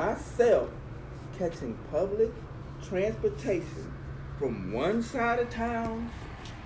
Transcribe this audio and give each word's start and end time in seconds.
myself 0.00 0.70
catching 1.38 1.76
public 1.90 2.30
transportation 2.88 3.92
from 4.38 4.72
one 4.72 5.02
side 5.02 5.38
of 5.38 5.50
town 5.50 6.10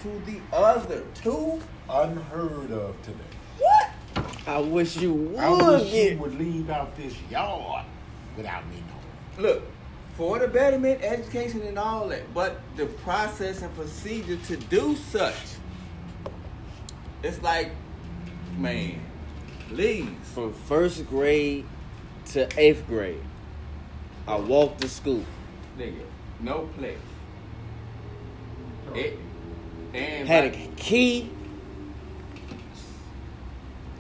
to 0.01 0.09
the 0.25 0.39
other. 0.53 1.03
Two? 1.15 1.61
Unheard 1.91 2.71
of 2.71 2.95
today. 3.03 3.19
What? 3.59 3.91
I 4.47 4.61
wish 4.61 4.97
you 4.99 5.13
would 5.13 5.41
I 5.41 5.51
wish 5.51 5.91
get. 5.91 6.13
you 6.13 6.19
would 6.19 6.39
leave 6.39 6.71
out 6.71 6.97
this 6.97 7.13
yard 7.29 7.85
without 8.37 8.65
me 8.69 8.77
knowing. 8.87 9.49
Look, 9.49 9.65
for 10.17 10.39
the 10.39 10.47
betterment, 10.47 11.03
education, 11.03 11.63
and 11.63 11.77
all 11.77 12.07
that, 12.11 12.33
but 12.33 12.61
the 12.77 12.87
process 12.87 13.63
and 13.63 13.75
procedure 13.75 14.37
to 14.37 14.57
do 14.57 14.95
such, 14.95 15.35
it's 17.25 17.43
like, 17.43 17.73
man, 18.57 19.01
please. 19.71 20.09
From 20.35 20.53
first 20.53 21.09
grade 21.09 21.65
to 22.27 22.49
eighth 22.59 22.87
grade, 22.87 23.21
I 24.27 24.37
walked 24.37 24.81
to 24.81 24.89
school. 24.89 25.25
Nigga, 25.79 26.05
no 26.41 26.69
place. 26.79 26.99
It, 28.95 29.19
and 29.93 30.29
Had 30.29 30.45
a 30.45 30.51
key, 30.77 31.31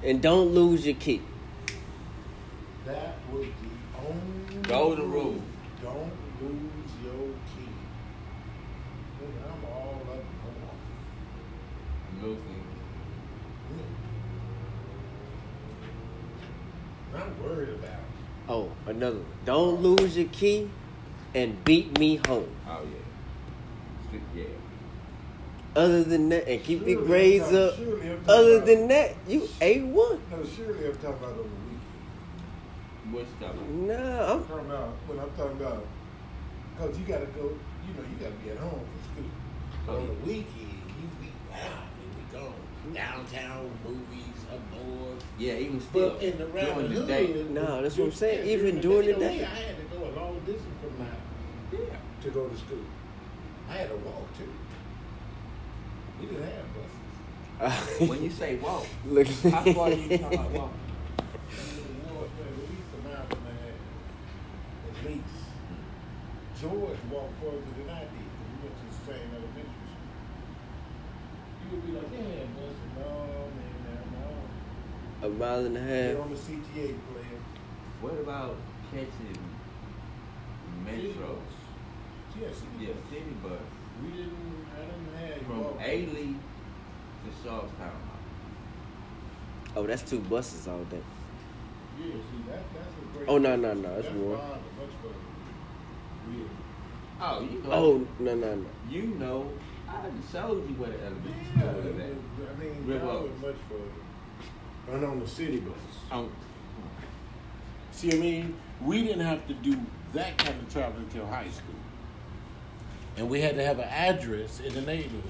and 0.02 0.20
don't 0.20 0.48
lose 0.54 0.84
your 0.86 0.96
key. 0.96 1.22
That 2.84 3.16
was 3.32 3.46
the 3.46 4.06
only 4.08 4.44
Golden 4.68 5.10
rule. 5.10 5.42
Don't 5.82 6.12
lose 6.40 6.92
your 7.02 7.28
key. 7.52 7.74
Nigga, 9.20 9.52
I'm 9.52 9.64
all 9.66 10.00
up 10.10 10.24
north. 10.44 12.22
Losing. 12.22 12.64
Yeah. 17.12 17.20
I'm 17.20 17.42
worried 17.42 17.68
about 17.70 17.90
it. 17.90 18.03
Oh, 18.48 18.70
another. 18.86 19.16
one. 19.18 19.26
Don't 19.44 19.80
lose 19.80 20.16
your 20.16 20.28
key, 20.28 20.68
and 21.34 21.62
beat 21.64 21.98
me 21.98 22.20
home. 22.26 22.48
Oh 22.68 22.82
yeah. 24.12 24.18
Yeah. 24.34 24.44
Other 25.76 26.04
than 26.04 26.28
that, 26.28 26.46
and 26.48 26.62
keep 26.62 26.86
your 26.86 27.02
grades 27.04 27.48
I'm 27.48 27.56
up. 27.68 27.76
surely 27.76 28.10
Other 28.28 28.56
about- 28.56 28.66
than 28.66 28.88
that, 28.88 29.16
you 29.26 29.48
a 29.60 29.80
one. 29.80 30.20
No, 30.30 30.44
surely 30.44 30.86
I'm 30.86 30.94
talking 30.96 31.08
about 31.08 31.30
on 31.30 31.36
the 31.36 31.42
weekend. 31.42 33.12
What's 33.12 33.30
talking 33.40 33.86
Nah, 33.86 33.94
I'm 33.94 34.38
I'm 34.40 34.44
talking 34.46 34.66
about 34.66 34.88
when 35.06 35.18
I'm 35.18 35.30
talking 35.36 35.56
about, 35.60 35.86
cause 36.78 36.98
you 36.98 37.04
gotta 37.06 37.26
go. 37.26 37.42
You 37.86 37.92
know, 37.94 38.04
you 38.08 38.16
gotta 38.20 38.34
be 38.44 38.50
at 38.50 38.58
home 38.58 38.80
for 38.80 39.00
school. 39.10 39.30
But 39.86 39.96
on 39.96 40.06
the 40.06 40.14
weekend, 40.26 40.80
you 41.00 41.06
be 41.20 41.28
wow, 41.50 41.58
here 41.58 42.12
we 42.16 42.24
go 42.32 42.52
downtown 42.94 43.70
movies 43.84 44.33
up 44.54 44.60
north. 44.72 45.24
Yeah, 45.38 45.54
even 45.54 45.80
still 45.80 46.10
But 46.10 46.22
in 46.22 46.38
the 46.38 46.44
during 46.46 46.88
the 46.88 46.94
hood, 46.94 47.06
day. 47.08 47.44
No, 47.50 47.82
that's 47.82 47.96
what 47.98 48.04
I'm 48.06 48.12
saying, 48.12 48.40
oh, 48.42 48.44
yeah, 48.46 48.52
even 48.56 48.80
during 48.80 49.06
the 49.06 49.14
day, 49.14 49.38
day. 49.38 49.44
I 49.44 49.48
had 49.48 49.76
to 49.78 49.84
go 49.96 50.04
a 50.04 50.10
long 50.20 50.38
distance 50.46 50.78
from 50.80 50.98
my 50.98 51.06
Yeah. 51.72 51.96
to 52.22 52.30
go 52.30 52.48
to 52.48 52.56
school. 52.56 52.78
I 53.68 53.72
had 53.74 53.88
to 53.90 53.96
walk 53.96 54.28
too. 54.38 54.52
We 56.20 56.26
didn't 56.26 56.42
have 56.44 56.66
buses. 56.74 58.00
When 58.10 58.22
you 58.22 58.30
say 58.30 58.56
whoa, 58.56 58.84
look. 59.06 59.26
how 59.26 59.62
far 59.72 59.88
are 59.88 59.92
you 59.92 60.18
talking 60.18 60.38
about 60.38 60.50
walking? 60.50 60.80
North, 62.08 62.32
man, 62.38 62.50
at 62.50 62.70
least 62.70 62.90
a 62.94 63.08
mile 63.08 63.26
and 63.30 63.46
a 63.46 63.54
half. 63.62 63.78
At 64.90 64.96
least. 65.06 65.38
George 66.60 66.98
walked 67.10 67.34
further 67.42 67.72
than 67.78 67.88
I 67.90 68.00
did. 68.00 68.26
'cause 68.30 68.48
We 68.50 68.56
went 68.62 68.74
to 68.78 68.84
the 68.90 68.98
same 69.06 69.28
elementary 69.34 69.82
school. 69.82 70.02
You 71.60 71.66
would 71.74 71.82
be 71.86 71.92
like, 71.92 72.10
yeah, 72.14 72.46
bus. 72.54 72.76
No, 72.94 73.02
man, 73.04 73.28
no, 73.30 73.34
no. 73.34 73.43
A 75.24 75.28
mile 75.28 75.64
and 75.64 75.76
a 75.76 75.80
They're 75.80 76.16
half. 76.16 76.24
on 76.24 76.30
the 76.30 76.36
CTA 76.36 76.86
plan. 77.08 77.40
What 78.00 78.12
about 78.20 78.56
catching 78.90 79.38
metro? 80.84 81.38
Yes, 82.40 82.62
Yeah, 82.80 82.88
city 83.10 83.24
bus 83.42 83.52
We 84.02 84.08
didn't, 84.10 84.66
I 84.76 84.80
didn't 84.84 85.16
have 85.16 85.38
you 85.38 85.44
from 85.46 85.64
walk. 85.64 85.80
Ailey 85.80 86.34
to 87.22 87.42
Charlestown. 87.42 88.00
Oh, 89.76 89.86
that's 89.86 90.02
two 90.02 90.20
buses 90.20 90.68
all 90.68 90.84
day. 90.84 90.98
Yeah, 91.98 92.06
see, 92.12 92.50
that, 92.50 92.62
that's 92.74 92.88
a 92.88 93.16
great. 93.16 93.28
Oh, 93.28 93.38
no, 93.38 93.56
no, 93.56 93.72
no, 93.72 93.94
that's 93.94 94.06
That's 94.06 94.16
more. 94.18 94.36
much 94.36 94.94
further. 95.00 95.14
Oh, 97.20 97.40
you 97.40 97.62
know. 97.62 97.70
Oh 97.72 98.06
no 98.18 98.34
no 98.34 98.54
no. 98.56 98.66
You 98.90 99.02
know. 99.18 99.50
I 99.88 100.02
done 100.02 100.22
showed 100.30 100.68
you 100.68 100.74
where 100.74 100.90
the 100.90 100.98
elementary 100.98 101.32
Yeah, 101.56 101.70
school 101.70 101.86
it 101.86 101.96
is 101.96 102.18
I 102.50 102.60
mean, 102.60 102.86
River 102.86 103.06
that 103.06 103.22
was 103.22 103.30
much 103.40 103.56
further. 103.70 104.03
And 104.90 105.04
on 105.04 105.20
the 105.20 105.26
city 105.28 105.58
bus. 105.58 105.74
Oh, 106.12 106.28
See, 107.92 108.12
I 108.12 108.16
mean, 108.16 108.56
we 108.82 109.02
didn't 109.02 109.24
have 109.24 109.46
to 109.46 109.54
do 109.54 109.78
that 110.14 110.36
kind 110.36 110.60
of 110.60 110.72
travel 110.72 110.98
until 110.98 111.26
high 111.26 111.48
school. 111.48 111.74
And 113.16 113.30
we 113.30 113.40
had 113.40 113.54
to 113.56 113.64
have 113.64 113.78
an 113.78 113.88
address 113.88 114.60
in 114.60 114.74
the 114.74 114.80
neighborhood 114.82 115.22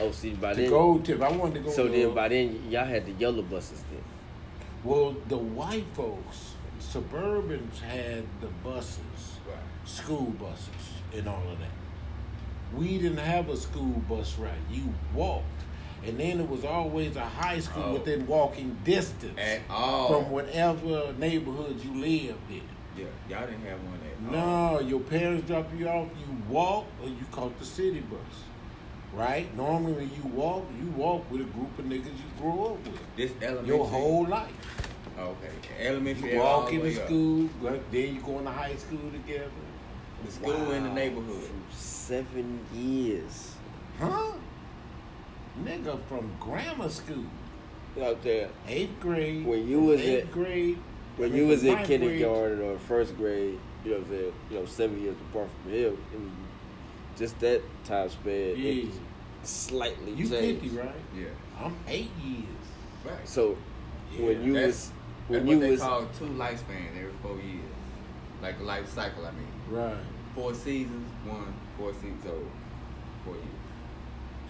Oh, 0.00 0.10
see 0.10 0.30
by 0.30 0.52
to 0.54 0.60
then. 0.62 0.70
go 0.70 0.98
to. 0.98 1.14
If 1.14 1.22
I 1.22 1.30
wanted 1.30 1.54
to 1.54 1.60
go 1.60 1.70
so 1.70 1.86
to, 1.86 1.92
then 1.92 2.12
by 2.14 2.28
then 2.28 2.60
y'all 2.70 2.84
had 2.84 3.06
the 3.06 3.12
yellow 3.12 3.42
buses 3.42 3.82
then. 3.90 4.02
well, 4.84 5.16
the 5.28 5.38
white 5.38 5.86
folks, 5.94 6.52
suburbans 6.80 7.78
had 7.80 8.24
the 8.40 8.48
buses, 8.62 8.98
right. 9.48 9.56
school 9.88 10.32
buses, 10.38 10.68
and 11.14 11.26
all 11.28 11.42
of 11.50 11.58
that. 11.60 11.70
We 12.76 12.98
didn't 12.98 13.18
have 13.18 13.48
a 13.48 13.56
school 13.56 14.02
bus 14.08 14.36
ride. 14.38 14.52
You 14.70 14.92
walked. 15.14 15.44
And 16.06 16.18
then 16.20 16.40
it 16.40 16.48
was 16.48 16.64
always 16.64 17.16
a 17.16 17.24
high 17.24 17.58
school 17.60 17.82
Oh. 17.84 17.92
within 17.94 18.26
walking 18.26 18.76
distance 18.84 19.38
At 19.38 19.60
all. 19.68 20.08
from 20.08 20.30
whatever 20.30 21.12
neighborhood 21.18 21.80
you 21.84 22.00
lived 22.00 22.38
in. 22.50 22.62
Yeah, 22.96 23.04
y'all 23.28 23.46
didn't 23.46 23.64
have 23.66 23.78
one 23.82 23.98
at 24.32 24.34
all. 24.38 24.72
No, 24.72 24.80
your 24.80 25.00
parents 25.00 25.46
drop 25.46 25.68
you 25.76 25.88
off, 25.88 26.08
you 26.18 26.36
walk, 26.48 26.86
or 27.02 27.08
you 27.08 27.26
caught 27.32 27.58
the 27.58 27.64
city 27.64 28.00
bus. 28.00 28.20
Right? 29.12 29.54
Normally 29.56 29.92
when 29.94 30.10
you 30.10 30.30
walk, 30.34 30.66
you 30.80 30.90
walk 30.90 31.30
with 31.30 31.40
a 31.40 31.44
group 31.44 31.78
of 31.78 31.84
niggas 31.86 32.04
you 32.06 32.30
grew 32.40 32.66
up 32.66 32.86
with. 32.86 33.00
This 33.16 33.32
elementary. 33.42 33.76
Your 33.76 33.86
whole 33.86 34.26
life. 34.26 34.52
Okay. 35.18 35.86
Elementary. 35.86 36.34
You 36.34 36.42
all 36.42 36.60
walk 36.62 36.70
the 36.70 36.80
into 36.80 36.94
school, 37.06 37.48
right? 37.62 37.92
then 37.92 38.14
you 38.14 38.20
go 38.20 38.38
into 38.38 38.50
high 38.50 38.76
school 38.76 39.10
together. 39.10 39.50
The 40.24 40.30
school 40.32 40.70
in 40.72 40.82
the 40.84 40.88
Wow. 40.90 40.94
neighborhood. 40.94 41.50
Seven 41.70 42.60
years 42.74 43.52
Huh? 43.98 44.32
Nigga 45.64 45.98
from 46.08 46.30
grammar 46.40 46.88
school. 46.88 47.24
out 48.02 48.22
there. 48.22 48.50
Eighth 48.68 49.00
grade. 49.00 49.46
When 49.46 49.66
you 49.66 49.80
was 49.80 50.00
eighth 50.00 50.24
at- 50.26 50.32
grade. 50.32 50.78
When 51.16 51.34
you 51.34 51.46
was 51.46 51.62
in 51.64 51.72
ninth 51.74 51.86
grade- 51.86 52.00
kindergarten 52.00 52.60
or 52.60 52.78
first 52.78 53.16
grade, 53.16 53.58
you 53.84 53.90
know 53.92 53.96
what 53.98 54.04
I'm 54.06 54.10
saying, 54.12 54.32
you 54.50 54.58
know, 54.58 54.66
seven 54.66 55.00
years 55.02 55.16
apart 55.30 55.48
from 55.62 55.72
him, 55.72 55.96
it 56.12 56.20
was 56.20 56.30
just 57.18 57.38
that 57.40 57.62
time 57.86 58.10
span. 58.10 58.32
it 58.32 58.58
Yeah. 58.58 58.90
slightly 59.44 60.12
You 60.12 60.28
changed. 60.28 60.60
50, 60.62 60.76
right? 60.78 60.94
Yeah. 61.16 61.28
I'm 61.58 61.74
eight 61.88 62.10
years. 62.22 62.44
Right. 63.02 63.26
So 63.26 63.56
when 64.18 64.44
you 64.44 64.52
that's, 64.54 64.66
was 64.66 64.90
when 65.28 65.38
that's 65.40 65.50
you 65.50 65.56
what 65.58 65.62
they 65.64 65.70
was 65.70 65.80
call 65.80 66.06
two 66.18 66.24
lifespans 66.26 66.98
every 66.98 67.12
four 67.22 67.36
years. 67.36 67.62
Like 68.42 68.60
a 68.60 68.62
life 68.64 68.86
cycle, 68.92 69.24
I 69.24 69.30
mean. 69.30 69.46
Right. 69.70 69.96
Four 70.34 70.52
seasons, 70.52 71.08
one, 71.24 71.54
four 71.78 71.94
seasons, 71.94 72.22
so 72.24 72.34
four 73.24 73.34
years. 73.36 73.46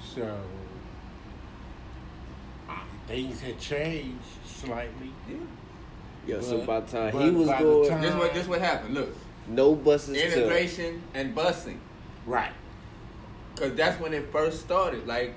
So 0.01 0.41
things 3.07 3.41
had 3.41 3.59
changed 3.61 4.25
slightly. 4.47 5.13
Yeah. 5.29 5.37
yeah, 6.27 6.41
so 6.41 6.59
by 6.65 6.81
the 6.81 6.87
time 6.91 7.19
he 7.21 7.31
was 7.31 7.49
by 7.49 7.61
going, 7.61 7.89
time- 7.89 8.03
This 8.03 8.15
what 8.15 8.35
this 8.35 8.47
what 8.49 8.61
happened. 8.61 8.95
Look, 8.95 9.17
no 9.49 9.75
buses 9.75 10.17
to 10.17 10.27
integration 10.27 11.03
and 11.15 11.35
busing, 11.35 11.79
Right. 12.27 12.53
cause 13.57 13.75
that's 13.75 14.01
when 14.01 14.13
it 14.15 14.31
first 14.33 14.61
started. 14.61 15.07
Like 15.07 15.35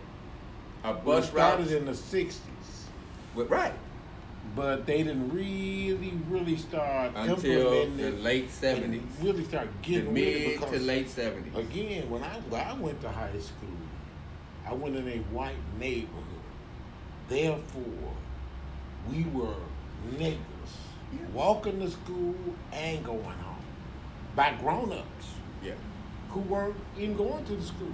a 0.83 0.93
Bus 0.93 1.03
bus 1.03 1.33
route. 1.33 1.53
started 1.65 1.71
in 1.77 1.85
the 1.85 1.91
'60s, 1.93 2.39
with, 3.35 3.49
right 3.49 3.73
but 4.55 4.87
they 4.87 5.03
didn't 5.03 5.29
really, 5.31 6.11
really 6.27 6.57
start 6.57 7.11
until 7.15 7.85
the 7.95 8.09
late 8.13 8.49
seventies, 8.49 9.03
Really 9.21 9.43
start 9.45 9.67
getting 9.83 10.11
with 10.11 10.23
it 10.23 10.59
mid 10.59 10.69
to 10.71 10.79
late 10.79 11.07
seventies. 11.07 11.55
again, 11.55 12.09
when 12.09 12.23
I 12.23 12.29
when 12.49 12.61
I 12.61 12.73
went 12.73 12.99
to 13.01 13.09
high 13.09 13.29
school, 13.39 13.69
I 14.65 14.73
went 14.73 14.95
in 14.95 15.07
a 15.07 15.17
white 15.31 15.53
neighborhood. 15.79 16.23
Therefore, 17.29 18.13
we 19.09 19.23
were 19.25 19.55
niggas 20.17 20.37
Yeah. 21.13 21.19
walking 21.33 21.79
to 21.79 21.89
school 21.89 22.35
and 22.71 23.03
going 23.05 23.23
home 23.23 23.63
by 24.35 24.53
grown-ups. 24.53 25.27
Yeah, 25.63 25.73
who 26.31 26.41
weren't 26.41 26.75
even 26.97 27.15
going 27.15 27.45
to 27.45 27.55
the 27.55 27.63
school. 27.63 27.93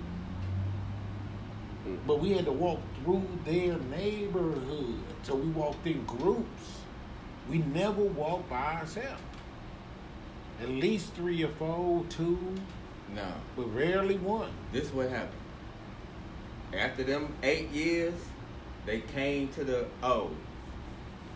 Mm. 1.87 1.97
But 2.07 2.19
we 2.19 2.31
had 2.33 2.45
to 2.45 2.51
walk 2.51 2.79
through 3.03 3.27
their 3.45 3.77
neighborhood. 3.77 4.95
So 5.23 5.35
we 5.35 5.49
walked 5.49 5.85
in 5.85 6.03
groups. 6.05 6.81
We 7.49 7.59
never 7.59 8.03
walked 8.03 8.49
by 8.49 8.75
ourselves. 8.75 9.21
At 10.61 10.69
least 10.69 11.13
three 11.13 11.43
or 11.43 11.49
four, 11.49 12.05
two, 12.09 12.39
no. 13.13 13.27
but 13.55 13.65
rarely 13.75 14.17
one. 14.17 14.49
This 14.71 14.91
what 14.93 15.09
happened. 15.09 15.31
After 16.73 17.03
them 17.03 17.33
eight 17.43 17.69
years, 17.69 18.13
they 18.85 19.01
came 19.01 19.47
to 19.49 19.63
the 19.63 19.85
oh, 20.03 20.31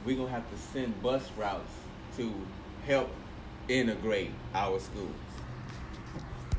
we're 0.05 0.17
gonna 0.17 0.29
have 0.29 0.49
to 0.51 0.57
send 0.57 1.01
bus 1.01 1.29
routes 1.37 1.71
to 2.17 2.33
help 2.85 3.09
integrate 3.67 4.31
our 4.53 4.79
schools. 4.79 5.11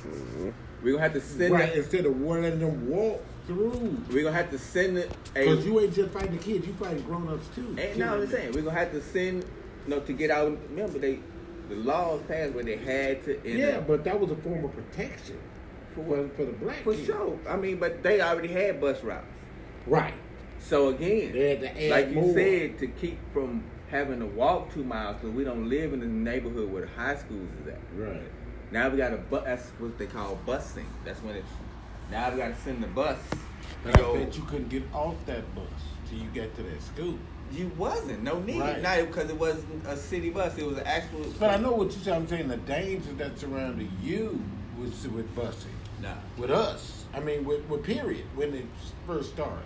Mhm. 0.02 0.52
We're 0.82 0.92
gonna 0.92 1.02
have 1.02 1.12
to 1.14 1.20
send 1.20 1.54
right, 1.54 1.68
it. 1.70 1.78
instead 1.78 2.06
of 2.06 2.20
letting 2.20 2.60
them 2.60 2.88
walk 2.88 3.22
through. 3.46 4.02
We're 4.10 4.24
gonna 4.24 4.36
have 4.36 4.50
to 4.50 4.58
send 4.58 4.96
it. 4.98 5.10
Because 5.34 5.66
you 5.66 5.78
ain't 5.80 5.94
just 5.94 6.10
fighting 6.10 6.36
the 6.36 6.42
kids, 6.42 6.66
you 6.66 6.72
fighting 6.74 7.02
grown 7.02 7.28
ups 7.28 7.48
too. 7.54 7.76
Ain't 7.78 7.98
no, 7.98 8.14
I'm 8.14 8.28
saying 8.28 8.52
we're 8.52 8.62
gonna 8.62 8.78
have 8.78 8.92
to 8.92 9.02
send, 9.02 9.44
you 9.86 9.94
know, 9.94 10.00
to 10.00 10.12
get 10.12 10.30
out. 10.30 10.56
Remember, 10.70 10.98
they 10.98 11.20
the 11.68 11.76
laws 11.76 12.20
passed 12.26 12.52
where 12.54 12.64
they 12.64 12.76
had 12.76 13.24
to. 13.24 13.40
Yeah, 13.44 13.80
but 13.80 14.04
that 14.04 14.18
was 14.18 14.30
a 14.30 14.36
form 14.36 14.64
of 14.64 14.72
protection 14.72 15.38
for 15.94 16.02
what 16.02 16.36
for 16.36 16.44
the 16.44 16.52
black 16.52 16.82
for 16.82 16.94
kids. 16.94 17.06
sure. 17.06 17.38
I 17.48 17.56
mean, 17.56 17.78
but 17.78 18.02
they 18.02 18.20
already 18.20 18.48
had 18.48 18.80
bus 18.80 19.02
routes. 19.02 19.26
Right. 19.86 20.14
So 20.60 20.88
again, 20.88 21.32
They 21.32 21.50
had 21.50 21.60
to 21.60 21.84
add 21.84 21.90
like 21.90 22.08
you 22.10 22.20
more. 22.20 22.34
said, 22.34 22.78
to 22.78 22.86
keep 22.86 23.18
from 23.32 23.64
having 23.90 24.20
to 24.20 24.26
walk 24.26 24.72
two 24.72 24.84
miles 24.84 25.16
because 25.16 25.34
we 25.34 25.42
don't 25.42 25.68
live 25.68 25.92
in 25.92 26.00
the 26.00 26.06
neighborhood 26.06 26.70
where 26.70 26.82
the 26.82 26.88
high 26.92 27.16
schools 27.16 27.48
is 27.62 27.68
at. 27.68 27.78
Right. 27.96 28.22
Now 28.70 28.88
we 28.88 28.98
got 28.98 29.12
a 29.12 29.16
bus. 29.16 29.42
That's 29.44 29.68
what 29.78 29.98
they 29.98 30.06
call 30.06 30.38
busing. 30.46 30.84
That's 31.04 31.20
when 31.22 31.34
it's. 31.36 31.48
Now 32.10 32.30
we 32.30 32.36
got 32.38 32.54
to 32.54 32.60
send 32.62 32.82
the 32.82 32.88
bus. 32.88 33.18
But 33.82 33.96
Go- 33.96 34.14
I 34.14 34.24
bet 34.24 34.36
you 34.36 34.44
couldn't 34.44 34.68
get 34.68 34.82
off 34.92 35.16
that 35.26 35.54
bus 35.54 35.64
till 36.08 36.18
you 36.18 36.28
got 36.34 36.54
to 36.56 36.62
that 36.62 36.82
school. 36.82 37.18
You 37.52 37.72
wasn't 37.76 38.22
no 38.22 38.38
need. 38.40 38.60
Right. 38.60 38.80
Not 38.80 38.98
because 39.08 39.28
it 39.28 39.36
wasn't 39.38 39.84
a 39.86 39.96
city 39.96 40.30
bus. 40.30 40.56
It 40.56 40.66
was 40.66 40.78
an 40.78 40.86
actual. 40.86 41.24
But 41.40 41.50
I 41.50 41.56
know 41.56 41.72
what 41.72 41.86
you 41.92 41.98
say. 42.02 42.12
I'm 42.12 42.28
saying 42.28 42.46
the 42.46 42.58
danger 42.58 43.12
that 43.14 43.38
surrounded 43.38 43.88
you 44.00 44.40
was 44.78 45.08
with 45.08 45.34
busing. 45.34 45.66
Nah. 46.00 46.14
With 46.38 46.50
us. 46.52 47.04
I 47.12 47.18
mean, 47.18 47.44
with, 47.44 47.68
with 47.68 47.82
period, 47.82 48.24
when 48.36 48.54
it 48.54 48.66
first 49.06 49.30
started. 49.32 49.64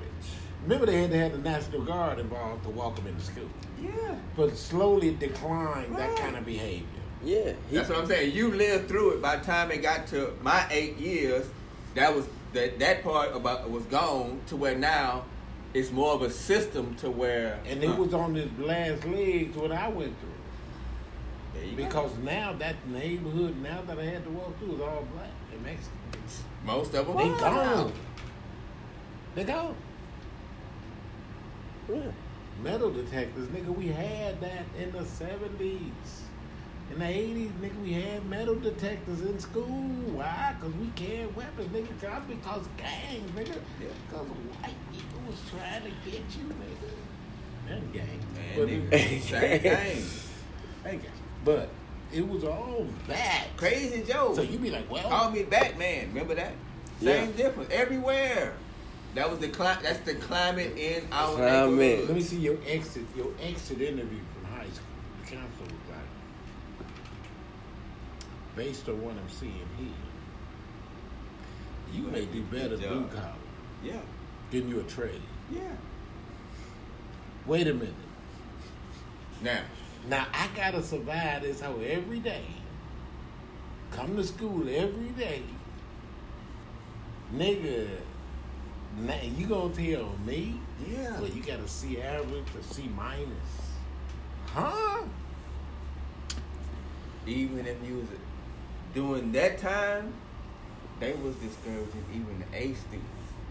Remember, 0.64 0.86
they 0.86 1.00
had 1.02 1.10
to 1.10 1.18
have 1.18 1.32
the 1.32 1.38
National 1.38 1.82
Guard 1.82 2.18
involved 2.18 2.64
to 2.64 2.70
walk 2.70 2.96
them 2.96 3.06
into 3.06 3.20
school. 3.22 3.48
Yeah. 3.80 3.90
But 4.36 4.56
slowly 4.56 5.14
declined 5.14 5.94
that 5.96 6.16
kind 6.16 6.36
of 6.36 6.44
behavior. 6.44 6.86
Yeah. 7.22 7.52
he- 7.70 7.76
That's 7.76 7.88
what 7.90 7.98
I'm 7.98 8.06
saying. 8.06 8.34
You 8.34 8.50
lived 8.52 8.88
through 8.88 9.12
it. 9.12 9.22
By 9.22 9.36
the 9.36 9.44
time 9.44 9.70
it 9.70 9.78
got 9.82 10.06
to 10.08 10.32
my 10.42 10.66
eight 10.70 10.96
years, 10.98 11.46
that 11.94 12.14
was 12.14 12.26
that 12.54 12.78
that 12.78 13.02
part 13.02 13.34
about 13.34 13.68
was 13.70 13.82
gone 13.84 14.40
to 14.46 14.56
where 14.56 14.76
now 14.76 15.24
it's 15.74 15.90
more 15.90 16.12
of 16.14 16.22
a 16.22 16.30
system 16.30 16.94
to 16.96 17.10
where 17.10 17.58
And 17.66 17.82
it 17.82 17.88
uh, 17.90 17.96
was 17.96 18.14
on 18.14 18.32
this 18.34 18.48
last 18.58 19.04
legs 19.06 19.56
what 19.56 19.72
I 19.72 19.88
went 19.88 20.14
through. 20.20 20.30
there 21.54 21.64
you 21.64 21.76
go. 21.76 21.84
Because 21.84 22.16
now 22.18 22.52
that 22.54 22.76
neighborhood, 22.88 23.60
now 23.60 23.82
that 23.86 23.98
I 23.98 24.04
had 24.04 24.24
to 24.24 24.30
walk 24.30 24.56
through, 24.60 24.76
is 24.76 24.80
all 24.80 25.06
black 25.14 25.30
and 25.52 25.62
Mexicans. 25.62 26.42
most 26.64 26.94
of 26.94 27.06
them 27.08 27.16
They 27.16 27.24
are 27.24 27.38
gone. 27.74 27.92
They 29.34 29.44
gone. 29.44 29.74
Yeah. 31.88 32.10
Metal 32.62 32.90
detectors, 32.90 33.48
nigga, 33.48 33.76
we 33.76 33.88
had 33.88 34.40
that 34.40 34.64
in 34.78 34.92
the 34.92 35.00
70s. 35.00 35.80
In 36.92 36.98
the 36.98 37.04
80s, 37.04 37.50
nigga, 37.60 37.82
we 37.82 37.92
had 37.94 38.24
metal 38.26 38.54
detectors 38.54 39.22
in 39.22 39.38
school. 39.40 39.64
Why? 40.12 40.54
Because 40.58 40.74
we 40.76 40.86
carried 40.94 41.34
weapons, 41.34 41.68
nigga. 41.68 42.00
Cause 42.00 42.22
because 42.28 42.66
gangs, 42.76 43.30
nigga. 43.32 43.58
Yeah. 43.80 43.88
Because 44.08 44.26
white 44.28 44.74
people 44.92 45.20
was 45.26 45.40
trying 45.50 45.82
to 45.82 45.90
get 46.10 46.22
you, 46.36 46.54
nigga. 46.54 47.74
And 47.74 47.92
gangs. 47.92 48.24
Man, 48.34 48.56
But, 48.56 48.68
nigga, 48.68 49.22
same 49.22 49.60
thing. 49.60 50.10
and 50.84 51.00
but 51.44 51.68
it 52.12 52.26
was 52.26 52.44
all 52.44 52.86
that. 53.08 53.46
Crazy 53.56 54.02
Joe. 54.02 54.34
So 54.34 54.42
you 54.42 54.58
be 54.58 54.70
like, 54.70 54.90
well, 54.90 55.08
Call 55.08 55.30
me 55.30 55.42
Batman. 55.42 56.08
Remember 56.08 56.34
that? 56.34 56.52
Same 57.00 57.32
difference 57.32 57.70
everywhere. 57.72 58.54
That 59.14 59.30
was 59.30 59.38
the 59.38 59.48
cli- 59.48 59.76
That's 59.82 60.00
the 60.00 60.14
climate 60.16 60.76
in 60.76 61.04
our 61.12 61.34
Climate. 61.36 61.70
neighborhood. 61.78 62.08
let 62.08 62.16
me 62.16 62.22
see 62.22 62.38
your 62.38 62.58
exit, 62.66 63.04
your 63.16 63.28
exit 63.40 63.80
interview 63.80 64.18
from 64.34 64.44
high 64.52 64.64
school. 64.64 64.86
The 65.22 65.30
counselor 65.30 65.66
was 65.66 65.88
like, 65.90 66.88
based 68.56 68.88
on 68.88 69.00
what 69.02 69.14
I'm 69.16 69.28
seeing 69.28 69.52
here, 69.78 69.88
you 71.92 72.02
may 72.08 72.24
do 72.26 72.42
better 72.42 72.76
Good 72.76 72.88
blue 72.88 73.02
job. 73.02 73.12
collar. 73.12 73.32
Yeah. 73.84 74.00
Getting 74.50 74.68
you 74.70 74.80
a 74.80 74.84
trade. 74.84 75.20
Yeah. 75.52 75.60
Wait 77.46 77.66
a 77.68 77.74
minute. 77.74 77.94
Now, 79.42 79.60
Now 80.08 80.26
I 80.32 80.48
gotta 80.56 80.82
survive 80.82 81.42
this 81.42 81.60
hoe 81.60 81.80
every 81.80 82.18
day. 82.18 82.44
Come 83.92 84.16
to 84.16 84.24
school 84.24 84.62
every 84.68 85.10
day. 85.10 85.42
Nigga, 87.32 87.86
now 88.98 89.20
you 89.22 89.46
gonna 89.46 89.74
tell 89.74 90.12
me? 90.24 90.60
yeah. 90.88 91.20
Well, 91.20 91.28
you 91.28 91.42
got 91.42 91.60
a 91.60 91.68
C 91.68 92.00
average, 92.00 92.44
a 92.58 92.62
C 92.62 92.88
minus. 92.96 93.28
Huh? 94.46 95.04
even 97.26 97.66
if 97.66 97.76
you 97.86 97.96
was 97.96 98.06
doing 98.94 99.32
that 99.32 99.58
time, 99.58 100.12
they 101.00 101.12
was 101.14 101.34
discouraging 101.36 102.04
even 102.12 102.38
the 102.38 102.56
A 102.56 102.74
students. 102.74 103.08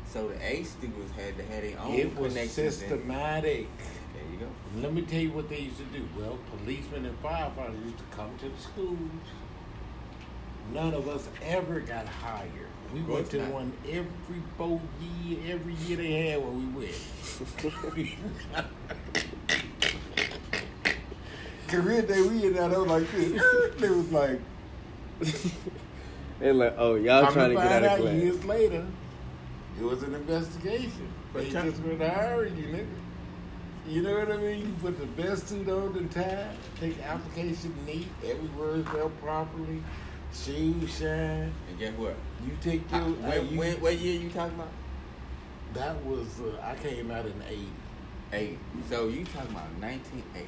So 0.07 0.28
the 0.28 0.45
A 0.45 0.63
students 0.63 1.12
had 1.13 1.38
to 1.38 1.44
have 1.44 1.63
their 1.63 1.80
own 1.80 1.94
It 1.94 2.16
was 2.16 2.34
systematic. 2.51 3.68
There 4.13 4.24
you 4.31 4.38
go. 4.38 4.48
Let 4.80 4.94
me 4.94 5.01
tell 5.01 5.19
you 5.19 5.31
what 5.31 5.50
they 5.50 5.60
used 5.60 5.78
to 5.78 5.86
do. 5.86 6.07
Well, 6.18 6.38
policemen 6.57 7.06
and 7.06 7.24
firefighters 7.24 7.84
used 7.84 7.98
to 7.98 8.04
come 8.16 8.38
to 8.39 8.50
the 8.50 8.62
schools. 8.62 9.00
None 10.72 10.94
of 10.94 11.07
us 11.07 11.28
ever 11.44 11.80
got 11.80 12.07
hired. 12.07 12.69
We 12.94 13.00
Of 13.00 13.10
went 13.10 13.30
to 13.31 13.40
not. 13.42 13.51
one 13.51 13.74
every 13.90 14.42
four 14.57 14.80
year, 15.25 15.40
every 15.54 15.74
year 15.74 15.98
they 15.98 16.30
had 16.30 16.40
where 16.42 16.51
we 16.51 16.66
went. 16.66 18.04
Career 21.68 22.01
day, 22.04 22.22
we 22.22 22.45
in 22.45 22.54
that 22.54 22.69
was 22.69 22.88
like 22.88 23.12
this. 23.12 23.42
They 23.80 23.90
was 23.90 24.12
like, 24.12 24.40
They're 26.40 26.54
like, 26.54 26.75
oh, 26.78 26.95
y'all 26.95 27.24
come 27.25 27.34
trying 27.34 27.50
to 27.50 27.56
to 27.56 27.62
get 27.62 27.69
find 27.72 27.74
out 27.74 27.84
of 27.84 27.92
out 27.92 28.00
class. 28.01 28.13
years 28.22 28.45
later, 28.45 28.86
it 29.80 29.84
was 29.84 30.04
an 30.04 30.13
investigation. 30.13 31.07
But 31.34 31.44
They 31.46 31.50
just 31.50 31.81
went 31.81 32.00
to 32.00 32.10
hire 32.10 32.46
you, 32.46 32.68
nigga. 32.68 32.86
You 33.88 34.01
know 34.04 34.19
what 34.19 34.31
I 34.31 34.38
mean? 34.38 34.60
You 34.60 34.74
put 34.81 35.00
the 35.00 35.07
best 35.22 35.48
suit 35.50 35.68
on 35.68 35.98
and 35.98 36.12
tie, 36.12 36.48
take 36.80 36.96
the 36.98 37.04
application 37.06 37.74
neat, 37.86 38.07
every 38.24 38.48
word 38.50 38.86
spelled 38.88 39.19
properly, 39.19 39.81
shoes 40.34 40.98
shine. 40.98 41.52
And 41.70 41.80
guess 41.80 41.94
what? 41.98 42.16
You 42.46 42.52
take 42.62 42.82
I, 42.92 42.98
your. 42.98 43.08
uh, 43.08 43.12
when, 43.12 43.50
you- 43.50 43.60
when, 43.60 43.82
what 43.82 43.98
year 43.98 44.20
you 44.22 44.30
talking 44.30 44.56
about? 44.56 44.70
that 45.74 46.04
was 46.06 46.28
uh, 46.40 46.62
I 46.64 46.76
came 46.76 47.10
out 47.12 47.26
in 47.26 47.34
'80. 47.50 47.68
Eight. 48.34 48.58
So 48.90 49.08
you 49.10 49.24
talking 49.26 49.52
about 49.52 49.70
1980. 49.80 50.48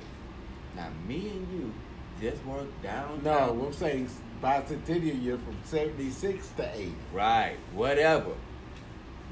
Now 0.76 0.88
me 1.08 1.30
and 1.30 1.48
you 1.54 1.74
just 2.20 2.44
worked 2.46 2.82
down. 2.84 3.22
No, 3.24 3.64
I'm 3.66 3.74
saying 3.74 4.10
bicentennial 4.42 5.22
year 5.22 5.38
from 5.38 5.56
'76 5.66 6.48
to 6.58 6.76
'80. 6.76 6.94
Right. 7.14 7.58
Whatever. 7.74 8.32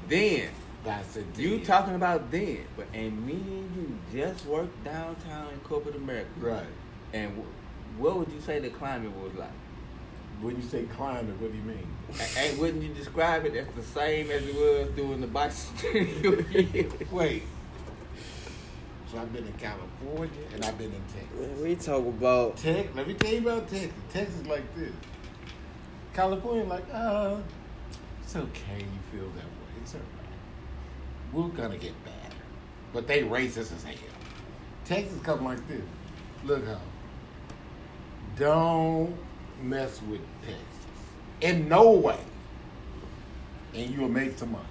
Then 0.08 0.50
Bicentennial. 0.84 1.38
you 1.38 1.60
talking 1.64 1.94
about 1.94 2.30
then, 2.30 2.58
but 2.76 2.86
and 2.92 3.24
me 3.26 3.32
and 3.34 3.76
you 3.76 3.98
just 4.20 4.44
worked 4.46 4.84
downtown 4.84 5.52
in 5.52 5.58
corporate 5.60 5.96
America. 5.96 6.28
right? 6.38 6.66
And 7.12 7.32
wh- 7.36 8.00
what 8.00 8.18
would 8.18 8.32
you 8.32 8.40
say 8.40 8.58
the 8.60 8.68
climate 8.70 9.12
was 9.16 9.32
like? 9.34 9.48
When 10.40 10.56
you 10.56 10.62
say 10.62 10.84
climate, 10.84 11.40
what 11.40 11.50
do 11.52 11.56
you 11.58 11.64
mean? 11.64 11.86
A- 12.20 12.38
And 12.40 12.58
wouldn't 12.58 12.82
you 12.82 12.92
describe 12.92 13.46
it 13.46 13.54
as 13.56 13.66
the 13.74 13.82
same 13.82 14.30
as 14.30 14.42
it 14.46 14.54
was 14.54 14.88
during 14.94 15.20
the 15.20 15.26
bicentennial 15.26 16.74
year? 16.74 16.88
Wait. 17.10 17.42
So 19.10 19.18
I've 19.18 19.32
been 19.32 19.46
in 19.46 19.52
California 19.54 20.30
and 20.52 20.64
I've 20.64 20.76
been 20.76 20.92
in 20.92 21.02
Texas. 21.14 21.60
We 21.62 21.76
talk 21.76 22.04
about 22.06 22.56
Tex, 22.56 22.88
let 22.94 23.06
me 23.06 23.14
tell 23.14 23.32
you 23.32 23.38
about 23.48 23.68
Texas. 23.68 23.92
Texas 24.12 24.46
like 24.46 24.74
this. 24.76 24.92
California 26.12 26.64
like, 26.64 26.84
uh, 26.92 27.36
it's 28.22 28.36
okay 28.36 28.78
you 28.80 29.18
feel 29.18 29.28
that 29.30 29.44
way. 29.44 29.80
It's 29.82 29.94
all 29.94 30.00
right. 30.00 31.32
We're 31.32 31.48
gonna 31.56 31.78
get 31.78 31.92
better. 32.04 32.14
But 32.92 33.06
they 33.06 33.22
racist 33.22 33.74
as 33.74 33.82
hell. 33.84 33.94
Texas 34.84 35.18
come 35.22 35.44
like 35.44 35.66
this. 35.68 35.80
Look 36.44 36.66
how. 36.66 36.80
Don't 38.36 39.16
mess 39.62 40.00
with 40.08 40.20
Texas. 40.42 40.62
In 41.40 41.68
no 41.68 41.90
way. 41.92 42.18
And 43.74 43.90
you'll 43.90 44.08
make 44.08 44.38
some 44.38 44.52
money. 44.52 44.64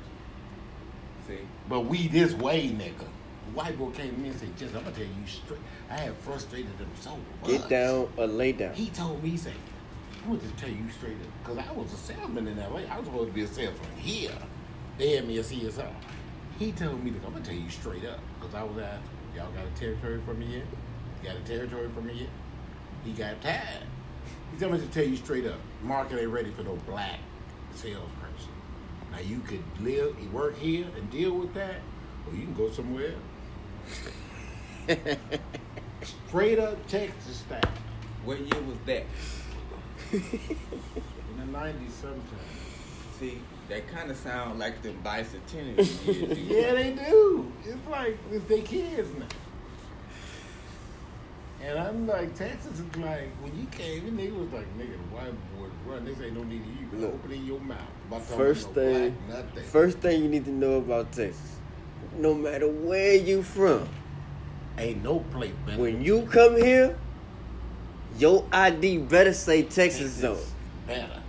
See, 1.27 1.39
But 1.69 1.81
we 1.81 2.07
this 2.07 2.33
way, 2.33 2.69
nigga. 2.69 3.07
White 3.53 3.77
boy 3.77 3.89
came 3.91 4.13
to 4.13 4.19
me 4.19 4.29
and 4.29 4.39
said, 4.39 4.57
Just, 4.57 4.73
I'm 4.75 4.83
gonna 4.83 4.95
tell 4.95 5.05
you 5.05 5.27
straight. 5.27 5.59
I 5.89 5.95
have 5.95 6.17
frustrated 6.17 6.77
them 6.77 6.89
so 6.99 7.11
much. 7.11 7.51
get 7.51 7.69
down 7.69 8.09
or 8.17 8.25
lay 8.27 8.53
down. 8.53 8.73
He 8.73 8.89
told 8.89 9.21
me, 9.23 9.31
he 9.31 9.37
said, 9.37 9.53
I'm 10.23 10.29
gonna 10.29 10.41
just 10.41 10.57
tell 10.57 10.69
you 10.69 10.89
straight 10.89 11.17
up. 11.21 11.27
Because 11.43 11.57
I 11.69 11.71
was 11.73 11.93
a 11.93 11.97
salesman 11.97 12.47
in 12.47 12.55
that 12.57 12.73
way. 12.73 12.87
I 12.87 12.97
was 12.97 13.05
supposed 13.05 13.27
to 13.29 13.33
be 13.33 13.43
a 13.43 13.47
salesman 13.47 13.91
here. 13.97 14.31
They 14.97 15.15
had 15.15 15.27
me 15.27 15.37
a 15.37 15.43
CSR. 15.43 15.91
He 16.57 16.71
told 16.71 17.03
me, 17.03 17.11
look, 17.11 17.21
I'm 17.25 17.33
gonna 17.33 17.45
tell 17.45 17.55
you 17.55 17.69
straight 17.69 18.05
up. 18.05 18.19
Because 18.39 18.55
I 18.55 18.63
was 18.63 18.77
asked, 18.77 19.03
y'all 19.35 19.51
got 19.51 19.65
a 19.65 19.79
territory 19.79 20.21
for 20.25 20.33
me 20.33 20.45
yet? 20.45 20.65
You 21.21 21.29
got 21.29 21.37
a 21.37 21.41
territory 21.41 21.89
for 21.93 22.01
me 22.01 22.13
yet? 22.13 22.29
He 23.03 23.11
got 23.11 23.41
tired. 23.41 23.83
He 24.53 24.59
told 24.59 24.73
me 24.73 24.79
to 24.79 24.87
tell 24.87 25.03
you 25.03 25.15
straight 25.15 25.47
up, 25.47 25.57
market 25.81 26.19
ain't 26.19 26.29
ready 26.29 26.51
for 26.51 26.61
no 26.61 26.75
black 26.87 27.19
salesperson. 27.73 28.51
Now 29.11 29.19
you 29.19 29.39
could 29.39 29.63
live, 29.81 30.15
work 30.31 30.55
here 30.57 30.85
and 30.95 31.09
deal 31.09 31.31
with 31.33 31.55
that, 31.55 31.77
or 32.27 32.35
you 32.35 32.43
can 32.43 32.53
go 32.53 32.69
somewhere 32.69 33.13
else. 34.87 34.99
Straight 36.27 36.59
up 36.59 36.87
Texas 36.87 37.37
style. 37.37 37.61
What 38.25 38.39
year 38.41 38.61
was 38.61 38.77
that? 38.85 39.05
In 40.11 40.21
the 41.39 41.45
nineties 41.45 41.93
sometime. 41.93 42.21
See, 43.19 43.39
that 43.69 43.87
kind 43.87 44.11
of 44.11 44.17
sound 44.17 44.59
like 44.59 44.83
the 44.83 44.89
bicentennial 44.89 45.77
years. 45.77 46.39
Yeah, 46.39 46.73
they 46.73 46.91
do. 46.91 47.51
It's 47.65 47.87
like 47.89 48.17
it's 48.31 48.45
their 48.45 48.61
kids 48.61 49.09
now. 49.17 49.25
And 51.65 51.79
I'm 51.79 52.07
like, 52.07 52.35
Texas 52.35 52.77
is 52.79 52.95
like, 52.97 53.29
when 53.41 53.57
you 53.57 53.65
came 53.67 54.05
in, 54.07 54.17
they 54.17 54.29
was 54.29 54.51
like, 54.51 54.67
nigga, 54.77 54.91
the 54.91 55.15
white 55.15 55.57
boys 55.57 55.71
run. 55.85 56.03
This 56.03 56.19
ain't 56.19 56.35
no 56.35 56.43
need 56.43 56.61
of 56.61 56.67
you. 56.67 56.87
can 56.89 57.01
Look, 57.01 57.13
open 57.13 57.31
in 57.31 57.45
your 57.45 57.59
mouth. 57.61 57.79
First 58.27 58.63
about 58.65 58.75
thing, 58.75 59.17
black 59.27 59.65
first 59.65 59.97
thing 59.99 60.21
you 60.23 60.29
need 60.29 60.43
to 60.45 60.51
know 60.51 60.73
about 60.73 61.13
Texas. 61.13 61.55
No 62.17 62.33
matter 62.33 62.67
where 62.67 63.15
you 63.15 63.43
from, 63.43 63.87
ain't 64.77 65.03
no 65.03 65.19
place 65.19 65.53
better. 65.65 65.81
when 65.81 66.03
you 66.03 66.23
come 66.23 66.57
here, 66.57 66.97
your 68.17 68.45
ID 68.51 68.97
better 68.97 69.33
say 69.33 69.63
Texas 69.63 70.19
though. 70.19 70.37
better. 70.85 71.21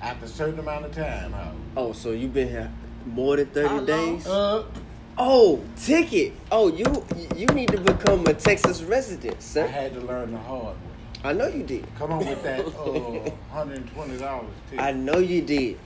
After 0.00 0.24
a 0.24 0.28
certain 0.28 0.60
amount 0.60 0.86
of 0.86 0.94
time, 0.94 1.32
huh? 1.32 1.50
Oh, 1.76 1.92
so 1.92 2.12
you 2.12 2.28
been 2.28 2.48
here 2.48 2.72
more 3.04 3.36
than 3.36 3.46
thirty 3.46 3.84
days? 3.84 4.26
Uh, 4.26 4.64
Oh, 5.22 5.62
ticket. 5.76 6.32
Oh, 6.50 6.68
you 6.74 6.86
you 7.36 7.44
need 7.48 7.68
to 7.72 7.78
become 7.78 8.26
a 8.26 8.32
Texas 8.32 8.80
resident, 8.80 9.36
I 9.54 9.66
had 9.66 9.92
to 9.92 10.00
learn 10.00 10.32
the 10.32 10.38
hard 10.38 10.76
way. 10.76 10.92
I 11.22 11.34
know 11.34 11.46
you 11.46 11.62
did. 11.62 11.86
Come 11.96 12.12
on 12.12 12.20
with 12.24 12.42
that 12.42 12.60
uh, 12.66 13.52
hundred 13.52 13.76
and 13.76 13.92
twenty 13.92 14.16
dollars 14.16 14.48
too. 14.70 14.78
I 14.78 14.92
know 14.92 15.18
you 15.18 15.42
did. 15.42 15.76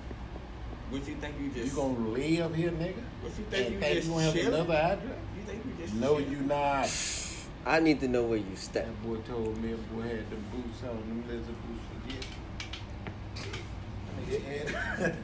What 0.88 1.08
you 1.08 1.16
think 1.16 1.34
you 1.40 1.50
just? 1.50 1.74
you 1.74 1.82
gonna 1.82 1.98
live 2.10 2.54
here, 2.54 2.70
nigga? 2.70 2.94
What 3.22 3.36
you 3.36 3.44
think 3.50 3.66
and 3.66 3.74
you 3.74 3.80
think 3.80 3.94
just 3.96 4.06
you 4.06 4.12
gonna 4.14 4.24
have 4.24 4.34
chilling? 4.34 4.54
another 4.54 4.74
address? 4.74 5.18
You 5.36 5.42
think 5.46 5.64
you 5.66 5.84
just? 5.84 5.94
No, 5.94 6.08
chilling? 6.20 6.30
you 6.30 6.40
not. 6.42 6.88
I 7.66 7.80
need 7.80 7.98
to 8.00 8.08
know 8.08 8.22
where 8.22 8.38
you 8.38 8.54
stay. 8.54 8.82
That 8.82 9.02
boy 9.02 9.16
told 9.28 9.60
me 9.60 9.72
that 9.72 9.96
boy 9.96 10.02
had 10.02 10.30
them 10.30 10.44
boots 10.52 10.80
on, 10.84 10.96
them 10.96 11.24
lizard 11.26 11.56
boots 11.66 11.82
for 11.90 11.98
Nigga 14.30 14.44
had 14.44 15.16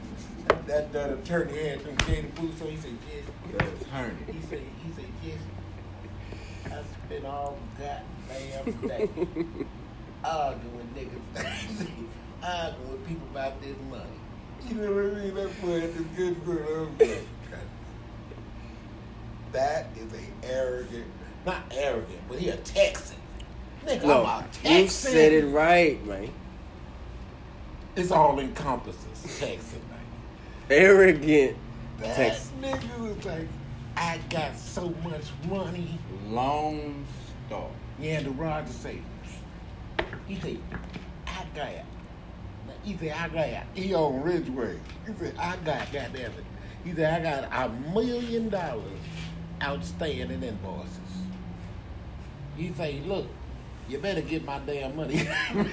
that 0.67 0.91
that 0.93 1.11
attorney 1.11 1.57
had 1.67 1.79
them 1.83 1.95
gator 2.07 2.27
boots 2.35 2.61
on. 2.61 2.67
He 2.69 2.77
said, 2.77 2.97
Jesse. 3.09 3.85
Attorney. 3.85 4.15
He 4.27 4.41
said, 4.47 4.61
he 4.83 4.91
said, 4.93 5.05
yes. 5.23 5.37
I 6.65 7.05
spent 7.05 7.25
all 7.25 7.57
goddamn 7.77 8.87
day 8.87 9.09
arguing 10.23 10.77
with 10.77 10.95
niggas, 10.95 11.87
arguing 12.43 12.91
with 12.91 13.07
people 13.07 13.27
about 13.31 13.61
this 13.61 13.75
money. 13.89 14.03
You 14.69 14.75
know 14.75 14.93
what 14.93 15.17
I 15.17 15.23
mean? 15.23 15.33
That 15.35 15.61
boy 15.61 15.79
had 15.81 15.93
them 15.95 16.09
good 16.15 16.45
good. 16.45 17.19
That 19.51 19.87
is 19.97 20.13
a 20.13 20.47
arrogant, 20.47 21.07
not 21.45 21.63
arrogant, 21.71 22.21
but 22.29 22.39
he 22.39 22.49
a 22.49 22.57
Texan. 22.57 23.17
Nigga, 23.85 24.01
I'm 24.03 24.07
No, 24.07 24.23
a 24.23 24.45
Texan. 24.53 24.77
you 24.81 24.87
said 24.87 25.33
it 25.33 25.45
right, 25.47 26.05
man. 26.05 26.29
It's 27.95 28.11
all 28.11 28.39
encompasses 28.39 29.37
Texan. 29.39 29.81
Arrogant 30.71 31.57
That 31.99 32.15
Texas. 32.15 32.51
nigga 32.61 32.99
was 32.99 33.25
like, 33.25 33.47
I 33.97 34.19
got 34.29 34.57
so 34.57 34.89
much 35.03 35.25
money. 35.49 35.99
Lone 36.27 37.05
Star. 37.47 37.67
Yeah, 37.99 38.21
the 38.21 38.31
Roger 38.31 38.71
say, 38.71 38.99
he 40.27 40.39
say, 40.39 40.57
I 41.27 41.43
got, 41.53 41.69
he 42.83 42.97
say, 42.97 43.11
I 43.11 43.27
got, 43.27 43.65
he 43.75 43.93
on 43.93 44.23
Ridgeway. 44.23 44.77
He 45.05 45.13
said, 45.19 45.35
I 45.37 45.55
got, 45.57 45.91
goddamn 45.91 46.31
it. 46.31 46.45
He 46.83 46.93
said, 46.93 47.21
I 47.21 47.41
got 47.41 47.69
a 47.69 47.73
million 47.93 48.49
dollars 48.49 48.83
outstanding 49.61 50.41
invoices. 50.41 50.97
He 52.57 52.71
say, 52.73 53.01
look, 53.05 53.27
you 53.89 53.97
better 53.99 54.21
get 54.21 54.45
my 54.45 54.59
damn 54.59 54.95
money. 54.95 55.27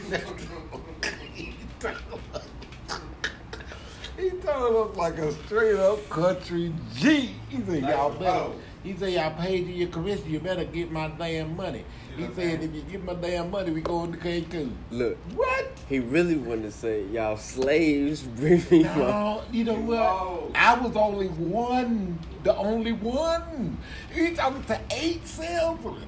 he 4.30 4.36
told 4.38 4.42
us- 4.42 4.42
he 4.42 4.46
told 4.48 4.90
us 4.90 4.96
like 4.96 5.18
a 5.18 5.32
straight 5.46 5.76
up 5.76 6.08
country 6.10 6.72
G. 6.94 7.30
He 7.48 7.62
said, 7.66 7.82
y'all 7.82 8.10
better. 8.10 8.50
He 8.84 8.96
said, 8.96 9.12
y'all 9.12 9.34
paid 9.34 9.66
you 9.66 9.74
your 9.74 9.88
commission. 9.88 10.30
You 10.30 10.38
better 10.40 10.64
get 10.64 10.90
my 10.90 11.08
damn 11.08 11.56
money. 11.56 11.84
He 12.16 12.26
said, 12.34 12.62
if 12.62 12.74
you 12.74 12.82
get 12.82 13.04
my 13.04 13.14
damn 13.14 13.50
money, 13.50 13.70
we 13.70 13.80
going 13.80 14.12
to 14.12 14.18
Cancun. 14.18 14.72
Look, 14.90 15.16
What? 15.34 15.66
he 15.88 15.98
really 16.00 16.36
wanted 16.36 16.62
to 16.62 16.70
say, 16.72 17.04
y'all 17.06 17.36
slaves 17.36 18.22
bring 18.22 18.62
me 18.70 18.84
my. 18.84 18.94
No, 18.96 19.42
you 19.52 19.64
know 19.64 19.74
what? 19.74 19.96
No. 19.98 20.50
I 20.54 20.74
was 20.78 20.96
only 20.96 21.28
one, 21.28 22.18
the 22.44 22.56
only 22.56 22.92
one. 22.92 23.78
He 24.12 24.32
talking 24.34 24.64
to 24.64 24.80
eight 24.90 25.26
salesmen. 25.26 26.06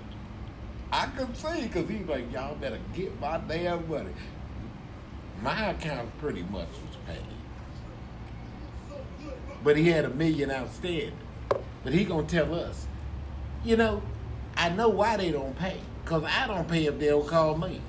I 0.93 1.07
could 1.07 1.37
see 1.37 1.63
because 1.63 1.89
he's 1.89 2.07
like, 2.07 2.33
y'all 2.33 2.55
better 2.57 2.79
get 2.95 3.21
my 3.21 3.39
damn 3.47 3.89
money. 3.89 4.11
My 5.43 5.71
account 5.71 6.17
pretty 6.19 6.43
much 6.43 6.69
was 6.69 6.97
paid. 7.07 7.19
But 9.63 9.77
he 9.77 9.89
had 9.89 10.05
a 10.05 10.11
million 10.11 10.51
outstanding. 10.51 11.13
But 11.85 11.93
he 11.93 12.05
gonna 12.05 12.27
tell 12.27 12.55
us, 12.55 12.87
you 13.65 13.77
know, 13.77 14.03
I 14.57 14.71
know 14.71 14.89
why 14.89 15.17
they 15.17 15.31
don't 15.31 15.57
pay. 15.59 15.81
Cause 16.05 16.25
I 16.25 16.47
don't 16.47 16.69
pay 16.69 16.87
if 16.87 16.99
they 16.99 17.07
don't 17.07 17.27
call 17.27 17.57
me. 17.57 17.81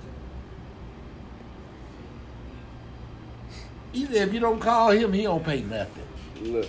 He 3.91 4.05
said 4.05 4.27
if 4.27 4.33
you 4.33 4.39
don't 4.39 4.59
call 4.59 4.91
him, 4.91 5.11
he 5.11 5.23
don't 5.23 5.43
pay 5.43 5.61
nothing. 5.61 6.03
Look. 6.41 6.67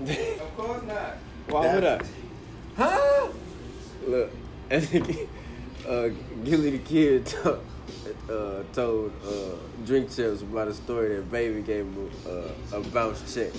Of 0.00 0.56
course 0.56 0.82
not. 0.84 1.16
Why 1.48 1.74
would 1.74 1.84
I? 1.84 2.00
Huh? 2.76 3.28
Look, 4.06 4.30
uh, 4.70 6.08
Gillie 6.44 6.70
the 6.70 6.78
Kid 6.78 7.26
to- 7.26 7.60
uh, 8.30 8.62
told 8.72 9.12
uh, 9.26 9.56
Drink 9.84 10.14
Champs 10.14 10.42
about 10.42 10.68
a 10.68 10.74
story 10.74 11.16
that 11.16 11.30
Baby 11.30 11.60
gave 11.62 11.84
him 11.84 12.10
uh, 12.26 12.76
a 12.76 12.80
bounce 12.80 13.34
check. 13.34 13.52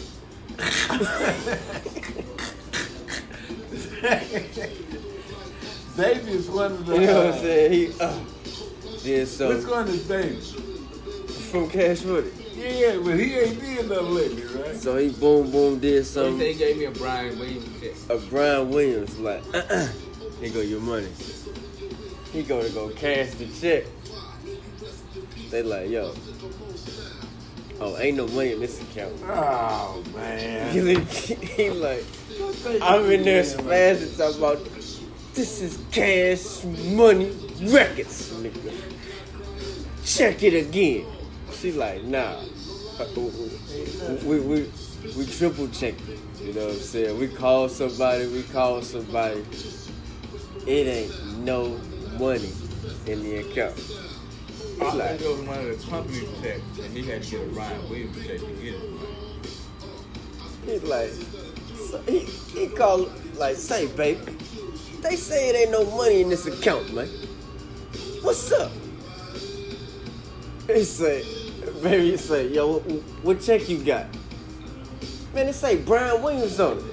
Davey 5.97 6.31
is 6.31 6.49
one 6.49 6.71
of 6.71 6.85
the. 6.85 6.95
You 6.95 7.07
know 7.07 7.17
what 7.17 7.25
uh, 7.25 7.35
I'm 7.35 7.41
saying? 7.41 7.71
He 7.71 7.87
uh, 7.99 8.19
did 9.03 9.19
Which 9.21 9.29
so 9.29 9.71
one 9.71 9.87
is 9.87 10.07
Davey? 10.07 10.61
from 11.51 11.69
Cash 11.69 12.03
Money. 12.03 12.29
Yeah, 12.55 12.97
but 13.03 13.19
he 13.19 13.35
ain't 13.35 13.59
did 13.59 13.89
nothing 13.89 14.13
lately, 14.13 14.43
right? 14.43 14.75
So 14.75 14.97
he 14.97 15.09
boom 15.09 15.51
boom 15.51 15.79
did 15.79 16.05
So 16.05 16.23
he 16.23 16.29
something. 16.29 16.39
said 16.39 16.51
he 16.53 16.57
gave 16.57 16.77
me 16.77 16.85
a 16.85 16.91
Bryan 16.91 17.37
Williams 17.37 17.81
check. 17.81 17.91
a 18.09 18.17
Bryan 18.17 18.69
Williams 18.69 19.19
like, 19.19 19.43
uh-uh. 19.53 19.87
here 20.39 20.51
go 20.51 20.61
your 20.61 20.81
money. 20.81 21.09
He 22.31 22.43
go 22.43 22.63
to 22.63 22.69
go 22.73 22.89
cash 22.89 23.31
the 23.31 23.47
check. 23.59 23.85
They 25.49 25.63
like, 25.63 25.89
yo, 25.89 26.13
oh, 27.81 27.97
ain't 27.97 28.17
no 28.17 28.27
money 28.27 28.53
in 28.53 28.59
this 28.59 28.81
account. 28.81 29.13
Oh 29.27 30.03
man. 30.15 30.73
he 30.75 31.69
like, 31.71 32.05
I'm 32.81 33.05
in 33.11 33.23
there 33.23 33.43
spazzing 33.43 34.17
talking 34.17 34.37
about, 34.37 34.63
this 35.33 35.61
is 35.61 35.79
cash 35.91 36.63
money 36.93 37.31
records, 37.61 38.31
nigga. 38.33 38.73
Check 40.05 40.43
it 40.43 40.67
again. 40.67 41.05
She 41.53 41.71
like, 41.71 42.03
nah. 42.03 42.41
Uh, 42.99 43.05
We, 44.25 44.39
we, 44.39 44.69
we 45.17 45.25
triple 45.25 45.67
checked 45.69 46.07
it. 46.07 46.19
You 46.41 46.53
know 46.53 46.65
what 46.67 46.75
I'm 46.75 46.79
saying? 46.79 47.19
We 47.19 47.27
call 47.27 47.69
somebody, 47.69 48.27
we 48.27 48.43
call 48.43 48.81
somebody. 48.81 49.43
It 50.67 50.87
ain't 50.87 51.37
no 51.39 51.79
money 52.19 52.51
in 53.07 53.23
the 53.23 53.37
account. 53.37 53.75
Like, 54.81 55.19
think 55.19 55.21
it 55.21 55.29
was 55.29 55.47
one 55.47 55.59
of 55.59 55.65
the 55.67 55.89
company 55.89 56.27
checks, 56.41 56.79
and 56.79 56.97
he 56.97 57.03
had 57.03 57.21
to 57.21 57.31
get 57.31 57.47
a 57.47 57.51
Bryan 57.51 57.89
Williams 57.89 58.17
check 58.25 58.39
to 58.39 58.45
get 58.61 58.73
it. 58.73 58.81
he 60.65 60.79
like, 60.79 61.11
so 61.77 62.01
he, 62.07 62.19
he 62.19 62.67
called, 62.67 63.11
like, 63.37 63.57
say, 63.57 63.85
baby, 63.95 64.19
they 65.01 65.15
say 65.15 65.49
it 65.49 65.55
ain't 65.55 65.71
no 65.71 65.85
money 65.95 66.21
in 66.21 66.29
this 66.29 66.47
account, 66.47 66.91
man. 66.95 67.07
What's 68.23 68.51
up? 68.51 68.71
He 70.65 70.83
say, 70.83 71.25
baby, 71.83 72.11
he 72.11 72.17
say, 72.17 72.47
yo, 72.47 72.79
what, 72.79 73.03
what 73.23 73.41
check 73.41 73.69
you 73.69 73.83
got? 73.83 74.07
Man, 75.35 75.47
it 75.47 75.53
say 75.53 75.77
Bryan 75.77 76.23
Williams 76.23 76.59
on 76.59 76.79
it. 76.79 76.83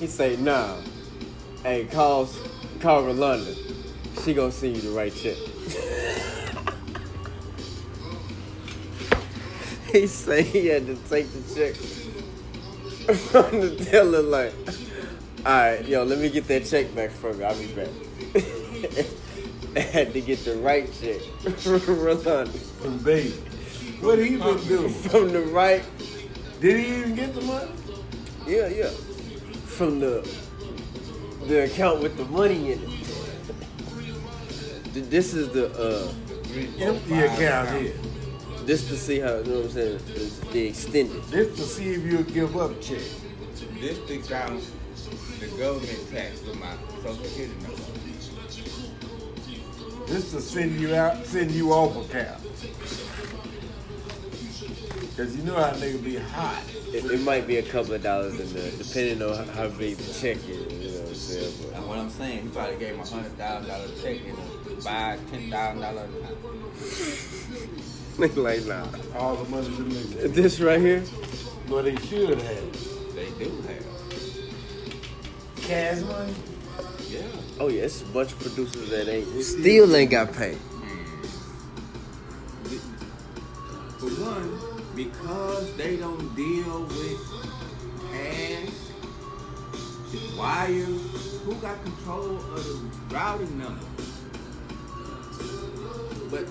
He 0.00 0.08
say, 0.08 0.36
nah. 0.36 0.76
Hey, 1.62 1.84
call, 1.84 2.28
call 2.80 3.04
Rolanda. 3.04 3.56
She 4.24 4.34
gonna 4.34 4.50
send 4.50 4.76
you 4.76 4.82
the 4.82 4.90
right 4.90 5.14
check. 5.14 5.36
he 10.00 10.06
say 10.06 10.42
he 10.42 10.66
had 10.66 10.86
to 10.86 10.96
take 11.08 11.26
the 11.32 11.54
check 11.54 11.74
from 13.14 13.60
the 13.60 13.76
teller 13.84 14.22
like, 14.22 14.52
alright, 15.40 15.86
yo, 15.86 16.02
let 16.02 16.18
me 16.18 16.28
get 16.28 16.46
that 16.48 16.66
check 16.66 16.94
back 16.94 17.10
from 17.10 17.38
you. 17.38 17.44
I'll 17.44 17.58
be 17.58 17.66
back. 17.74 17.88
I 19.76 19.80
had 19.80 20.12
to 20.12 20.20
get 20.20 20.44
the 20.44 20.56
right 20.56 20.86
check 21.00 21.20
from 21.58 21.80
Rolanda. 21.80 22.48
From. 22.48 22.98
What 24.00 24.18
he 24.18 24.36
been 24.36 24.58
doing? 24.66 24.92
From 24.92 25.32
the 25.32 25.40
right 25.42 25.82
Did 26.60 26.78
he 26.78 26.96
even 26.96 27.14
get 27.14 27.34
the 27.34 27.40
money? 27.42 27.70
Yeah, 28.46 28.68
yeah. 28.68 28.90
From 29.66 30.00
the 30.00 30.28
the 31.46 31.64
account 31.64 32.02
with 32.02 32.16
the 32.16 32.24
money 32.26 32.72
in 32.72 32.82
it. 32.82 32.90
This 35.10 35.34
is 35.34 35.50
the 35.50 35.70
uh 35.78 36.12
empty 36.80 37.20
account 37.20 37.70
here. 37.80 37.94
Just 38.66 38.88
to 38.88 38.96
see 38.96 39.20
how, 39.20 39.36
you 39.36 39.44
know 39.44 39.56
what 39.60 39.64
I'm 39.66 39.70
saying, 39.70 39.98
the, 40.06 40.46
the 40.52 40.66
extended. 40.66 41.22
This 41.24 41.56
to 41.56 41.62
see 41.62 41.90
if 41.94 42.04
you'll 42.04 42.24
give 42.24 42.56
up 42.56 42.80
check. 42.82 42.98
This 43.80 43.98
to 44.08 44.18
count 44.28 44.68
the 45.38 45.46
government 45.56 46.10
tax 46.10 46.40
for 46.40 46.54
my 46.56 46.74
social 47.02 47.24
security 47.24 47.54
number. 47.62 47.82
This 50.08 50.32
to 50.32 50.40
send 50.40 50.80
you 50.80 50.96
out, 50.96 51.24
send 51.26 51.52
you 51.52 51.72
off 51.72 52.10
cap. 52.10 52.40
Cause 55.16 55.34
you 55.34 55.44
know 55.44 55.54
how 55.54 55.70
nigga 55.70 56.04
be 56.04 56.16
hot. 56.16 56.62
It, 56.92 57.04
it 57.04 57.20
might 57.22 57.46
be 57.46 57.56
a 57.56 57.62
couple 57.62 57.94
of 57.94 58.02
dollars 58.02 58.38
in 58.38 58.52
there, 58.52 58.70
depending 58.72 59.22
on 59.22 59.46
how, 59.46 59.52
how 59.52 59.68
big 59.68 59.96
the 59.96 60.12
check 60.12 60.36
is, 60.48 60.72
you 60.72 60.90
know 60.90 61.00
what 61.00 61.08
I'm 61.08 61.14
saying? 61.14 61.54
But 61.62 61.76
And 61.78 61.88
what 61.88 61.98
I'm 61.98 62.10
saying, 62.10 62.42
he 62.42 62.48
probably 62.48 62.76
gave 62.76 62.94
him 62.94 63.00
a 63.00 63.06
hundred 63.06 63.32
thousand 63.38 63.68
dollar 63.68 63.88
check 64.02 64.18
and 64.26 64.84
buy 64.84 65.18
ten 65.30 65.50
thousand 65.50 65.80
dollars 65.82 66.10
a 66.14 66.20
time. 66.20 66.36
Nigga 67.50 67.85
like, 68.18 68.66
nah. 68.66 68.86
All 69.16 69.36
the 69.36 69.48
money 69.50 69.68
them 69.68 69.90
niggas. 69.90 70.34
This 70.34 70.60
right 70.60 70.80
here, 70.80 71.02
But 71.68 71.82
they 71.82 71.96
should 71.96 72.40
have. 72.40 73.14
They 73.14 73.30
do 73.38 73.50
have. 73.62 73.84
Cash 75.62 76.00
money? 76.02 76.34
Yeah. 77.08 77.22
oh 77.60 77.68
yeah, 77.68 77.84
it's 77.84 78.02
a 78.02 78.06
bunch 78.06 78.32
of 78.32 78.40
producers 78.40 78.90
that 78.90 79.08
ain't, 79.08 79.42
still 79.42 79.94
ain't 79.94 80.10
got 80.10 80.32
paid. 80.32 80.58
For 83.98 84.10
one, 84.22 84.58
because 84.94 85.76
they 85.76 85.96
don't 85.96 86.34
deal 86.36 86.82
with 86.82 87.20
cash, 88.12 88.68
wire, 90.36 90.70
who 91.44 91.54
got 91.56 91.82
control 91.84 92.36
of 92.36 92.64
the 92.64 93.14
routing 93.14 93.58
number? 93.58 93.84
But 96.30 96.46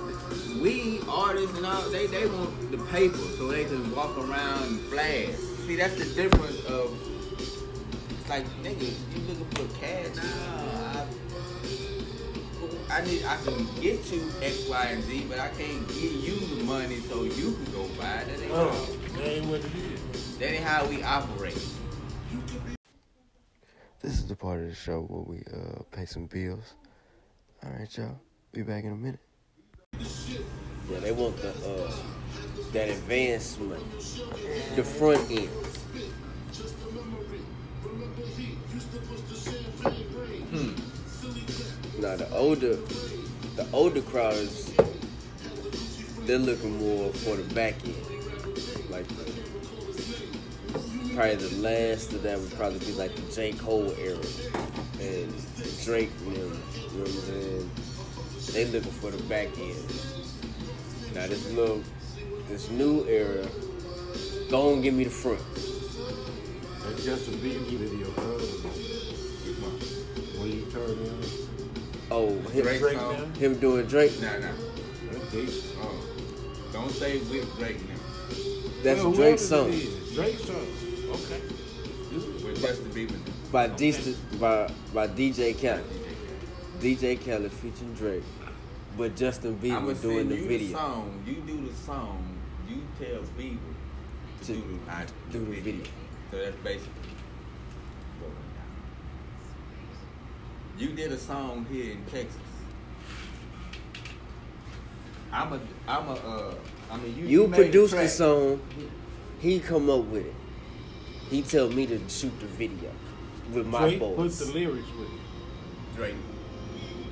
we 0.65 1.00
artists 1.07 1.55
and 1.57 1.65
all, 1.65 1.81
they 1.89 2.07
they 2.07 2.25
want 2.25 2.72
the 2.72 2.77
paper, 2.91 3.17
so 3.38 3.48
they 3.50 3.65
just 3.65 3.86
walk 3.95 4.17
around 4.17 4.63
and 4.63 4.79
flash. 4.89 5.36
See, 5.67 5.75
that's 5.75 5.93
the 5.93 6.05
difference 6.05 6.65
of. 6.65 6.91
It's 8.10 8.29
like, 8.29 8.45
nigga, 8.63 8.81
you 8.81 9.22
looking 9.27 9.45
for 9.51 9.79
cash? 9.79 10.15
Nah, 10.15 11.05
I, 12.89 12.98
I 12.98 13.05
need 13.05 13.24
I 13.25 13.38
can 13.45 13.67
get 13.79 14.12
you 14.12 14.27
X, 14.41 14.67
Y, 14.67 14.86
and 14.86 15.03
Z, 15.03 15.25
but 15.29 15.38
I 15.39 15.50
can't 15.50 15.88
give 15.88 16.13
you 16.13 16.36
the 16.57 16.63
money 16.63 17.00
so 17.01 17.24
you 17.25 17.51
can 17.53 17.65
go 17.72 17.88
buy 18.00 18.22
it. 18.22 18.27
That 18.27 18.41
ain't, 18.41 18.51
Oh, 18.51 18.69
how, 18.72 19.19
that 19.19 19.27
ain't 19.27 19.45
what 19.45 19.60
it 19.60 19.65
is. 20.15 20.38
that 20.39 20.51
ain't 20.51 20.63
how 20.63 20.88
we 20.88 21.03
operate. 21.03 21.53
This 24.01 24.13
is 24.13 24.25
the 24.27 24.36
part 24.36 24.62
of 24.62 24.69
the 24.69 24.75
show 24.75 25.01
where 25.01 25.22
we 25.22 25.43
uh, 25.53 25.84
pay 25.91 26.05
some 26.05 26.25
bills. 26.25 26.74
All 27.63 27.72
right, 27.72 27.95
y'all. 27.95 28.19
Be 28.51 28.63
back 28.63 28.84
in 28.84 28.91
a 28.91 28.95
minute. 28.95 29.19
Yeah, 30.89 30.99
they 30.99 31.11
want 31.11 31.37
the 31.37 31.49
uh, 31.49 31.91
that 32.73 32.89
advancement, 32.89 33.83
the 34.75 34.83
front 34.83 35.29
end. 35.31 35.49
Hmm. 40.51 42.01
Now 42.01 42.15
the 42.15 42.29
older, 42.35 42.75
the 43.55 43.67
older 43.71 44.01
crowd 44.01 44.33
is 44.33 44.73
they're 46.25 46.37
looking 46.37 46.77
more 46.79 47.11
for 47.13 47.35
the 47.35 47.53
back 47.53 47.75
end, 47.85 47.95
like 48.89 49.07
the 49.07 49.25
probably 51.15 51.35
the 51.35 51.55
last 51.61 52.11
of 52.11 52.23
that 52.23 52.37
would 52.37 52.53
probably 52.55 52.79
be 52.79 52.91
like 52.91 53.15
the 53.15 53.31
J. 53.31 53.53
Cole 53.53 53.93
era. 53.97 54.19
And 54.99 55.33
Drake 55.83 56.09
and 56.25 56.35
them, 56.35 56.63
you 56.91 56.97
know 56.97 57.03
what 57.03 57.09
I'm 57.09 57.21
saying? 57.21 57.69
They 58.53 58.65
looking 58.65 58.91
for 58.91 59.11
the 59.11 59.21
back 59.23 59.47
end. 59.57 59.75
Now 61.13 61.27
this 61.27 61.51
little 61.51 61.81
this 62.49 62.69
new 62.69 63.05
era, 63.07 63.45
go 64.49 64.73
and 64.73 64.83
give 64.83 64.93
me 64.93 65.03
the 65.05 65.09
front. 65.09 65.39
That's 66.83 67.03
just 67.03 67.27
a 67.27 67.31
big 67.37 67.57
video, 67.61 68.11
bro. 68.11 68.37
When 70.39 70.51
you 70.51 70.65
turn 70.72 70.91
in, 70.91 71.46
Oh, 72.11 72.29
him, 72.50 72.63
Drake 72.63 72.79
Drake 72.79 72.98
now? 72.98 73.13
him 73.39 73.59
doing 73.59 73.85
Drake. 73.87 74.22
Nah, 74.22 74.37
nah. 74.37 74.48
that's 75.11 75.31
decent. 75.31 75.75
Oh. 75.81 76.05
Don't 76.72 76.91
say 76.91 77.17
with 77.17 77.57
Drake 77.57 77.79
now. 77.89 77.96
That's 78.83 79.01
Well, 79.01 79.11
Drake's 79.13 79.41
song. 79.41 79.72
Drake's 80.13 80.43
song. 80.46 80.67
Okay. 81.09 81.41
With 82.46 82.61
Justin 82.61 82.91
Bieber. 82.91 83.17
By, 83.51 83.67
D- 83.67 84.15
by, 84.39 84.70
by 84.93 85.07
DJ 85.07 85.59
Khaled. 85.59 85.83
DJ 86.85 87.17
Khaled 87.19 87.51
featuring 87.51 87.95
Drake. 87.95 88.21
But 88.95 89.15
Justin 89.15 89.57
I'ma 89.63 89.89
Bieber 89.89 90.01
doing 90.03 90.17
send 90.17 90.29
the 90.29 90.35
you 90.35 90.48
video. 90.48 90.67
the 90.67 90.74
song. 90.75 91.24
You 91.25 91.33
do 91.33 91.67
the 91.67 91.74
song. 91.74 92.37
You 92.69 92.81
tell 93.00 93.21
Bieber 93.39 93.57
to, 94.41 94.45
To 94.45 94.53
do 94.53 94.79
the, 94.85 94.91
I, 94.91 95.05
do 95.31 95.45
the 95.45 95.61
video. 95.61 95.83
So 96.29 96.37
that's 96.37 96.55
basically 96.57 97.09
what 98.19 98.29
went 98.29 98.53
down. 98.55 98.71
You 100.77 100.89
did 100.89 101.11
a 101.11 101.17
song 101.17 101.65
here 101.71 101.93
in 101.93 102.05
Texas. 102.05 102.37
I'm 105.31 105.53
a, 105.53 105.59
I'm 105.87 106.07
a, 106.07 106.13
uh, 106.13 106.53
I 106.91 106.98
mean, 106.98 107.17
you, 107.17 107.25
You 107.25 107.48
made 107.48 107.57
produced 107.57 107.95
the 107.95 108.07
song, 108.07 108.61
he 109.39 109.59
come 109.59 109.89
up 109.89 110.05
with 110.05 110.27
it. 110.27 110.35
He 111.31 111.41
tell 111.41 111.67
me 111.67 111.87
to 111.87 112.00
shoot 112.07 112.39
the 112.39 112.45
video 112.45 112.91
with 113.51 113.65
my 113.65 113.79
Drake 113.79 114.00
put 114.00 114.31
the 114.33 114.45
lyrics 114.53 114.87
with 115.00 115.09
it. 115.09 115.95
Drake 115.95 116.15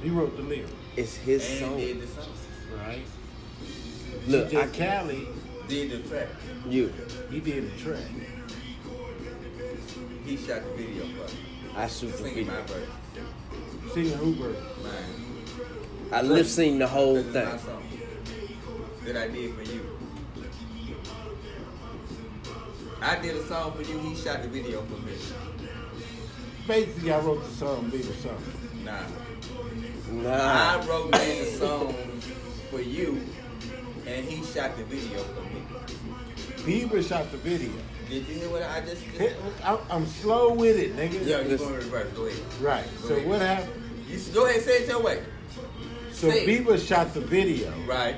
He 0.04 0.10
wrote 0.10 0.36
the 0.36 0.44
lyrics, 0.44 0.72
It's 0.98 1.16
his 1.16 1.50
and 1.50 1.60
song. 1.60 1.78
did 1.78 2.02
the 2.02 2.08
song. 2.08 2.26
right? 2.78 3.06
Look, 4.28 4.50
DJ 4.50 4.58
I 4.62 4.68
Khaled, 4.68 5.28
Did 5.70 5.92
the 5.92 6.10
track. 6.10 6.28
you. 6.70 6.94
he 7.32 7.40
did 7.40 7.72
the 7.74 7.80
track. 7.82 8.04
He 10.26 10.38
shot 10.38 10.62
the 10.64 10.72
video 10.84 11.04
for 11.06 11.34
me. 11.34 11.40
I 11.76 11.88
shoot 11.88 12.12
the 12.12 12.18
Singing 12.18 12.48
my 12.48 12.62
video. 12.62 12.76
verse. 12.76 13.94
Singing 13.94 14.18
Hoover. 14.18 14.50
Man. 14.84 15.10
I 16.12 16.22
lip 16.22 16.46
sync 16.46 16.80
the 16.80 16.88
whole 16.88 17.16
This 17.16 17.26
is 17.28 17.34
my 17.34 17.42
thing. 17.46 17.60
song 17.60 17.84
that 19.06 19.18
I 19.18 19.28
did 19.30 19.54
for 19.56 19.62
you. 19.64 19.82
I 23.02 23.20
did 23.20 23.36
a 23.36 23.44
song 23.48 23.74
for 23.74 23.82
you. 23.82 24.00
He 24.00 24.16
shot 24.16 24.42
the 24.44 24.48
video 24.50 24.82
for 24.84 25.02
me. 25.06 25.14
Basically, 26.68 27.12
I 27.12 27.20
wrote 27.20 27.44
the 27.44 27.50
song, 27.56 27.90
be 27.90 27.98
the 27.98 28.14
song. 28.14 28.42
Nah, 28.86 29.00
Nah. 30.22 30.80
I 30.80 30.86
wrote 30.88 31.12
made 31.12 31.42
the 31.48 31.52
song 31.58 31.94
for 32.70 32.82
you, 32.82 33.20
and 34.06 34.26
he 34.26 34.44
shot 34.46 34.78
the 34.78 34.84
video 34.84 35.20
for 35.24 35.42
me. 35.42 35.64
Bieber 36.86 37.08
shot 37.08 37.30
the 37.32 37.38
video. 37.38 37.72
Did 38.10 38.28
you 38.28 38.36
hear 38.36 38.50
what 38.50 38.64
I 38.64 38.82
just? 38.82 39.02
Hey, 39.04 39.30
just 39.30 39.66
I'm, 39.66 39.80
I'm 39.90 40.06
slow 40.06 40.54
with 40.54 40.78
it, 40.78 40.96
nigga. 40.96 41.26
yeah, 41.26 41.42
you're 41.42 41.58
going 41.58 41.74
reverse. 41.76 42.12
Go 42.14 42.26
ahead. 42.26 42.40
Right. 42.62 42.86
Go 43.02 43.08
So 43.08 43.16
ahead. 43.16 43.28
what 43.28 43.42
happened? 43.42 43.84
You 44.08 44.16
s- 44.16 44.28
go 44.30 44.46
ahead. 44.46 44.62
Say 44.62 44.84
it 44.84 44.88
your 44.90 45.02
way. 45.02 45.24
So 46.12 46.30
Say 46.30 46.46
it. 46.46 46.66
Bieber 46.66 46.78
shot 46.88 47.14
the 47.14 47.22
video. 47.22 47.74
Right. 47.88 48.16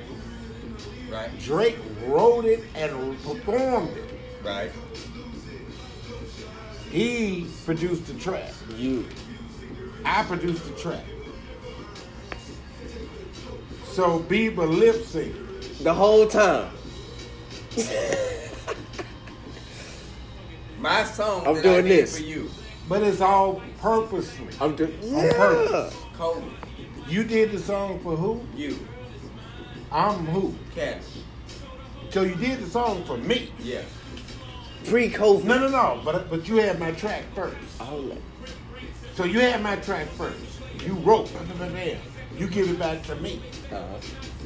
Right. 1.10 1.30
Drake 1.40 1.78
wrote 2.04 2.44
it 2.44 2.62
and 2.74 2.92
performed 3.22 3.96
it. 3.96 4.10
Right. 4.44 4.70
He 6.90 7.46
produced 7.64 8.06
the 8.06 8.14
track. 8.14 8.52
You. 8.76 9.06
I 10.04 10.22
produced 10.24 10.64
the 10.64 10.72
track. 10.80 11.04
So 13.96 14.20
Bieber 14.28 14.68
lip 14.68 15.06
sync 15.06 15.34
The 15.82 15.94
whole 15.94 16.26
time. 16.26 16.70
My 20.78 21.02
song 21.02 21.46
I'm 21.46 21.54
that 21.54 21.62
doing 21.62 21.76
I 21.76 21.80
did 21.80 22.04
this. 22.04 22.18
for 22.18 22.22
you, 22.22 22.50
But 22.90 23.02
it's 23.04 23.22
all 23.22 23.62
purposely. 23.80 24.48
I'm 24.60 24.76
doing. 24.76 24.92
On 25.02 25.24
Yeah. 25.24 25.32
purpose. 25.32 25.94
Kobe. 26.12 26.44
You 27.08 27.24
did 27.24 27.52
the 27.52 27.58
song 27.58 27.98
for 28.00 28.14
who? 28.16 28.42
You, 28.54 28.78
I'm 29.90 30.26
who? 30.26 30.54
Cat. 30.74 31.00
So 32.10 32.20
you 32.20 32.34
did 32.34 32.60
the 32.60 32.68
song 32.68 33.02
for 33.06 33.16
me. 33.16 33.50
Yeah. 33.58 33.80
Pre 34.84 35.08
COVID. 35.10 35.44
No, 35.44 35.58
no, 35.58 35.68
no. 35.70 36.02
But 36.04 36.28
but 36.28 36.46
you 36.46 36.56
had 36.56 36.78
my 36.78 36.92
track 36.92 37.22
first. 37.34 37.56
Hold 37.78 38.10
on. 38.12 38.22
So 39.14 39.24
you 39.24 39.40
had 39.40 39.62
my 39.62 39.76
track 39.76 40.06
first. 40.18 40.36
You 40.84 40.92
wrote. 40.96 41.32
blah, 41.32 41.42
blah, 41.44 41.56
blah, 41.56 41.68
blah. 41.68 42.15
You 42.36 42.46
give 42.48 42.70
it 42.70 42.78
back 42.78 43.02
to 43.04 43.16
me, 43.16 43.40
Uh-huh. 43.72 43.82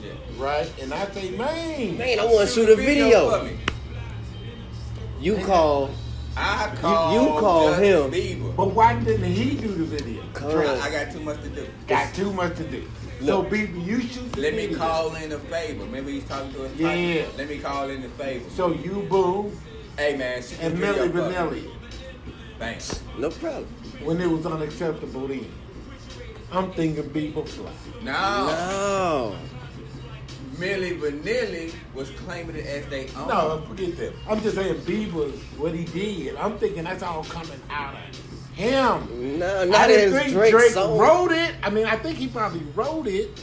Yeah. 0.03 0.12
right? 0.38 0.72
And 0.81 0.94
I 0.94 1.07
say, 1.11 1.31
man, 1.37 1.98
Man, 1.98 2.20
I 2.20 2.24
want 2.24 2.48
to 2.48 2.55
shoot 2.55 2.68
a 2.68 2.76
for 2.76 2.83
video. 2.83 3.44
me. 3.44 3.57
You 5.20 5.37
call. 5.38 5.90
I 6.37 6.72
call 6.81 7.12
you 7.12 7.40
call 7.40 7.68
Justin 7.70 7.85
him. 7.85 8.11
Bieber. 8.12 8.57
but 8.57 8.68
why 8.68 8.98
didn't 9.00 9.33
he 9.33 9.57
do 9.57 9.68
the 9.68 9.85
video? 9.85 10.22
Cause 10.33 10.55
I, 10.55 10.87
I 10.87 10.90
got 10.90 11.12
too 11.12 11.20
much 11.20 11.42
to 11.42 11.48
do. 11.48 11.66
Got 11.88 12.14
too 12.14 12.33
much 12.33 12.57
to 12.59 12.64
do. 12.64 12.88
So 13.18 13.40
Look. 13.40 13.50
Bieber, 13.50 13.85
you 13.85 14.00
shoot 14.00 14.33
the 14.33 14.40
Let 14.40 14.55
me 14.55 14.66
video. 14.66 14.79
call 14.79 15.14
in 15.16 15.33
a 15.33 15.38
favor. 15.38 15.85
Remember 15.85 16.11
he's 16.11 16.24
talking 16.24 16.53
to 16.55 16.64
us. 16.66 16.72
Yeah. 16.76 17.24
Let 17.37 17.48
me 17.48 17.59
call 17.59 17.90
in 17.90 18.05
a 18.05 18.09
favor. 18.11 18.48
So 18.50 18.72
you 18.72 19.07
boo 19.11 19.50
Hey 19.98 20.16
man, 20.16 20.40
shoot 20.40 20.59
and 20.62 20.74
video 20.79 21.09
Milli 21.09 21.12
for 21.12 21.50
me. 21.55 21.61
Vanilli 21.62 21.70
Thanks. 22.59 23.03
no 23.18 23.29
problem. 23.31 23.66
when 24.05 24.20
it 24.20 24.31
was 24.31 24.46
unacceptable 24.46 25.26
then. 25.26 25.44
I'm 26.53 26.73
thinking 26.73 27.05
Bieber 27.11 27.47
fly. 27.49 27.71
No. 28.03 28.47
No. 28.47 29.37
Milli 30.57 30.99
Vanilli 31.01 31.73
was 31.95 32.11
claiming 32.11 32.57
it 32.57 32.67
as 32.67 32.87
they 32.89 33.09
own. 33.17 33.29
No, 33.29 33.63
forget 33.67 33.97
that. 33.97 34.13
I'm 34.29 34.43
just 34.43 34.57
saying 34.57 34.75
Bieber, 34.83 35.31
what 35.59 35.75
he 35.75 35.85
did. 35.87 36.37
I'm 36.37 36.59
thinking 36.59 36.85
that's 36.85 37.03
all 37.03 37.25
coming 37.25 37.61
out 37.71 37.95
of 37.95 38.55
him. 38.55 39.39
No, 39.39 39.65
not 39.65 39.65
I 39.65 39.65
not 39.65 39.87
didn't 39.89 40.15
as 40.15 40.23
think 40.23 40.33
Drake, 40.35 40.51
Drake 40.53 40.77
wrote 40.77 41.33
it. 41.33 41.55
I 41.63 41.71
mean, 41.71 41.87
I 41.87 41.97
think 41.97 42.19
he 42.19 42.29
probably 42.29 42.61
wrote 42.75 43.07
it, 43.07 43.43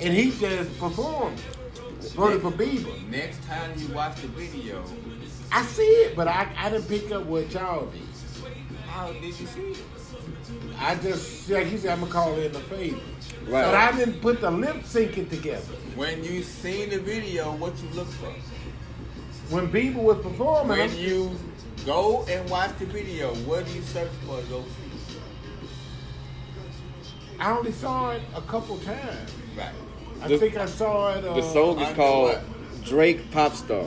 and 0.00 0.12
he 0.12 0.32
just 0.32 0.76
performed. 0.80 1.38
it. 1.38 2.16
Wrote 2.16 2.34
it 2.34 2.40
for 2.42 2.50
Bieber. 2.50 3.08
Next 3.08 3.42
time 3.44 3.72
you 3.78 3.88
watch 3.94 4.20
the 4.20 4.28
video, 4.28 4.82
I 5.52 5.62
see 5.62 5.82
it, 5.82 6.16
but 6.16 6.26
I, 6.26 6.48
I 6.56 6.68
didn't 6.70 6.88
pick 6.88 7.12
up 7.12 7.24
what 7.26 7.52
y'all 7.52 7.86
did. 7.86 8.02
how 8.88 9.12
did 9.12 9.24
you 9.24 9.46
see 9.46 9.70
it? 9.70 9.78
I 10.78 10.96
just, 10.96 11.48
like 11.48 11.66
he 11.66 11.76
said, 11.78 11.92
I'm 11.92 12.00
gonna 12.00 12.12
call 12.12 12.34
in 12.38 12.54
a 12.54 12.60
favor. 12.60 12.96
Right. 13.46 13.50
But 13.64 13.74
I 13.74 13.92
didn't 13.96 14.20
put 14.20 14.40
the 14.40 14.50
lip 14.50 14.76
syncing 14.84 15.28
together. 15.30 15.62
When 15.94 16.24
you 16.24 16.42
seen 16.42 16.90
the 16.90 16.98
video, 16.98 17.52
what 17.56 17.74
you 17.82 17.88
look 17.90 18.08
for? 18.08 18.32
When 19.54 19.70
Bieber 19.70 19.96
was 20.02 20.18
performing, 20.22 20.78
When 20.78 20.96
you 20.98 21.30
go 21.86 22.24
and 22.28 22.48
watch 22.50 22.76
the 22.78 22.86
video, 22.86 23.34
what 23.46 23.66
do 23.66 23.72
you 23.72 23.82
search 23.82 24.10
for 24.26 24.40
to 24.40 24.46
go 24.48 24.62
see? 24.62 25.18
I 27.38 27.50
only 27.56 27.72
saw 27.72 28.10
it 28.12 28.22
a 28.34 28.40
couple 28.42 28.78
times. 28.78 29.30
Right. 29.56 29.68
I 30.22 30.28
The- 30.28 30.38
think 30.38 30.56
I 30.56 30.66
saw 30.66 31.14
it. 31.14 31.24
Uh, 31.24 31.34
The 31.34 31.42
song 31.42 31.78
is 31.80 31.94
called 31.94 32.28
what? 32.30 32.84
Drake 32.84 33.30
Pop 33.30 33.54
Star. 33.54 33.84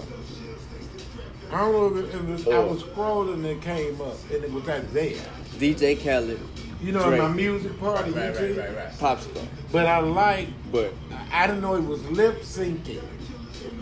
I 1.52 1.58
don't 1.60 1.72
know 1.72 1.98
if 1.98 2.14
it, 2.14 2.16
it 2.16 2.26
was. 2.26 2.48
I 2.48 2.52
Oh. 2.52 2.68
was 2.74 2.84
scrolling 2.84 3.34
and 3.36 3.46
it 3.46 3.62
came 3.62 4.00
up, 4.02 4.18
and 4.32 4.44
it 4.44 4.52
was 4.52 4.68
at 4.68 4.94
there. 4.94 5.16
DJ 5.58 5.96
Khaled, 5.96 6.40
You 6.82 6.92
know, 6.92 7.08
Drake. 7.10 7.22
my 7.22 7.28
music 7.30 7.80
party, 7.80 8.12
Right, 8.12 8.34
you 8.40 8.48
right, 8.56 8.58
right, 8.58 8.76
right. 8.78 9.00
Pop 9.00 9.20
Star. 9.20 9.44
But 9.72 9.88
I 9.88 10.00
like. 10.00 10.48
But 10.72 10.94
I 11.12 11.44
I 11.44 11.48
didn't 11.48 11.62
know 11.62 11.76
it 11.76 11.84
was 11.84 12.04
lip 12.12 12.42
syncing. 12.42 13.02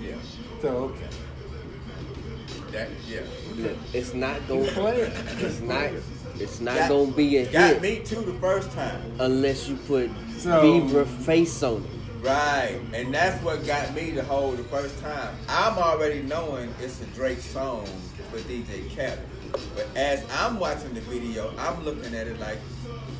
Yeah. 0.01 0.15
So 0.61 0.69
okay. 0.95 1.07
That 2.71 2.89
yeah. 3.07 3.21
look, 3.55 3.77
it's 3.93 4.13
not 4.13 4.47
gonna. 4.47 4.65
playing. 4.71 5.11
It's 5.39 5.59
not. 5.61 5.89
It's 6.39 6.59
not 6.59 6.75
Got- 6.75 6.89
gonna 6.89 7.11
be 7.11 7.37
a 7.37 7.45
Got 7.51 7.73
hit 7.73 7.81
me 7.81 7.99
too 8.03 8.21
the 8.21 8.33
first 8.39 8.71
time. 8.71 9.01
unless 9.19 9.67
you 9.69 9.75
put 9.87 10.09
So- 10.37 10.61
Bieber 10.63 11.05
face 11.05 11.61
on 11.63 11.83
it. 11.83 11.89
Right. 12.25 12.79
And 12.93 13.13
that's 13.13 13.41
what 13.43 13.65
got 13.67 13.93
me 13.93 14.11
to 14.13 14.23
hold 14.23 14.57
the 14.57 14.63
first 14.65 14.99
time. 14.99 15.35
I'm 15.47 15.77
already 15.77 16.23
knowing 16.23 16.73
it's 16.81 16.99
a 17.01 17.05
Drake 17.07 17.39
song 17.39 17.85
for 18.31 18.39
DJ 18.39 18.89
Khaled. 18.95 19.19
But 19.75 19.87
as 19.95 20.25
I'm 20.39 20.59
watching 20.59 20.93
the 20.95 21.01
video, 21.01 21.53
I'm 21.57 21.85
looking 21.85 22.15
at 22.15 22.27
it 22.27 22.39
like, 22.39 22.57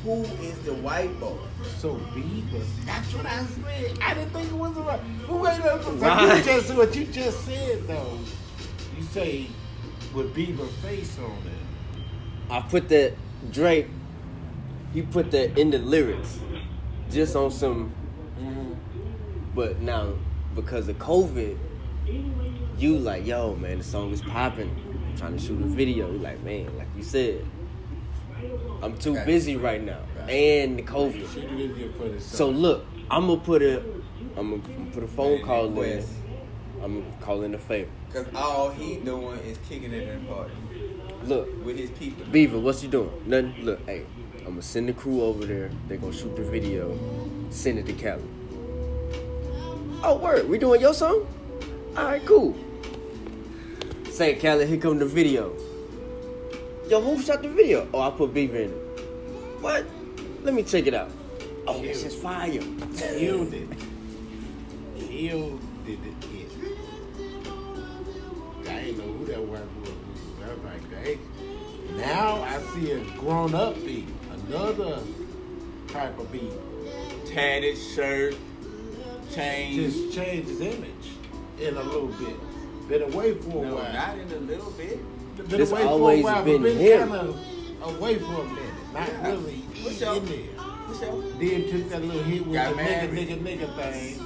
who 0.06 0.22
is 0.40 0.56
the 0.60 0.72
white 0.74 1.18
boy? 1.18 1.36
So 1.78 1.96
Bieber. 2.14 2.64
That's 2.84 3.12
what 3.12 3.26
I 3.26 3.44
said. 3.44 3.98
I 4.00 4.14
didn't 4.14 4.30
think 4.30 4.46
it 4.46 4.54
was 4.54 4.72
the 4.72 4.82
right. 4.82 5.00
Wait 5.28 5.54
a 5.54 5.58
minute. 5.58 6.00
Right. 6.00 6.38
You 6.38 6.44
just 6.44 6.74
what 6.76 6.94
you 6.94 7.06
just 7.06 7.44
said 7.44 7.88
though. 7.88 8.18
You 8.96 9.02
say 9.02 9.48
with 10.14 10.32
Bieber 10.32 10.68
face 10.80 11.18
on 11.18 11.32
it. 11.32 12.52
I 12.52 12.60
put 12.60 12.88
that 12.90 13.14
Drake. 13.50 13.88
He 14.94 15.02
put 15.02 15.32
that 15.32 15.58
in 15.58 15.72
the 15.72 15.78
lyrics, 15.78 16.38
just 17.10 17.34
on 17.34 17.50
some. 17.50 17.92
Mm-hmm. 18.38 18.74
But 19.56 19.80
now, 19.80 20.12
because 20.54 20.86
of 20.88 20.98
COVID, 20.98 21.58
you 22.78 22.96
like, 22.98 23.26
yo, 23.26 23.56
man, 23.56 23.78
the 23.78 23.84
song 23.84 24.12
is 24.12 24.22
popping. 24.22 24.70
I'm 25.04 25.16
trying 25.18 25.36
to 25.36 25.42
shoot 25.42 25.60
a 25.60 25.66
video. 25.66 26.12
You 26.12 26.18
like, 26.18 26.40
man, 26.44 26.78
like 26.78 26.86
you 26.96 27.02
said, 27.02 27.44
I'm 28.82 28.96
too 28.98 29.14
Right. 29.14 29.26
busy 29.26 29.56
right 29.56 29.82
now, 29.82 29.98
Right. 30.20 30.30
and 30.30 30.78
the 30.78 30.82
COVID. 30.82 31.32
Shoot 31.32 31.44
it 31.44 31.50
in 31.50 31.76
your 31.76 31.88
for 31.90 32.08
the 32.08 32.20
So 32.20 32.48
look, 32.50 32.84
I'm 33.10 33.26
gonna 33.26 33.40
put 33.40 33.62
a, 33.62 33.82
I'm 34.36 34.50
gonna 34.50 34.62
put 34.92 35.02
a 35.02 35.08
phone 35.08 35.40
call 35.42 35.80
in. 35.82 36.02
I'm 36.82 37.00
gonna 37.00 37.16
call 37.20 37.42
in 37.42 37.54
a 37.54 37.58
favor. 37.58 37.88
Because 38.06 38.26
all 38.34 38.70
he 38.70 38.96
doing 38.96 39.38
is 39.40 39.58
kicking 39.68 39.92
it 39.92 40.08
in 40.08 40.26
the 40.26 40.32
party 40.32 40.52
Look, 41.26 41.48
with 41.64 41.76
his 41.78 41.90
people. 41.90 42.24
Beaver, 42.30 42.58
what's 42.58 42.82
you 42.82 42.88
doing? 42.88 43.10
Nothing. 43.26 43.54
Look, 43.64 43.84
hey, 43.86 44.02
I'm 44.40 44.50
gonna 44.52 44.62
send 44.62 44.88
the 44.88 44.92
crew 44.92 45.22
over 45.22 45.44
there. 45.46 45.70
They're 45.88 45.96
gonna 45.98 46.12
shoot 46.12 46.36
the 46.36 46.42
video, 46.42 46.96
send 47.50 47.78
it 47.78 47.86
to 47.86 47.92
Cali. 47.94 48.22
Oh, 50.04 50.16
word, 50.22 50.48
we 50.48 50.58
doing 50.58 50.80
your 50.80 50.94
song? 50.94 51.26
All 51.96 52.04
right, 52.04 52.24
cool. 52.26 52.54
Say, 54.10 54.34
Cali, 54.34 54.66
here 54.66 54.76
come 54.78 54.98
the 54.98 55.06
video. 55.06 55.52
Yo, 56.88 57.00
who 57.00 57.20
shot 57.20 57.42
the 57.42 57.48
video? 57.48 57.88
Oh, 57.92 58.00
I 58.00 58.10
put 58.10 58.32
Beaver 58.32 58.58
in 58.58 58.70
it. 58.70 59.00
What? 59.60 59.84
Let 60.44 60.54
me 60.54 60.62
check 60.62 60.86
it 60.86 60.94
out. 60.94 61.10
Oh, 61.66 61.82
this 61.82 62.04
is 62.04 62.14
fire. 62.14 62.46
Healed 62.46 63.52
it. 63.52 63.68
Healed 64.94 65.60
did 65.84 65.98
it. 66.04 66.14
It. 66.32 66.50
I 68.68 68.84
didn't 68.84 68.98
know 68.98 69.12
who 69.14 69.24
that 69.26 69.42
white 69.42 69.82
boy 69.82 69.90
was. 69.90 70.20
I 70.44 70.54
was 70.54 70.62
like, 70.62 71.02
hey. 71.02 71.18
Now 71.96 72.42
I 72.42 72.60
see 72.72 72.92
a 72.92 73.00
grown 73.18 73.56
up 73.56 73.74
beat. 73.84 74.06
Another 74.46 75.02
type 75.88 76.16
of 76.20 76.30
beat. 76.30 76.52
Tatted 77.26 77.76
shirt, 77.78 78.36
chain. 79.34 79.74
Just 79.74 80.14
changed 80.14 80.50
his 80.50 80.60
image 80.60 81.08
in 81.58 81.76
a 81.76 81.82
little 81.82 82.06
bit. 82.08 82.88
Been 82.88 83.12
away 83.12 83.34
for 83.34 83.64
a 83.64 83.68
no, 83.68 83.74
while. 83.74 83.92
not 83.92 84.18
in 84.18 84.30
a 84.30 84.38
little 84.38 84.70
bit. 84.72 85.00
Been 85.36 85.60
It's 85.60 85.70
away 85.70 85.80
for 85.82 85.86
a 85.86 85.90
always 85.90 86.24
while, 86.24 86.44
been 86.44 86.62
been 86.62 86.78
him. 86.78 87.08
kind 87.08 87.12
of 87.28 87.98
away 87.98 88.18
for 88.18 88.24
a 88.42 88.44
minute. 88.44 88.62
Not 88.92 89.08
Yeah. 89.08 89.28
really 89.30 89.62
For 89.82 89.88
in 89.90 89.94
sure. 89.96 90.20
there. 90.20 90.38
For 90.88 90.94
sure. 91.04 91.22
Then 91.38 91.70
took 91.70 91.88
that 91.90 92.02
little 92.04 92.22
hit 92.22 92.46
with 92.46 92.54
Got 92.54 92.76
the 92.76 92.82
nigga, 92.82 93.12
married. 93.12 93.28
nigga, 93.28 93.58
nigga 93.58 93.92
thing. 93.92 94.18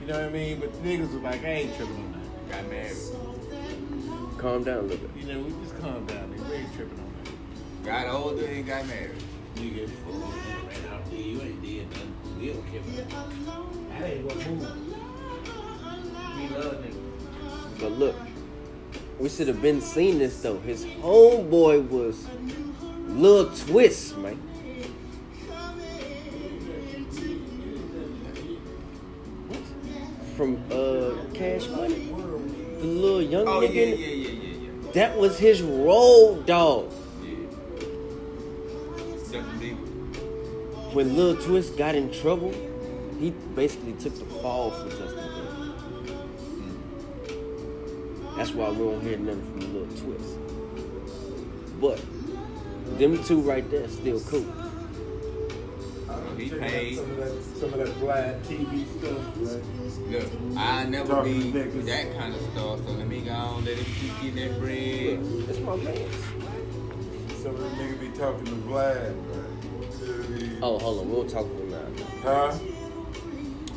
You 0.00 0.06
know 0.06 0.14
what 0.14 0.24
I 0.24 0.28
mean? 0.30 0.60
But 0.60 0.72
niggas 0.84 1.12
was 1.12 1.22
like, 1.22 1.44
I 1.44 1.48
ain't 1.48 1.76
tripping 1.76 1.96
on 1.96 2.12
that. 2.12 2.52
Got 2.62 2.70
married. 2.70 2.96
Calm 4.38 4.62
down 4.64 4.78
a 4.78 4.82
little 4.82 5.08
bit. 5.08 5.10
You 5.26 5.32
know, 5.32 5.40
we 5.40 5.50
just 5.64 5.78
calm 5.80 6.06
down. 6.06 6.30
We 6.30 6.54
ain't 6.54 6.74
tripping 6.74 6.98
on 7.00 7.10
that. 7.24 7.84
Got 7.84 8.14
older 8.14 8.44
and 8.46 8.66
got 8.66 8.86
married. 8.86 9.22
Nigga, 9.56 9.88
fool, 10.04 10.18
man, 10.18 10.92
out 10.92 11.08
here, 11.08 11.20
you 11.26 11.40
ain't 11.40 11.62
did 11.62 11.88
nothing. 11.90 12.14
We 12.38 12.46
don't 12.52 12.70
care 12.70 12.80
about 12.80 12.96
that. 13.10 13.98
That 13.98 14.10
ain't 14.10 14.24
what 14.26 14.36
moved. 14.36 14.96
We 16.36 16.56
love 16.56 16.84
niggas. 16.84 17.80
But 17.80 17.92
look, 17.92 18.16
we 19.18 19.28
should 19.28 19.48
have 19.48 19.62
been 19.62 19.80
seeing 19.80 20.18
this 20.18 20.40
though. 20.42 20.58
His 20.60 20.84
homeboy 20.84 21.88
was 21.88 22.26
Lil 23.08 23.50
Twist, 23.54 24.16
man. 24.18 24.38
From 30.36 30.56
uh 30.70 31.14
Cash 31.32 31.66
Money, 31.68 32.12
the 32.80 32.86
little 32.86 33.22
young 33.22 33.48
Oh 33.48 33.60
nigga. 33.60 33.74
yeah, 33.74 33.84
yeah, 33.84 33.94
yeah, 33.94 34.30
yeah, 34.30 34.70
yeah. 34.84 34.92
That 34.92 35.16
was 35.16 35.38
his 35.38 35.62
road 35.62 36.44
dog. 36.44 36.92
Yeah. 37.22 37.36
When 40.92 41.16
Lil 41.16 41.36
Twist 41.36 41.78
got 41.78 41.94
in 41.94 42.10
trouble, 42.12 42.52
he 43.18 43.30
basically 43.54 43.94
took 43.94 44.14
the 44.18 44.26
fall 44.42 44.70
for 44.72 44.90
Justin 44.90 45.15
That's 48.36 48.52
why 48.52 48.70
we 48.70 48.76
don't 48.78 49.00
hear 49.00 49.18
nothing 49.18 49.44
from 49.50 49.60
the 49.60 49.66
little 49.66 49.96
Twist. 49.96 50.38
But 51.80 52.98
them 52.98 53.22
two 53.24 53.40
right 53.40 53.68
there 53.70 53.88
still 53.88 54.20
cool. 54.20 54.46
He 56.36 56.50
paid. 56.50 56.96
Some 56.96 57.10
of 57.12 57.16
that, 57.16 57.42
some 57.58 57.72
of 57.72 57.78
that 57.78 57.88
Vlad 57.96 58.42
TV 58.42 58.84
stuff, 58.98 59.22
right? 59.38 59.62
Look, 60.10 60.58
I 60.58 60.84
never 60.84 61.08
Talking 61.14 61.50
be 61.50 61.58
niggas. 61.58 61.86
that 61.86 62.14
kind 62.18 62.34
of 62.34 62.40
stuff. 62.42 62.84
So 62.86 62.92
let 62.92 63.08
me 63.08 63.20
go 63.22 63.30
on, 63.32 63.64
let 63.64 63.78
him 63.78 63.84
keep 63.94 64.34
getting 64.34 64.52
that 64.52 64.60
bread. 64.60 65.24
That's 65.48 65.60
my 65.60 65.76
man. 65.76 66.10
Some 67.42 67.54
of 67.54 67.60
them 67.60 67.70
niggas 67.76 68.00
be 68.00 68.08
talking 68.18 68.44
to 68.44 68.50
Vlad, 68.52 69.14
right? 69.30 70.58
Oh, 70.62 70.78
hold 70.78 71.00
on, 71.00 71.08
we 71.08 71.16
won't 71.16 71.30
talk 71.30 71.46
about 71.46 71.70
that. 71.70 72.04
Huh? 72.22 72.58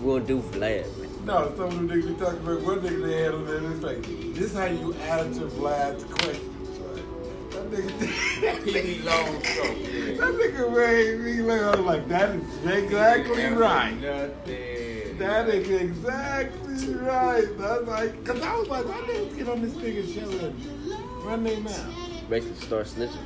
We 0.01 0.05
won't 0.05 0.27
do 0.27 0.41
Vlad, 0.41 0.85
man. 0.97 0.98
No, 1.29 1.53
some 1.55 1.65
of 1.65 1.75
them 1.75 1.87
niggas 1.87 2.07
be 2.07 2.13
talking 2.15 2.39
about 2.39 2.61
one 2.61 2.79
nigga 2.79 3.05
they 3.05 3.21
had 3.21 3.35
on 3.35 3.45
there. 3.45 3.71
It's 3.71 3.83
like, 3.83 4.01
this 4.33 4.45
is 4.45 4.53
how 4.55 4.65
you 4.65 4.95
answer 4.95 5.45
Vlad's 5.45 6.03
questions, 6.05 6.79
right? 6.79 7.51
That 7.51 7.69
nigga, 7.69 8.65
He 8.83 8.99
long 9.03 9.43
stroke. 9.43 9.77
That 10.17 10.33
nigga 10.33 10.75
made 10.75 11.19
me 11.19 11.41
look. 11.43 11.61
I 11.61 11.69
was 11.77 11.85
like, 11.85 12.07
that 12.07 12.35
is 12.35 12.65
exactly 12.65 13.45
right. 13.45 13.91
Nothing. 14.01 15.17
That 15.19 15.49
is 15.49 15.69
exactly 15.69 16.95
right. 16.95 17.47
That's 17.59 17.83
like, 17.83 18.25
cause 18.25 18.41
I 18.41 18.55
was 18.55 18.67
like, 18.67 18.85
why 18.85 19.01
niggas 19.01 19.37
get 19.37 19.49
on 19.49 19.61
this 19.61 19.73
nigga 19.73 20.11
show 20.11 20.47
and 20.47 21.23
run 21.23 21.43
their 21.43 21.59
mouth? 21.59 22.27
Basically 22.27 22.55
start 22.55 22.87
snitching. 22.87 23.17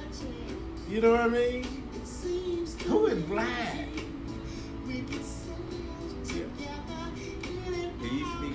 You 0.89 0.99
know 0.99 1.11
what 1.11 1.21
I 1.21 1.29
mean? 1.29 1.63
Who 2.85 3.05
is 3.05 3.23
Vlad? 3.23 3.92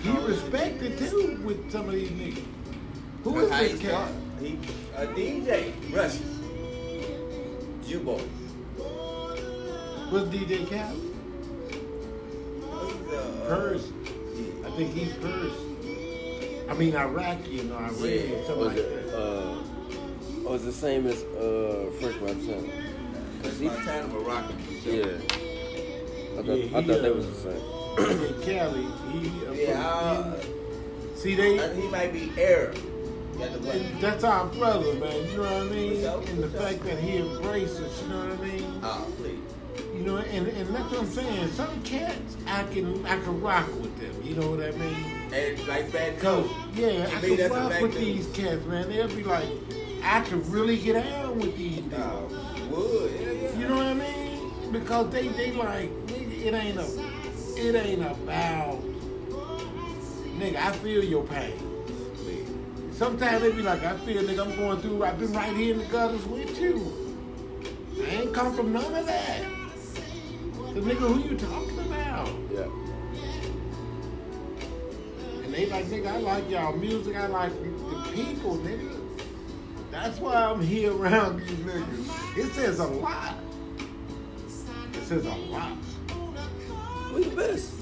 He 0.09 0.15
used 0.15 0.45
to 0.45 0.51
be 0.51 0.59
He 0.59 0.65
called- 0.65 0.73
respected 0.75 0.99
too 0.99 1.41
with 1.45 1.71
some 1.71 1.87
of 1.89 1.93
these 1.95 2.11
niggas. 2.11 2.43
Who 3.25 3.39
is 3.41 3.49
That's 3.51 3.63
is 3.73 3.83
how 3.83 3.89
this 3.89 3.91
cat? 3.91 4.13
He 4.41 4.59
a 4.97 5.07
DJ, 5.07 5.73
Russian, 5.95 7.81
Jew 7.87 8.01
boy. 8.01 8.21
What's 10.11 10.29
DJ 10.35 10.67
Khaled? 10.69 11.05
He's 12.71 13.13
a 13.13 13.19
uh, 13.19 13.49
Persian. 13.49 13.95
Yeah. 14.07 14.69
I 14.69 14.71
think 14.77 14.95
he's 14.95 15.13
Persian. 15.15 16.67
I 16.71 16.75
mean 16.75 16.95
Iraqi 16.95 17.61
or 17.71 17.75
Iranian, 17.75 18.31
Yeah. 18.31 18.47
something 18.47 18.59
Was 18.59 18.69
like 18.69 18.77
it, 18.79 19.07
that. 19.11 19.19
uh, 19.19 20.49
was 20.49 20.65
the 20.65 20.73
same 20.73 21.07
as 21.07 21.23
uh, 21.25 21.91
French 22.01 22.21
Montana? 22.21 22.73
Cause 23.43 23.61
Montana 23.61 24.09
Moroccan. 24.09 24.57
for 24.59 24.73
sure. 24.83 24.95
Yeah. 24.95 25.05
I 25.05 26.43
thought, 26.43 26.47
Yeah, 26.47 26.53
I 26.53 26.57
he, 26.57 26.69
thought 26.71 26.87
they 26.87 27.09
uh, 27.11 27.15
was 27.15 27.27
the 27.27 27.51
same. 27.51 27.63
In 27.99 28.43
Cali, 28.43 28.87
he, 29.13 29.65
Yeah, 29.65 29.81
uh, 29.87 30.41
see 31.15 31.35
they. 31.35 31.59
I 31.61 31.75
he 31.75 31.89
might 31.89 32.13
be 32.13 32.31
Arab. 32.41 32.75
Got 33.39 33.53
the 33.53 33.59
black. 33.59 33.75
And 33.77 34.01
that's 34.01 34.25
our 34.25 34.47
brother, 34.47 34.95
man. 34.95 35.31
You 35.31 35.37
know 35.37 35.43
what 35.43 35.53
I 35.53 35.65
mean? 35.65 36.05
And 36.05 36.43
the 36.43 36.49
fact 36.49 36.83
that 36.85 36.99
he 36.99 37.19
embraces, 37.19 38.03
you 38.03 38.09
know 38.09 38.27
what 38.29 38.39
I 38.39 38.43
mean? 38.43 38.81
Oh, 38.83 39.13
please. 39.17 39.39
You 39.95 40.03
know, 40.05 40.17
and, 40.19 40.49
and 40.49 40.75
that's 40.75 40.91
what 40.91 41.01
I'm 41.01 41.07
saying. 41.07 41.51
Some 41.53 41.83
cats, 41.83 42.37
I 42.47 42.65
can 42.65 43.05
I 43.07 43.19
can 43.21 43.41
rock 43.41 43.67
with 43.81 43.97
them. 44.01 44.23
You 44.25 44.35
know 44.35 44.51
what 44.51 44.61
I 44.65 44.71
mean? 44.73 45.33
And 45.33 45.69
like 45.69 45.93
Cause 45.93 46.23
Joe. 46.23 46.51
yeah, 46.75 47.07
To 47.07 47.17
I 47.17 47.21
me, 47.21 47.37
can 47.37 47.51
rock 47.51 47.81
with 47.81 47.95
these 47.95 48.27
cats, 48.29 48.65
man. 48.67 48.89
They'll 48.89 49.09
be 49.09 49.23
like, 49.25 49.49
I 50.03 50.21
could 50.23 50.47
really 50.49 50.77
get 50.77 50.95
down 50.95 51.39
with 51.39 51.57
these 51.57 51.81
dudes. 51.81 51.95
Oh, 51.97 52.29
would. 52.71 53.21
Yeah, 53.21 53.31
yeah. 53.33 53.59
You 53.59 53.69
know 53.69 53.77
what 53.77 53.87
I 53.87 53.95
mean? 53.95 54.73
Because 54.73 55.11
they 55.11 55.29
they 55.29 55.53
like, 55.53 55.91
it 56.09 56.55
ain't 56.55 56.79
a, 56.79 56.87
it 57.59 57.75
ain't 57.75 58.03
about, 58.03 58.81
nigga. 60.39 60.57
I 60.57 60.73
feel 60.73 61.05
your 61.05 61.25
pain. 61.25 61.59
Sometimes 62.93 63.43
they 63.43 63.53
be 63.53 63.63
like, 63.63 63.83
I 63.85 63.97
feel 63.99 64.23
nigga, 64.23 64.47
I'm 64.47 64.57
going 64.57 64.81
through. 64.81 65.05
I've 65.05 65.19
been 65.19 65.33
right 65.33 65.57
here 65.57 65.75
in 65.75 65.81
the 65.81 65.87
gutters 65.87 66.25
with 66.27 66.59
you. 66.61 67.17
I 67.97 68.23
ain't 68.23 68.35
come 68.35 68.55
from 68.55 68.73
none 68.73 68.95
of 68.95 69.07
that. 69.07 69.43
So 70.55 70.75
nigga, 70.75 70.99
who 70.99 71.21
you 71.29 71.37
talking 71.37 71.79
about? 71.81 72.29
Yeah. 72.53 72.69
And 75.45 75.53
they 75.55 75.67
like, 75.67 75.87
nigga, 75.87 76.07
I 76.09 76.19
like 76.19 76.49
y'all 76.51 76.77
music. 76.77 77.17
I 77.17 77.27
like 77.27 77.53
the 77.53 78.11
people, 78.13 78.57
nigga. 78.59 79.01
That's 79.91 80.19
why 80.19 80.35
I'm 80.35 80.61
here 80.61 80.93
around 80.97 81.41
these 81.41 81.51
niggas. 81.51 82.37
It 82.37 82.53
says 82.53 82.79
a 82.79 82.87
lot. 82.87 83.35
It 84.93 85.03
says 85.03 85.27
a 85.27 85.35
lot. 85.35 85.77
We 87.19 87.25
the 87.25 87.37
best. 87.37 87.73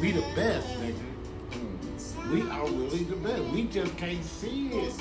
We 0.00 0.12
the 0.12 0.20
best, 0.36 0.68
nigga. 0.78 0.94
Mm. 1.50 2.30
We 2.30 2.42
are 2.48 2.66
really 2.66 3.02
the 3.02 3.16
best. 3.16 3.42
We 3.42 3.64
just 3.64 3.96
can't 3.96 4.24
see 4.24 4.68
it. 4.68 4.94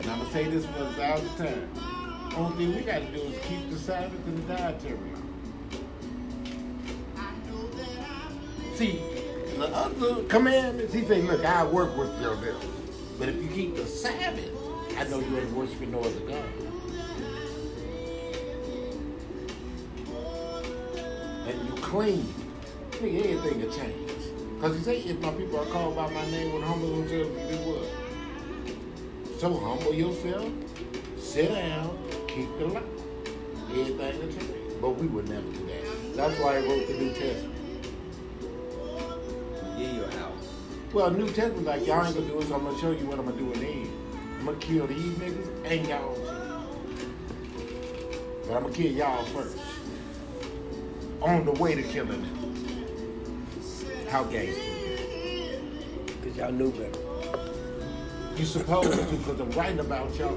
And 0.00 0.10
I'm 0.10 0.18
gonna 0.18 0.32
say 0.32 0.48
this 0.48 0.66
for 0.66 0.82
a 0.82 0.92
thousand 0.94 1.36
times. 1.36 1.78
Only 2.34 2.56
thing 2.56 2.74
we 2.74 2.80
gotta 2.80 3.04
do 3.04 3.20
is 3.20 3.38
keep 3.44 3.70
the 3.70 3.78
Sabbath 3.78 4.26
and 4.26 4.38
the 4.38 4.54
dietary. 4.54 4.98
See, 8.74 9.00
the 9.56 9.68
other 9.68 10.24
commandments, 10.24 10.92
he 10.92 11.04
say, 11.04 11.22
look, 11.22 11.44
I 11.44 11.64
work 11.64 11.96
with 11.96 12.20
your 12.20 12.34
will. 12.38 12.58
But 13.20 13.28
if 13.28 13.36
you 13.40 13.48
keep 13.50 13.76
the 13.76 13.86
Sabbath, 13.86 14.50
I 14.98 15.04
know 15.04 15.20
you 15.20 15.38
ain't 15.38 15.52
worshiping 15.52 15.92
no 15.92 16.00
other 16.00 16.20
God. 16.26 16.73
Clean. 21.94 22.26
Nigga, 22.90 23.36
everything 23.36 23.62
will 23.62 23.72
change. 23.72 24.10
Because 24.56 24.76
he 24.76 24.82
say, 24.82 24.98
if 24.98 25.20
my 25.20 25.30
people 25.30 25.60
are 25.60 25.66
called 25.66 25.94
by 25.94 26.10
my 26.12 26.28
name, 26.28 26.52
would 26.52 26.64
humble 26.64 26.88
themselves 26.88 27.28
and 27.38 27.48
do 27.50 27.56
what? 27.70 29.38
So 29.38 29.54
humble 29.54 29.94
yourself, 29.94 30.50
sit 31.18 31.50
down, 31.50 31.96
keep 32.26 32.48
the 32.58 32.66
law. 32.66 32.82
Everything 33.70 34.18
will 34.18 34.32
change. 34.32 34.80
But 34.80 34.90
we 34.90 35.06
would 35.06 35.28
never 35.28 35.48
do 35.52 35.66
that. 35.66 36.16
That's 36.16 36.40
why 36.40 36.56
I 36.56 36.60
wrote 36.66 36.88
the 36.88 36.94
New 36.94 37.12
Testament. 37.12 37.86
Yeah, 39.78 39.92
your 39.94 40.10
house. 40.10 40.48
Well, 40.92 41.10
New 41.12 41.28
Testament, 41.28 41.64
like, 41.64 41.86
y'all 41.86 42.04
ain't 42.04 42.16
gonna 42.16 42.26
do 42.26 42.40
it, 42.40 42.48
so 42.48 42.56
I'm 42.56 42.64
gonna 42.64 42.80
show 42.80 42.90
you 42.90 43.06
what 43.06 43.20
I'm 43.20 43.26
gonna 43.26 43.38
do 43.38 43.52
in 43.52 43.60
the. 43.60 43.88
I'm 44.40 44.46
gonna 44.46 44.58
kill 44.58 44.86
these 44.88 45.14
niggas 45.14 45.48
and 45.64 45.86
y'all. 45.86 46.18
But 48.48 48.56
I'm 48.56 48.62
gonna 48.64 48.74
kill 48.74 48.90
y'all 48.90 49.24
first. 49.26 49.73
On 51.24 51.46
the 51.46 51.52
way 51.52 51.74
to 51.74 51.82
killing 51.82 52.20
them. 52.20 53.46
How 54.10 54.24
gangster. 54.24 54.60
Cause 56.22 56.36
y'all 56.36 56.52
knew 56.52 56.70
better. 56.70 57.00
You 58.36 58.44
supposed 58.44 58.92
to, 58.92 59.16
because 59.16 59.40
I'm 59.40 59.50
writing 59.52 59.80
about 59.80 60.14
y'all. 60.16 60.36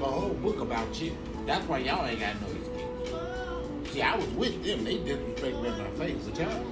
A 0.00 0.04
whole 0.06 0.30
book 0.30 0.60
about 0.60 0.98
you. 0.98 1.14
That's 1.44 1.68
why 1.68 1.78
y'all 1.78 2.06
ain't 2.06 2.20
got 2.20 2.40
no 2.40 2.46
excuse. 2.48 3.92
See, 3.92 4.00
I 4.00 4.16
was 4.16 4.26
with 4.28 4.64
them. 4.64 4.84
They 4.84 4.96
disrespect 4.96 5.56
me 5.56 5.68
in 5.68 5.76
my 5.76 5.90
face. 5.90 6.16
But 6.24 6.38
y'all, 6.40 6.66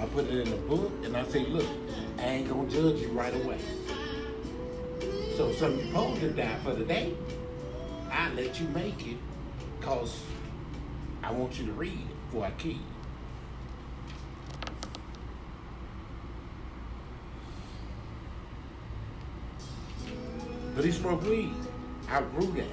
I 0.00 0.06
put 0.06 0.24
it 0.26 0.38
in 0.38 0.50
the 0.50 0.56
book 0.56 0.90
and 1.04 1.14
I 1.14 1.24
say, 1.24 1.44
look, 1.44 1.68
I 2.18 2.22
ain't 2.22 2.48
gonna 2.48 2.70
judge 2.70 3.00
you 3.02 3.08
right 3.08 3.34
away. 3.34 3.58
So 5.36 5.50
if 5.50 5.58
something 5.58 5.86
supposed 5.88 6.20
to 6.22 6.30
die 6.30 6.56
for 6.64 6.72
the 6.72 6.86
day, 6.86 7.12
I 8.10 8.32
let 8.32 8.58
you 8.58 8.66
make 8.68 9.06
it 9.06 9.18
because 9.78 10.22
I 11.22 11.32
want 11.32 11.58
you 11.58 11.66
to 11.66 11.72
read 11.72 11.92
it 11.92 12.30
before 12.30 12.46
I 12.46 12.50
kill 12.52 12.72
you. 12.72 12.93
But 20.74 20.84
he 20.84 20.90
smoked 20.92 21.24
weed. 21.24 21.54
I 22.10 22.20
grew 22.20 22.46
that. 22.52 22.64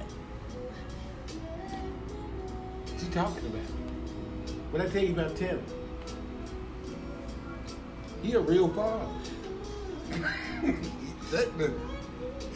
What's 2.88 3.02
he 3.04 3.10
talking 3.10 3.46
about? 3.46 3.62
What 4.72 4.82
I 4.82 4.88
tell 4.88 5.02
you 5.02 5.12
about 5.12 5.36
Tim? 5.36 5.62
He 8.22 8.32
a 8.34 8.40
real 8.40 8.68
father. 8.70 9.06
Let 11.32 11.58
the- 11.58 11.72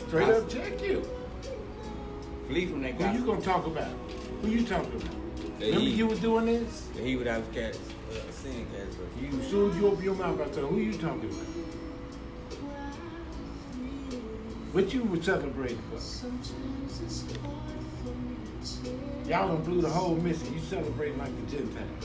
Straight 0.06 0.28
up 0.28 0.48
check 0.48 0.80
you. 0.82 1.02
Flee 2.48 2.66
from 2.66 2.82
that 2.82 2.98
guy. 2.98 3.09
Who 3.09 3.18
you 3.18 3.26
gonna 3.26 3.40
talk 3.40 3.66
about? 3.66 3.88
Who 4.42 4.48
you 4.48 4.64
talking 4.64 4.92
about? 4.92 5.11
The 5.59 5.66
Remember 5.66 5.80
he. 5.80 5.90
you 5.94 6.06
was 6.06 6.20
doing 6.20 6.46
this? 6.46 6.88
He 7.02 7.16
would 7.16 7.26
have 7.26 7.50
cats. 7.52 7.78
Uh, 8.11 8.14
seeing 8.30 8.66
cats. 8.66 8.96
You 9.20 9.28
as 9.40 9.48
soon 9.48 9.70
as 9.70 9.76
you 9.76 9.88
open 9.88 10.04
your 10.04 10.14
mouth, 10.14 10.40
I 10.40 10.50
said, 10.52 10.64
who 10.64 10.78
you 10.78 10.92
talking 10.92 11.24
about? 11.24 11.75
What 14.76 14.92
you 14.92 15.04
were 15.04 15.22
celebrating 15.22 15.80
for? 15.90 15.96
Y'all 19.26 19.48
done 19.48 19.62
blew 19.62 19.80
the 19.80 19.88
whole 19.88 20.16
mission. 20.16 20.52
You 20.52 20.60
celebrating 20.60 21.16
like 21.16 21.30
the 21.48 21.56
Gentiles. 21.56 22.04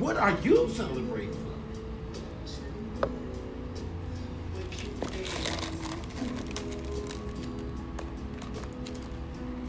What 0.00 0.16
are 0.16 0.36
you 0.42 0.68
celebrating 0.68 1.32
for? 1.32 3.08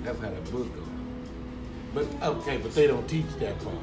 That's 0.03 0.19
how 0.19 0.29
that 0.31 0.51
book 0.51 0.75
goes. 0.75 0.87
But 1.93 2.07
okay, 2.23 2.57
but 2.57 2.73
they 2.73 2.87
don't 2.87 3.07
teach 3.07 3.27
that 3.37 3.63
part. 3.63 3.75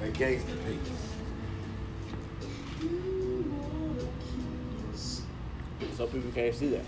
That 0.00 0.12
gangster 0.14 0.56
piece. 0.66 1.09
Some 6.00 6.08
people 6.08 6.30
can't 6.32 6.54
see 6.54 6.68
that. 6.68 6.84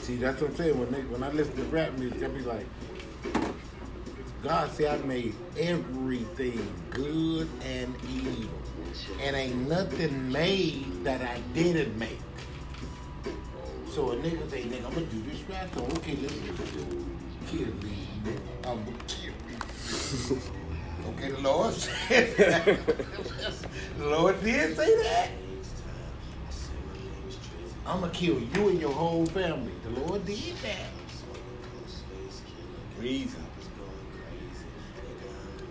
See, 0.00 0.14
that's 0.14 0.40
what 0.40 0.50
I'm 0.50 0.56
saying. 0.56 0.78
When 0.78 0.92
they, 0.92 1.00
when 1.00 1.24
I 1.24 1.30
listen 1.32 1.56
to 1.56 1.64
rap 1.64 1.92
music, 1.98 2.22
I 2.22 2.28
be 2.28 2.42
like, 2.42 2.66
God 4.44 4.70
said 4.70 5.00
I 5.00 5.04
made 5.04 5.34
everything 5.58 6.72
good 6.90 7.48
and 7.64 7.92
evil, 8.08 8.48
and 9.20 9.34
ain't 9.34 9.68
nothing 9.68 10.30
made 10.30 11.02
that 11.02 11.20
I 11.22 11.40
didn't 11.52 11.98
make. 11.98 12.20
So 13.90 14.12
a 14.12 14.16
nigga 14.18 14.48
say, 14.52 14.62
nigga, 14.62 14.86
I'm 14.86 14.94
gonna 14.94 15.06
do 15.06 15.20
this 15.22 15.40
rap. 15.50 15.68
So 15.74 15.82
okay, 15.82 16.14
let's 16.14 16.32
do 16.32 16.42
it. 16.42 17.48
Kill 17.48 17.66
me, 17.82 18.06
nigga. 18.22 18.70
I'm 18.70 18.84
gonna 18.84 18.96
kill 19.08 20.36
you. 20.36 20.42
okay, 21.22 21.32
the 21.32 21.40
Lord 21.40 21.74
said 21.74 22.36
that. 22.36 22.64
the 23.98 24.06
Lord 24.06 24.40
did 24.44 24.76
say 24.76 25.02
that. 25.02 25.30
I'm 27.84 28.00
gonna 28.00 28.12
kill 28.12 28.40
you 28.40 28.68
and 28.68 28.80
your 28.80 28.92
whole 28.92 29.26
family. 29.26 29.72
The 29.84 30.00
Lord 30.00 30.24
did 30.24 30.54
that. 30.62 30.88
Reason. 33.00 33.44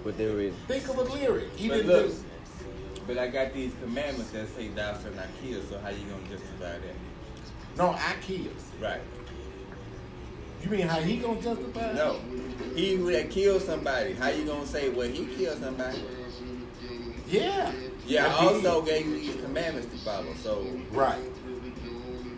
But 0.03 0.17
then 0.17 0.35
we 0.35 0.49
Think 0.67 0.89
of 0.89 0.97
a 0.97 1.03
lyric. 1.03 1.55
He 1.55 1.69
But 1.69 1.75
didn't 1.77 1.91
look, 1.91 2.07
do. 2.07 2.15
but 3.07 3.17
I 3.17 3.27
got 3.27 3.53
these 3.53 3.71
commandments 3.81 4.31
that 4.31 4.49
say 4.55 4.67
thou 4.69 4.93
shalt 4.99 5.15
not 5.15 5.27
kill. 5.41 5.61
So 5.63 5.79
how 5.79 5.89
you 5.89 6.05
gonna 6.09 6.27
justify 6.29 6.73
that? 6.79 6.95
No, 7.77 7.91
I 7.91 8.15
killed. 8.21 8.49
Right. 8.81 8.99
You 10.63 10.69
mean 10.69 10.87
how 10.87 10.99
he 10.99 11.17
gonna 11.17 11.41
justify? 11.41 11.93
No. 11.93 12.19
He 12.75 12.95
who 12.95 13.11
that 13.11 13.29
killed 13.31 13.61
somebody. 13.61 14.13
How 14.13 14.29
you 14.29 14.45
gonna 14.45 14.65
say 14.65 14.89
well 14.89 15.07
he 15.07 15.25
killed 15.35 15.59
somebody? 15.59 16.03
Yeah. 17.27 17.71
Yeah. 18.05 18.27
I 18.27 18.45
also 18.45 18.81
gave 18.81 19.05
you 19.05 19.15
these 19.15 19.41
commandments 19.41 19.91
to 19.91 19.97
follow. 20.05 20.33
So 20.35 20.65
Right. 20.91 21.21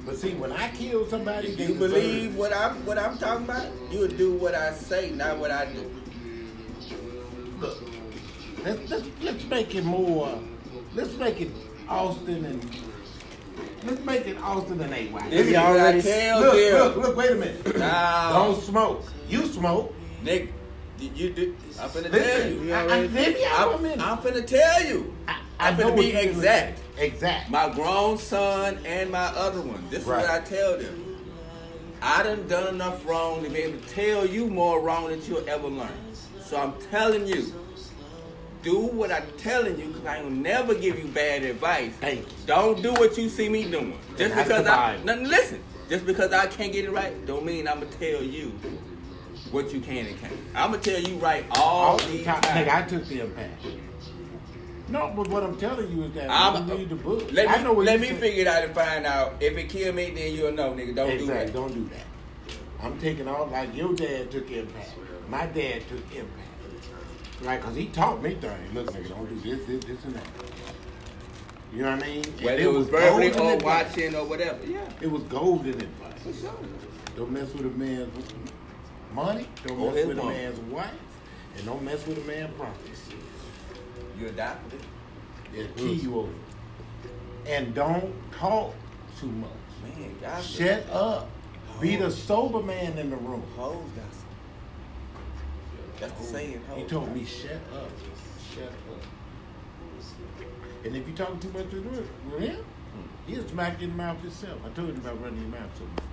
But 0.05 0.17
see, 0.17 0.33
when 0.33 0.51
I 0.51 0.69
kill 0.71 1.07
somebody, 1.09 1.49
if 1.49 1.59
you 1.59 1.75
believe 1.75 2.35
what 2.35 2.53
I'm 2.53 2.85
what 2.85 2.97
I'm 2.97 3.17
talking 3.17 3.45
about, 3.45 3.67
you 3.89 3.99
would 3.99 4.17
do 4.17 4.33
what 4.33 4.53
I 4.53 4.73
say, 4.73 5.11
not 5.11 5.37
what 5.37 5.51
I 5.51 5.65
do. 5.65 5.89
let's 8.63 8.89
let's 8.89 9.07
let's 9.21 9.45
make 9.45 9.75
it 9.75 9.85
more. 9.85 10.39
Let's 10.93 11.15
make 11.17 11.41
it 11.41 11.51
Austin 11.87 12.45
and. 12.45 12.92
Let's 13.85 14.03
make 14.05 14.27
it 14.27 14.37
Austin 14.41 14.79
and 14.81 14.93
AY. 14.93 15.29
This 15.29 15.47
is 15.47 15.55
already- 15.55 15.97
what 15.99 16.05
I 16.07 16.09
tell 16.19 16.39
Look, 16.41 16.53
them. 16.53 16.73
look, 16.73 16.95
look, 16.97 17.17
wait 17.17 17.31
a 17.31 17.35
minute. 17.35 17.77
Now, 17.77 18.33
Don't 18.33 18.63
smoke. 18.63 19.03
You 19.29 19.45
smoke. 19.47 19.93
Nick, 20.23 20.53
you, 20.99 21.09
you 21.15 21.29
do. 21.31 21.55
I'm 21.81 21.89
finna 21.89 22.03
tell 22.03 22.11
Listen, 22.11 22.67
you. 22.67 22.73
I, 22.73 22.79
I, 22.83 22.85
let 23.01 23.11
me 23.33 23.45
out 23.45 23.67
for 23.67 23.73
a 23.73 23.75
I'm, 23.75 23.83
minute. 23.83 23.99
I'm 24.01 24.17
finna 24.19 24.47
tell 24.47 24.83
you. 24.85 25.13
I, 25.27 25.37
I'm 25.59 25.77
know 25.77 25.91
finna 25.91 25.97
be 25.97 26.11
exact. 26.15 26.79
Exact. 26.97 27.49
My 27.49 27.69
grown 27.69 28.17
son 28.17 28.79
and 28.85 29.11
my 29.11 29.25
other 29.35 29.61
one. 29.61 29.83
This 29.89 30.01
is 30.01 30.07
what 30.07 30.29
I 30.29 30.39
tell 30.39 30.77
them. 30.77 30.99
I 32.01 32.21
done 32.23 32.47
done 32.47 32.75
enough 32.75 33.05
wrong 33.05 33.43
to 33.43 33.49
be 33.49 33.59
able 33.59 33.79
to 33.79 33.87
tell 33.89 34.25
you 34.25 34.47
more 34.47 34.79
wrong 34.81 35.09
than 35.09 35.23
you'll 35.25 35.47
ever 35.47 35.67
learn. 35.67 35.89
So 36.43 36.57
I'm 36.57 36.73
telling 36.91 37.25
you, 37.27 37.51
do 38.63 38.77
what 38.77 39.11
I'm 39.11 39.25
telling 39.37 39.77
you, 39.77 39.87
because 39.87 40.05
I 40.05 40.21
will 40.21 40.31
never 40.31 40.73
give 40.73 40.97
you 40.97 41.07
bad 41.09 41.43
advice. 41.43 41.91
Thank 41.99 42.21
you. 42.21 42.37
Don't 42.45 42.81
do 42.81 42.93
what 42.93 43.17
you 43.17 43.29
see 43.29 43.49
me 43.49 43.69
doing. 43.69 43.99
Just 44.17 44.33
That's 44.33 44.47
because 44.47 44.65
I 44.65 44.97
nothing, 45.03 45.27
listen. 45.27 45.63
Just 45.89 46.05
because 46.05 46.31
I 46.31 46.47
can't 46.47 46.71
get 46.71 46.85
it 46.85 46.91
right, 46.91 47.25
don't 47.25 47.45
mean 47.45 47.67
I'm 47.67 47.81
gonna 47.81 47.91
tell 47.91 48.23
you 48.23 48.53
what 49.51 49.73
you 49.73 49.81
can 49.81 50.07
and 50.07 50.19
can't. 50.19 50.33
I'm 50.55 50.71
gonna 50.71 50.81
tell 50.81 50.99
you 50.99 51.15
right 51.17 51.45
all, 51.51 51.91
All 51.91 51.97
the 51.97 52.23
time. 52.23 52.41
Nigga, 52.41 52.69
I 52.69 52.81
took 52.83 53.05
the 53.05 53.21
impact. 53.21 53.65
No, 54.89 55.13
but 55.15 55.27
what 55.27 55.43
I'm 55.43 55.57
telling 55.57 55.89
you 55.91 56.03
is 56.03 56.13
that 56.13 56.29
I'm, 56.29 56.67
you 56.67 56.75
read 56.75 56.89
the 56.89 56.95
book, 56.95 57.31
let 57.31 57.47
me 57.47 57.53
I 57.53 57.63
know 57.63 57.73
let 57.73 57.99
me 57.99 58.09
figure 58.09 58.41
it 58.41 58.47
out 58.47 58.63
and 58.63 58.73
find 58.73 59.05
out. 59.05 59.35
If 59.39 59.57
it 59.57 59.69
kill 59.69 59.93
me, 59.93 60.11
then 60.11 60.33
you'll 60.33 60.51
know, 60.51 60.71
nigga. 60.71 60.95
Don't 60.95 61.09
exactly. 61.09 61.25
do 61.25 61.27
that. 61.27 61.53
Don't 61.53 61.73
do 61.73 61.89
that. 61.89 62.05
I'm 62.81 62.99
taking 62.99 63.27
all 63.27 63.47
like 63.47 63.75
your 63.75 63.93
dad 63.93 64.31
took 64.31 64.49
impact. 64.51 64.91
My 65.29 65.45
dad 65.47 65.83
took 65.87 66.15
impact. 66.15 66.52
Right, 67.41 67.61
cause 67.61 67.75
he 67.75 67.87
taught 67.87 68.21
me 68.21 68.35
things. 68.35 68.73
Look, 68.73 68.93
nigga, 68.93 69.09
don't 69.09 69.27
do 69.43 69.49
this, 69.49 69.65
this, 69.65 69.83
this, 69.83 70.03
and 70.05 70.15
that. 70.15 70.27
You 71.73 71.81
know 71.81 71.95
what 71.95 72.03
I 72.03 72.07
mean? 72.07 72.23
Whether 72.41 72.61
it 72.61 72.71
was 72.71 72.87
verbally 72.87 73.31
or 73.31 73.53
advice. 73.53 73.63
watching 73.63 74.15
or 74.15 74.25
whatever. 74.25 74.63
Yeah. 74.65 74.81
It 75.01 75.07
was 75.11 75.23
golden 75.23 75.73
advice. 75.73 76.21
For 76.21 76.33
sure. 76.33 76.53
Don't 77.17 77.31
mess 77.31 77.51
with 77.53 77.65
a 77.65 77.69
man's 77.69 78.13
money. 79.13 79.47
Don't 79.65 79.79
Or 79.79 79.91
mess 79.91 80.05
with 80.05 80.19
a 80.19 80.23
man's 80.23 80.59
wife. 80.59 80.91
And 81.57 81.65
don't 81.65 81.83
mess 81.83 82.05
with 82.05 82.17
a 82.19 82.21
man's 82.21 82.55
property. 82.55 82.91
You 84.19 84.27
adopted 84.27 84.79
it. 84.79 85.59
It'll 85.59 85.73
kill 85.73 85.93
you 85.95 86.19
over. 86.19 86.31
And 87.47 87.73
don't 87.73 88.13
talk 88.31 88.73
too 89.19 89.27
much. 89.27 89.49
Man, 89.83 90.15
God. 90.21 90.43
Shut 90.43 90.89
up. 90.91 91.29
Be 91.81 91.95
the 91.95 92.11
sober 92.11 92.61
man 92.61 92.97
in 92.97 93.09
the 93.09 93.17
room. 93.17 93.43
Hoes 93.57 93.83
got 93.95 94.05
some. 96.03 96.17
That's 96.17 96.31
the 96.31 96.37
saying. 96.37 96.61
He 96.75 96.83
told 96.83 97.13
me, 97.15 97.25
shut 97.25 97.51
up. 97.73 97.89
Shut 98.53 98.65
up. 98.65 98.73
And 100.85 100.95
if 100.95 101.07
you 101.07 101.13
talk 101.13 101.39
too 101.39 101.49
much 101.49 101.65
with 101.71 102.41
him, 102.41 102.65
he'll 103.25 103.47
smack 103.47 103.79
you 103.79 103.85
in 103.85 103.91
the 103.91 103.97
mouth 103.97 104.19
himself. 104.21 104.59
I 104.65 104.69
told 104.69 104.89
you 104.89 104.95
about 104.95 105.21
running 105.21 105.41
your 105.41 105.49
mouth 105.49 105.69
so 105.77 105.85
much. 105.85 106.03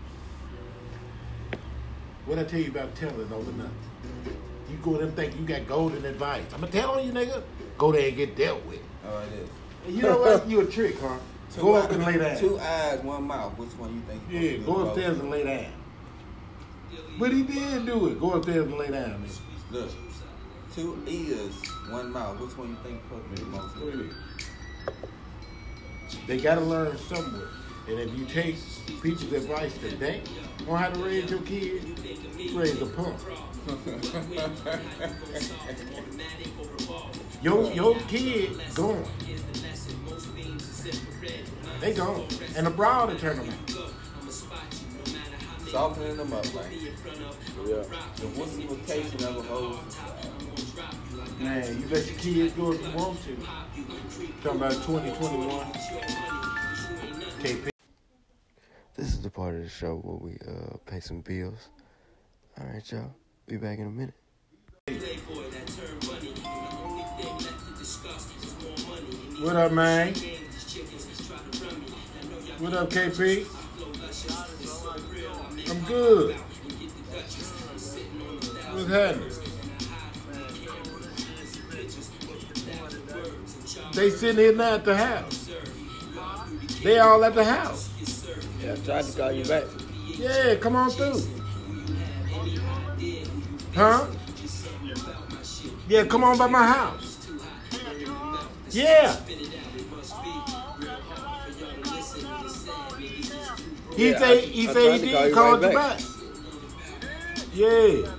What 2.26 2.38
I 2.38 2.44
tell 2.44 2.60
you 2.60 2.70
about 2.70 2.94
telling 2.94 3.32
over 3.32 3.52
nothing? 3.52 3.74
You 4.70 4.76
go 4.82 4.92
there 4.92 5.06
and 5.06 5.16
think 5.16 5.36
you 5.36 5.44
got 5.44 5.66
golden 5.66 6.04
advice. 6.04 6.44
I'm 6.54 6.60
gonna 6.60 6.70
tell 6.70 6.92
on 6.92 7.04
you, 7.04 7.12
nigga. 7.12 7.42
Go 7.76 7.90
there 7.90 8.06
and 8.06 8.16
get 8.16 8.36
dealt 8.36 8.64
with. 8.66 8.80
Oh, 9.04 9.22
it 9.22 9.32
is. 9.42 9.48
And 9.86 9.96
you 9.96 10.02
know 10.02 10.18
what? 10.18 10.48
You 10.48 10.60
a 10.60 10.66
trick, 10.66 11.00
huh? 11.00 11.18
Two 11.52 11.62
Go 11.62 11.74
up 11.74 11.90
and 11.90 12.04
lay 12.04 12.16
down. 12.16 12.38
Two 12.38 12.60
eyes, 12.60 13.02
one 13.02 13.24
mouth. 13.24 13.58
Which 13.58 13.70
one 13.70 13.92
you 13.92 14.02
think? 14.02 14.22
Yeah, 14.30 14.64
go 14.64 14.86
upstairs 14.86 15.18
and 15.18 15.30
lay 15.30 15.42
down. 15.42 15.72
But 17.18 17.32
he 17.32 17.42
did 17.42 17.86
do 17.86 18.06
it. 18.06 18.20
Go 18.20 18.34
upstairs 18.34 18.66
and 18.66 18.78
lay 18.78 18.88
down. 18.88 19.22
Man. 19.22 19.30
Look, 19.70 19.90
two 20.74 21.00
ears, 21.06 21.54
one 21.88 22.12
mouth. 22.12 22.40
Which 22.40 22.56
one 22.58 22.70
you 22.70 22.76
think 22.82 23.00
supposed 23.04 23.24
to 23.24 23.30
be 23.30 23.36
the 23.36 23.56
most? 23.56 23.76
Ahead. 23.76 24.10
They 26.26 26.38
gotta 26.38 26.60
learn 26.62 26.98
somewhere. 26.98 27.48
And 27.88 27.98
if 28.00 28.12
you 28.18 28.24
take 28.24 28.56
people's 29.00 29.32
advice 29.32 29.76
today 29.78 30.22
on 30.68 30.78
how 30.78 30.90
to 30.90 31.00
raise 31.00 31.30
your 31.30 31.40
kid, 31.42 31.84
raise 32.52 32.82
a 32.82 32.86
punk. 32.86 33.16
Your 37.42 37.72
your 37.72 37.94
kid 38.00 38.60
gone. 38.74 39.04
They 41.80 41.94
gone. 41.94 42.26
And 42.54 42.66
the 42.66 42.70
broad 42.70 43.10
to 43.10 43.18
turn 43.18 43.38
them 43.38 43.48
out. 43.48 43.89
Softening 45.70 46.16
them 46.16 46.32
up, 46.32 46.54
like 46.54 46.66
Yeah. 46.72 47.84
the 48.16 48.26
wussification 48.34 49.22
of 49.24 49.36
a 49.36 49.42
whole. 49.42 49.78
Man, 51.38 51.80
you 51.80 51.86
let 51.88 52.06
your 52.06 52.18
kids 52.18 52.54
go 52.54 52.72
if 52.72 52.82
you 52.82 52.90
want 52.96 53.22
to. 53.22 53.36
Talking 54.42 54.60
about 54.60 54.72
2021. 54.72 55.66
KP. 57.40 57.70
This 58.96 59.06
is 59.06 59.22
the 59.22 59.30
part 59.30 59.54
of 59.54 59.62
the 59.62 59.68
show 59.68 59.94
where 59.98 60.16
we 60.16 60.38
uh 60.44 60.76
pay 60.86 60.98
some 60.98 61.20
bills. 61.20 61.68
All 62.58 62.66
right, 62.66 62.90
y'all. 62.90 63.14
Be 63.46 63.56
back 63.56 63.78
in 63.78 63.86
a 63.86 63.90
minute. 63.90 64.14
What 69.40 69.54
up, 69.54 69.70
man? 69.70 70.14
What 72.58 72.74
up, 72.74 72.90
KP? 72.90 73.59
I'm 75.70 75.80
good. 75.84 76.34
What's 78.74 78.88
happening? 78.88 79.30
They 83.94 84.10
sitting 84.10 84.38
here 84.38 84.54
now 84.56 84.74
at 84.74 84.84
the 84.84 84.96
house. 84.96 85.50
They 86.82 86.98
all 86.98 87.24
at 87.24 87.36
the 87.36 87.44
house. 87.44 87.88
Yeah, 88.60 88.72
I 88.72 88.76
tried 88.76 89.04
to 89.04 89.16
call 89.16 89.32
you 89.32 89.44
back. 89.44 89.64
Yeah, 90.06 90.56
come 90.56 90.74
on 90.74 90.90
through. 90.90 91.22
Huh? 93.72 94.06
Yeah, 95.88 96.04
come 96.04 96.24
on 96.24 96.36
by 96.36 96.48
my 96.48 96.66
house. 96.66 97.28
Yeah. 98.70 99.16
He 104.00 104.08
Yeah, 104.12 104.18
say 104.18 104.38
I- 104.38 104.40
he 104.40 104.66
I 104.68 104.72
say 104.72 104.86
tried 104.86 105.00
he 105.00 105.06
did 105.10 105.28
you 105.28 105.34
call 105.34 105.52
right 105.52 105.62
you 105.72 105.76
back. 105.76 105.98
back. 105.98 106.00
Yeah. 107.52 108.10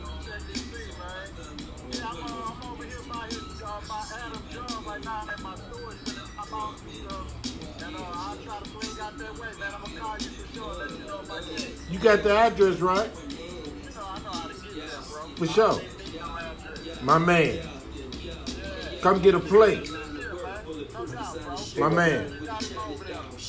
You 11.90 12.00
got 12.00 12.24
the 12.24 12.36
address 12.36 12.80
right? 12.80 13.10
For 15.38 15.48
sure. 15.48 15.82
My 17.02 17.18
man. 17.18 17.60
Come 19.02 19.22
get 19.22 19.36
a 19.36 19.40
plate. 19.40 19.90
My 21.78 21.90
man. 21.90 22.48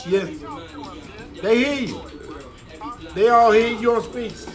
Yes. 0.07 0.29
They 1.43 1.59
hear 1.65 1.75
you. 1.89 2.01
They 3.15 3.29
all 3.29 3.53
hear 3.53 3.79
you 3.79 3.95
on 3.95 4.03
speaker. 4.03 4.51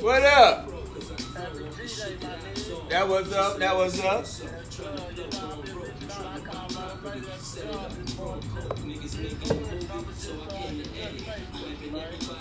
What 0.00 0.22
up? 0.22 0.68
That 2.88 3.08
was 3.08 3.32
up. 3.32 3.58
That 3.58 3.76
was 3.76 4.00
up. 4.00 4.26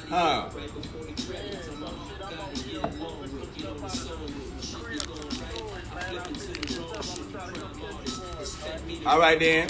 Huh? 0.10 0.50
All 9.06 9.20
right 9.20 9.40
then. 9.40 9.70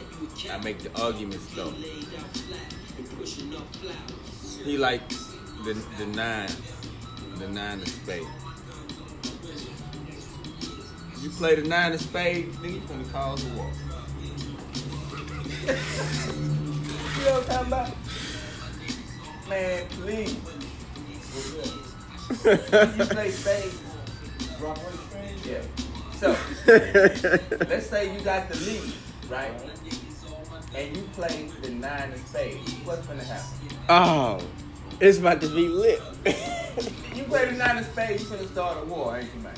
I 0.51 0.57
make 0.63 0.79
the 0.79 1.01
arguments 1.01 1.47
though. 1.55 1.71
He 4.63 4.77
like 4.77 5.07
the 5.63 5.73
the 5.97 6.05
nine, 6.07 6.49
the 7.37 7.47
nine 7.47 7.81
of 7.81 7.87
spades. 7.87 8.27
You 11.21 11.29
play 11.29 11.55
the 11.55 11.67
nine 11.67 11.93
of 11.93 12.01
spades, 12.01 12.57
then 12.59 12.73
you 12.75 12.81
finna 12.81 13.11
cause 13.11 13.45
a 13.45 13.49
war. 13.49 13.71
you 15.67 15.67
know 17.25 17.33
what 17.33 17.49
I'm 17.51 17.53
talking 17.53 17.67
about? 17.67 17.89
Man, 19.49 19.87
please. 19.89 20.35
you 22.99 23.05
play 23.05 23.31
spades. 23.31 23.79
Drop 24.57 24.77
right 24.77 24.93
spade? 25.09 25.45
Yeah. 25.45 25.61
So, 26.17 26.35
let's 27.67 27.87
say 27.87 28.13
you 28.13 28.21
got 28.21 28.49
the 28.49 28.55
lead, 28.57 28.93
right? 29.29 29.53
And 30.75 30.95
you 30.95 31.03
play 31.13 31.49
the 31.61 31.69
nine 31.71 32.11
of 32.13 32.19
spades. 32.27 32.73
What's 32.85 33.05
gonna 33.07 33.23
happen? 33.23 33.77
oh, 33.89 34.41
it's 34.99 35.17
about 35.19 35.41
to 35.41 35.47
be 35.49 35.67
lit. 35.67 36.01
You 37.13 37.23
play 37.23 37.45
the 37.51 37.57
nine 37.57 37.77
of 37.77 37.85
spades, 37.85 38.23
you're 38.29 38.37
gonna 38.37 38.47
start 38.47 38.77
a 38.81 38.85
war, 38.85 39.17
ain't 39.17 39.27
you, 39.35 39.41
man? 39.41 39.53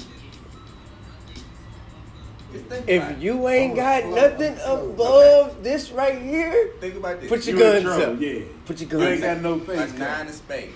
Just 2.51 2.65
think 2.65 2.89
about 2.89 3.11
if 3.11 3.21
you 3.21 3.47
ain't 3.47 3.73
Oh, 3.73 3.75
got 3.75 4.03
well, 4.07 4.29
nothing 4.31 4.57
oh, 4.65 4.89
above 4.89 5.63
this 5.63 5.91
right 5.91 6.19
here, 6.21 6.71
think 6.79 6.95
about 6.95 7.19
this. 7.21 7.29
put 7.29 7.45
your 7.45 7.57
You 7.57 7.63
in 7.65 7.83
guns 7.83 7.95
trouble, 7.97 8.13
up. 8.15 8.21
Yeah. 8.21 8.39
Put 8.65 8.81
your 8.81 8.89
guns 8.89 9.01
You 9.03 9.09
ain't 9.09 9.21
guns 9.21 9.41
got 9.41 9.51
up. 9.51 9.67
no 9.67 9.75
That's 9.75 9.91
face. 9.91 9.99
nine 9.99 10.27
of 10.27 10.33
spades. 10.33 10.75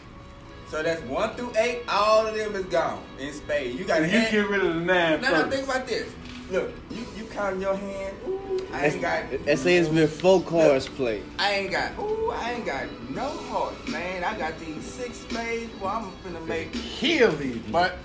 So 0.70 0.84
that's 0.84 1.02
one 1.04 1.36
through 1.36 1.54
eight. 1.58 1.80
All 1.90 2.28
of 2.28 2.36
them 2.36 2.56
is 2.56 2.66
gone 2.66 3.02
in 3.20 3.34
spades. 3.34 3.80
You 3.80 3.86
got 3.86 4.02
And 4.02 4.12
you 4.12 4.20
hand- 4.20 4.32
get 4.32 4.50
rid 4.50 4.64
of 4.64 4.74
the 4.76 4.82
nine 4.82 5.22
No, 5.22 5.32
no, 5.44 5.50
think 5.50 5.64
about 5.68 5.88
this. 5.88 6.08
Look, 6.52 6.72
you 6.92 7.06
you 7.18 7.26
count 7.26 7.60
your 7.60 7.76
hand. 7.76 8.16
Ooh, 8.28 8.40
I 8.74 8.86
ain't 8.88 9.02
got. 9.02 9.46
That 9.46 9.60
say 9.60 9.78
it's 9.78 9.90
been 9.90 10.08
four 10.08 10.42
cards 10.42 10.88
played. 10.88 11.24
I 11.40 11.54
ain't 11.54 11.72
got. 11.72 11.98
Ooh, 12.00 12.32
I 12.32 12.54
ain't 12.54 12.66
got 12.66 12.86
no 13.12 13.28
heart, 13.28 13.88
man. 13.90 14.24
I 14.24 14.38
got 14.38 14.60
these 14.60 14.84
six 14.84 15.20
spades. 15.20 15.72
Well, 15.80 15.90
I'm 15.90 16.12
finna 16.34 16.46
make. 16.48 16.72
Kill 16.74 17.32
these. 17.34 17.58
But 17.72 17.98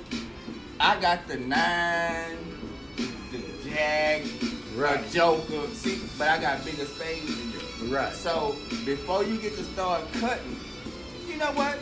I 0.80 1.00
got 1.00 1.26
the 1.28 1.36
nine, 1.38 2.36
the 2.96 3.40
jack, 3.68 4.22
Right. 4.76 5.04
the 5.04 5.10
joker. 5.14 5.68
See, 5.74 6.00
but 6.18 6.28
I 6.28 6.40
got 6.40 6.64
bigger 6.64 6.84
spades 6.86 7.26
than 7.26 7.52
you. 7.88 7.94
Right. 7.94 8.12
So 8.14 8.54
before 8.84 9.24
you 9.24 9.36
get 9.38 9.56
to 9.56 9.64
start 9.64 10.02
cutting, 10.14 10.56
you 11.28 11.36
know 11.36 11.52
what? 11.52 11.78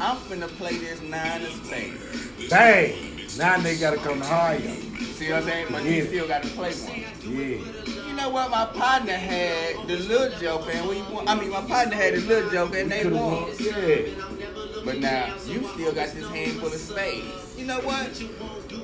I'm 0.00 0.16
finna 0.16 0.48
play 0.48 0.76
this 0.78 1.00
nine 1.02 1.42
of 1.42 1.52
spades. 1.64 2.50
Bang. 2.50 3.18
Now 3.38 3.58
they 3.58 3.76
gotta 3.76 3.96
come 3.96 4.18
to 4.20 4.26
higher. 4.26 4.58
See 4.58 5.30
what 5.30 5.42
I'm 5.42 5.48
saying? 5.48 5.66
But 5.70 5.84
you 5.84 6.04
still 6.06 6.26
got 6.28 6.42
to 6.42 6.48
play 6.50 6.72
one. 6.72 7.00
Yeah. 7.22 8.01
You 8.12 8.18
know 8.18 8.28
what? 8.28 8.50
My 8.50 8.66
partner 8.66 9.14
had 9.14 9.88
the 9.88 9.96
little 9.96 10.38
joker, 10.38 10.70
and 10.70 10.86
we 10.86 11.00
won. 11.00 11.26
I 11.26 11.34
mean, 11.34 11.48
my 11.48 11.62
partner 11.62 11.94
had 11.94 12.12
the 12.12 12.20
little 12.20 12.50
joke, 12.50 12.74
and 12.74 12.92
they 12.92 13.06
won. 13.06 13.48
Yeah. 13.58 14.02
But 14.84 14.98
now 14.98 15.34
you 15.46 15.66
still 15.68 15.94
got 15.94 16.12
this 16.12 16.28
handful 16.28 16.68
of 16.68 16.74
spades. 16.74 17.56
You 17.56 17.64
know 17.64 17.80
what? 17.80 18.22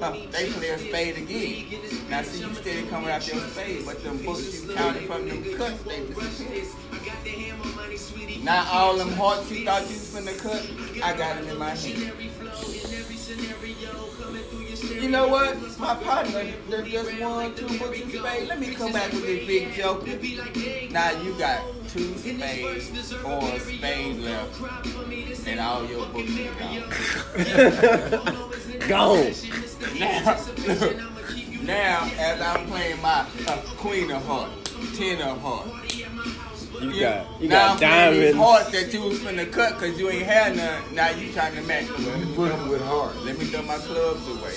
Huh, 0.00 0.16
they 0.30 0.48
play 0.48 0.70
a 0.70 0.78
spade 0.78 1.18
again. 1.18 1.66
Now 2.08 2.22
see, 2.22 2.40
you 2.40 2.54
steady 2.54 2.86
coming 2.86 3.10
out 3.10 3.28
your 3.28 3.36
spade, 3.48 3.84
but 3.84 4.02
them 4.02 4.16
books 4.24 4.62
you 4.62 4.74
counted 4.74 5.02
from 5.02 5.28
them 5.28 5.44
cuts, 5.58 5.82
they 5.82 6.06
disappear. 6.06 6.64
Now 8.42 8.66
all 8.72 8.96
them 8.96 9.12
hearts 9.12 9.50
you 9.50 9.66
thought 9.66 9.82
you 9.82 9.88
was 9.88 10.08
finna 10.08 10.38
cut, 10.38 11.04
I 11.04 11.14
got 11.18 11.36
them 11.36 11.48
in 11.48 11.58
my 11.58 11.74
hand. 11.74 12.12
You 15.00 15.08
know 15.08 15.28
what? 15.28 15.56
My 15.78 15.94
partner 15.94 16.44
that 16.70 16.84
just 16.86 17.20
won 17.20 17.54
two 17.54 17.66
books 17.78 18.00
of 18.02 18.10
spades. 18.10 18.48
Let 18.48 18.58
me 18.60 18.74
come 18.74 18.92
back 18.92 19.12
with 19.12 19.24
this 19.24 19.46
big 19.46 19.72
joker. 19.74 20.18
Now 20.92 21.10
you 21.22 21.34
got 21.38 21.62
two 21.88 22.14
spades 22.16 23.12
or 23.24 23.44
a 23.44 23.60
spade 23.60 24.18
left, 24.18 24.60
and 25.46 25.60
all 25.60 25.86
your 25.86 26.06
books 26.06 26.30
are 26.38 26.54
gone. 26.58 28.48
Gone. 28.88 29.32
Now, 29.98 30.36
now 31.62 32.10
as 32.18 32.40
I'm 32.40 32.66
playing 32.66 33.00
my 33.02 33.26
uh, 33.46 33.56
queen 33.76 34.10
of 34.10 34.24
Hearts, 34.24 34.74
ten 34.96 35.20
of 35.20 35.40
heart. 35.40 35.68
You 36.80 37.00
got 37.00 37.40
you 37.40 37.48
now 37.48 37.74
got 37.76 38.08
I'm 38.08 38.14
these 38.14 38.32
diamonds. 38.34 38.36
hearts 38.38 38.70
that 38.70 38.92
you 38.94 39.02
was 39.02 39.18
finna 39.18 39.50
cut 39.50 39.74
because 39.74 39.98
you 39.98 40.08
ain't 40.10 40.26
had 40.26 40.56
none. 40.56 40.94
Now 40.94 41.10
you 41.10 41.32
trying 41.32 41.54
to 41.56 41.62
match. 41.62 41.88
Well, 41.88 41.98
let, 42.00 42.18
You 42.20 42.26
me 42.26 42.34
put 42.36 42.48
them 42.50 42.68
with 42.68 42.82
heart. 42.82 43.16
let 43.24 43.36
me 43.38 43.44
throw 43.46 43.62
my 43.62 43.76
clubs 43.78 44.28
away. 44.28 44.54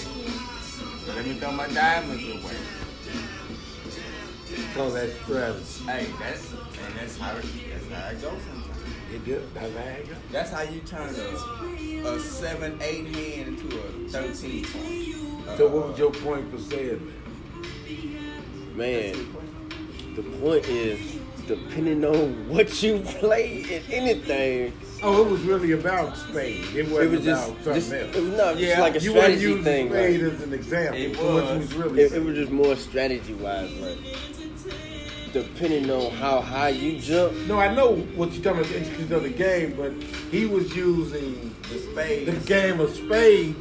Let 1.07 1.25
me 1.25 1.33
throw 1.35 1.51
my 1.51 1.67
diamonds 1.67 2.23
away. 2.23 2.57
Oh, 4.53 4.73
Call 4.75 4.89
that 4.91 5.09
strategy. 5.23 5.83
Hey, 5.85 6.07
that's 6.19 6.51
and 6.51 6.95
that's 6.95 7.17
how 7.17 7.35
it, 7.35 7.45
that's 7.69 7.89
how 7.91 8.09
it 8.09 8.21
goes 8.21 8.41
sometimes. 8.43 8.77
It 9.13 9.25
did. 9.25 9.53
That's 9.53 9.75
how 9.75 9.81
it 9.83 10.09
go. 10.09 10.15
That's 10.31 10.51
how 10.51 10.61
you 10.61 10.79
turn 10.81 11.15
a, 11.15 12.07
a 12.07 12.19
seven, 12.19 12.79
eight 12.81 13.07
hand 13.07 13.47
into 13.59 13.77
a 13.77 14.09
thirteen 14.09 14.65
point. 14.65 15.57
So 15.57 15.67
what 15.67 15.89
was 15.89 15.99
your 15.99 16.11
point 16.11 16.51
for 16.51 16.59
saying 16.59 17.13
Man, 18.75 19.35
the 20.15 20.23
point 20.23 20.65
is, 20.65 21.19
depending 21.45 22.05
on 22.05 22.47
what 22.47 22.81
you 22.81 22.99
play 22.99 23.63
in 23.63 23.83
anything, 23.91 24.71
that? 24.79 24.90
Oh, 25.03 25.25
it 25.25 25.31
was 25.31 25.41
really 25.41 25.71
about 25.71 26.15
spade. 26.15 26.63
It 26.75 26.87
it 26.87 26.89
wasn't 26.91 27.11
was 27.11 27.25
just, 27.25 27.49
about 27.49 27.63
something 27.63 27.73
just 27.73 27.93
else. 27.93 28.15
it 28.15 28.23
was 28.23 28.33
not 28.37 28.57
Yeah, 28.57 28.67
just 28.67 28.79
like 28.81 28.95
a 28.95 28.99
you 28.99 29.09
strategy 29.11 29.41
using 29.41 29.63
thing. 29.63 29.89
spade 29.89 30.21
Like, 30.21 30.33
as 30.33 30.41
an 30.43 30.53
example. 30.53 31.01
It 31.01 31.17
was. 31.17 31.57
was 31.59 31.73
really 31.73 32.01
it, 32.01 32.11
it 32.13 32.23
was 32.23 32.35
just 32.35 32.51
more 32.51 32.75
strategy 32.75 33.33
wise. 33.33 33.71
Like, 33.79 33.97
depending 35.33 35.89
on 35.89 36.11
how 36.13 36.41
high 36.41 36.69
you 36.69 36.99
jump, 36.99 37.35
No, 37.47 37.57
I 37.59 37.73
know 37.73 37.95
what 38.15 38.31
you're 38.33 38.43
talking 38.43 38.59
about, 38.59 38.69
the 38.71 38.77
intricacies 38.77 39.11
of 39.11 39.23
the 39.23 39.29
game, 39.29 39.73
but 39.75 39.93
he 40.29 40.45
was 40.45 40.75
using 40.75 41.55
The 41.69 41.79
spade. 41.79 42.27
the 42.27 42.33
game 42.45 42.79
of 42.79 42.93
spade 42.93 43.55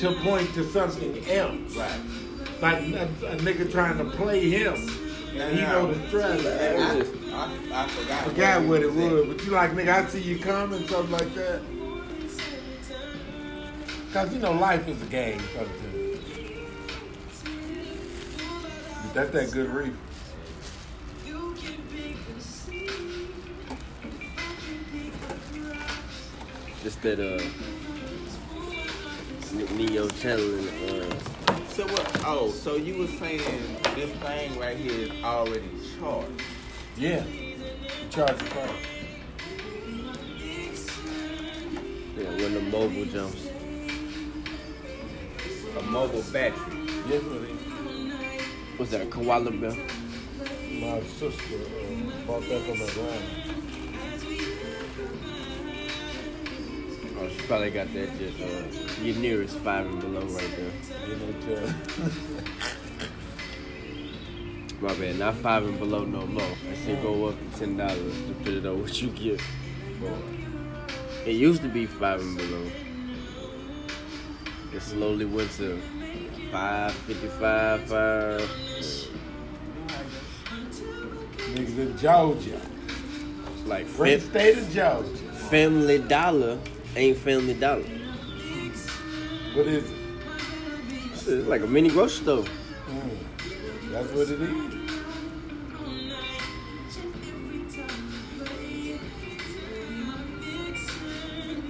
to 0.00 0.12
point 0.24 0.52
to 0.54 0.70
something 0.72 1.24
else. 1.30 1.74
Right. 1.76 2.00
Like 2.60 2.82
a, 2.82 3.04
a 3.28 3.36
nigga 3.36 3.70
trying 3.70 3.98
to 3.98 4.04
play 4.04 4.50
him. 4.50 4.74
And 5.34 5.56
he 5.56 5.62
know 5.62 5.92
the 5.92 6.08
strategy. 6.08 6.48
I, 6.48 6.94
was 6.94 7.08
I, 7.32 7.84
I 7.84 7.88
forgot. 7.88 8.24
Forgot 8.24 8.62
what 8.64 8.82
it 8.82 8.92
said. 8.94 9.12
was, 9.12 9.26
but 9.26 9.44
you 9.44 9.50
like, 9.50 9.72
nigga, 9.72 9.88
I 9.92 10.06
see 10.06 10.22
you 10.22 10.38
coming, 10.38 10.86
something 10.86 11.10
like 11.10 11.34
that. 11.34 11.60
Cause 14.12 14.32
you 14.32 14.38
know 14.38 14.52
life 14.52 14.88
is 14.88 15.02
a 15.02 15.06
game 15.06 15.40
sometimes. 15.54 16.20
But 19.02 19.14
That's 19.14 19.30
that 19.30 19.50
good 19.52 19.68
reef. 19.70 19.94
just 26.86 27.02
that 27.02 27.18
uh, 27.18 27.42
Neo 29.74 30.08
channeling. 30.08 30.68
Uh, 30.88 31.35
So 31.76 31.84
what? 31.88 32.24
Oh, 32.24 32.50
so 32.52 32.76
you 32.76 32.96
were 32.96 33.06
saying 33.06 33.76
this 33.94 34.10
thing 34.10 34.58
right 34.58 34.78
here 34.78 34.98
is 34.98 35.10
already 35.22 35.68
charged. 36.00 36.42
Yeah. 36.96 37.22
You 37.26 37.54
charge 38.08 38.38
the 38.38 38.44
car. 38.46 38.68
yeah, 42.16 42.30
when 42.30 42.54
the 42.54 42.60
mobile 42.62 43.04
jumps. 43.04 43.50
A 45.78 45.82
mobile 45.82 46.24
battery. 46.32 46.86
Yes, 47.10 47.22
what 47.24 47.42
it 47.42 48.78
Was 48.78 48.90
that 48.92 49.02
a 49.02 49.06
koala 49.10 49.50
bear? 49.50 49.76
My 50.80 51.02
sister 51.02 51.56
uh, 51.56 52.26
bought 52.26 52.48
that 52.48 52.62
from 52.62 52.80
Atlanta. 52.80 53.45
Oh, 57.18 57.28
she 57.28 57.40
probably 57.46 57.70
got 57.70 57.92
that 57.94 58.18
just 58.18 58.38
uh, 58.40 59.02
your 59.02 59.16
nearest 59.16 59.56
five 59.58 59.86
and 59.86 60.00
below 60.00 60.20
right 60.20 60.50
there. 60.56 60.70
You 61.08 61.16
know, 61.16 61.32
tell. 61.40 61.74
My 64.82 64.94
bad, 64.94 65.18
not 65.18 65.34
five 65.36 65.64
and 65.64 65.78
below 65.78 66.04
no 66.04 66.26
more. 66.26 66.42
I 66.42 66.74
shit 66.84 67.00
go 67.00 67.26
up 67.26 67.52
to 67.52 67.58
ten 67.58 67.78
dollars 67.78 68.20
depending 68.28 68.66
on 68.66 68.82
what 68.82 69.00
you 69.00 69.08
get. 69.08 69.40
It 71.24 71.32
used 71.32 71.62
to 71.62 71.68
be 71.68 71.86
five 71.86 72.20
and 72.20 72.36
below. 72.36 72.70
It 74.74 74.82
slowly 74.82 75.24
went 75.24 75.50
to 75.52 75.80
five 76.52 76.92
fifty 76.92 77.28
five, 77.28 77.84
five. 77.84 78.42
Niggas 81.54 81.78
in 81.78 81.96
Georgia. 81.96 82.60
Like 83.64 83.90
Great 83.96 84.20
state 84.20 84.58
of 84.58 84.70
Georgia. 84.70 85.08
Family 85.48 85.98
Dollar 86.00 86.58
ain't 86.96 87.18
Family 87.18 87.54
Dollar. 87.54 87.82
What 89.54 89.66
is 89.66 89.84
it? 89.90 89.96
It's 91.28 91.46
like 91.48 91.62
a 91.62 91.66
mini 91.66 91.90
grocery 91.90 92.22
store. 92.22 92.44
Mm. 92.44 93.90
That's 93.90 94.08
what 94.12 94.28
it 94.28 94.40
is. 94.40 94.74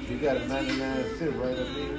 You 0.09 0.18
got 0.18 0.37
a 0.37 0.47
99 0.49 1.18
cent 1.18 1.37
right 1.37 1.59
up 1.59 1.66
here. 1.68 1.99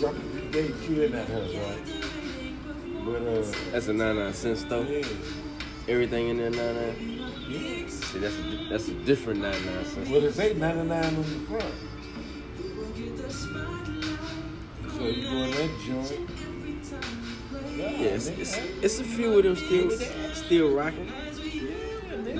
Drop 0.00 0.14
the 0.34 0.40
gate 0.50 0.74
you 0.88 1.02
in 1.02 1.12
that 1.12 1.28
house, 1.28 1.54
right? 1.54 3.04
But 3.04 3.22
uh 3.22 3.44
That's 3.70 3.88
a 3.88 3.92
99 3.92 4.34
cent 4.34 4.58
store. 4.58 4.84
yeah. 4.84 5.06
Everything 5.88 6.28
in 6.28 6.36
there 6.38 6.50
99. 6.50 7.30
Yeah. 7.48 7.88
See, 7.88 8.18
that's 8.18 8.34
a, 8.38 8.66
that's 8.68 8.88
a 8.88 8.94
different 9.04 9.40
99 9.40 9.84
cent. 9.84 10.08
Well 10.08 10.24
it 10.24 10.34
say 10.34 10.54
99 10.54 11.04
on 11.04 11.16
the 11.16 11.22
front. 11.46 11.74
So 15.00 15.06
you 15.06 15.50
that 15.52 15.70
joint. 15.86 16.30
Yeah. 17.74 17.90
Yeah, 17.90 18.08
it's, 18.08 18.28
it's, 18.28 19.00
a 19.00 19.04
few 19.04 19.38
of 19.38 19.44
them 19.44 19.56
still 19.56 19.90
still 20.34 20.74
rocking. 20.74 21.10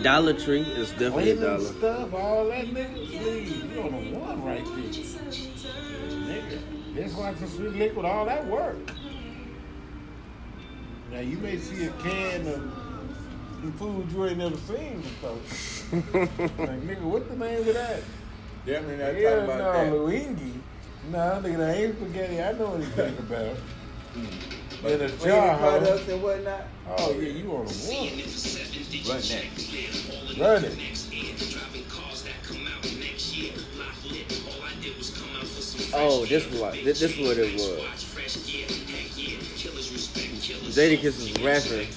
Dollar 0.03 0.35
Tree 0.35 0.61
is 0.61 0.91
definitely 0.91 1.31
a 1.31 1.37
dollar. 1.37 1.61
stuff, 1.61 2.13
all 2.13 2.49
that 2.49 2.67
niggas 2.67 3.25
leave. 3.25 3.73
You 3.75 3.81
on 3.81 3.93
the 3.93 4.19
one 4.19 4.45
right 4.45 4.63
there. 4.63 4.75
Nigga, 6.35 6.61
that's 6.95 7.15
why 7.15 7.31
it's 7.31 7.55
sweet 7.55 7.73
liquid, 7.73 8.05
all 8.05 8.27
that 8.27 8.47
work. 8.47 8.77
Now 11.11 11.21
you 11.21 11.39
may 11.39 11.57
see 11.57 11.87
a 11.87 11.91
can 11.93 12.47
of 12.47 12.57
some 13.63 13.73
food 13.79 14.13
you 14.13 14.27
ain't 14.27 14.37
never 14.37 14.57
seen 14.59 15.01
before. 15.01 15.31
like 16.67 16.83
nigga, 16.83 17.01
what 17.01 17.27
the 17.27 17.37
name 17.37 17.67
of 17.67 17.73
that? 17.73 18.03
Definitely 18.67 18.97
not 18.99 19.19
Yeah, 19.19 19.31
talking 19.31 19.45
about 19.45 19.73
that. 19.73 19.89
no, 19.89 19.97
Luigi. 19.97 20.61
No, 21.09 21.19
nigga, 21.43 21.57
that 21.59 21.77
ain't 21.77 21.97
spaghetti. 21.97 22.43
I 22.43 22.53
know 22.53 22.75
anything 22.75 23.19
about. 23.19 23.57
But 24.83 24.93
In 24.93 25.01
a 25.03 25.09
the 25.09 25.25
jar, 25.27 25.57
huh? 25.57 25.59
products 25.79 26.09
and 26.09 26.23
whatnot, 26.23 26.65
Oh 26.99 27.13
yeah, 27.13 27.29
you 27.29 27.53
on 27.55 27.67
the 27.67 27.73
one. 27.73 28.09
run 29.09 29.21
that. 29.21 29.45
Run 30.41 30.65
it. 30.65 30.79
Oh, 35.93 36.25
this 36.27 36.47
what 36.61 36.73
this, 36.85 37.01
this 37.01 37.17
what 37.19 37.37
it 37.37 37.53
was. 37.55 38.05
Jadakiss 40.71 41.05
was 41.19 41.33
rapping, 41.43 41.89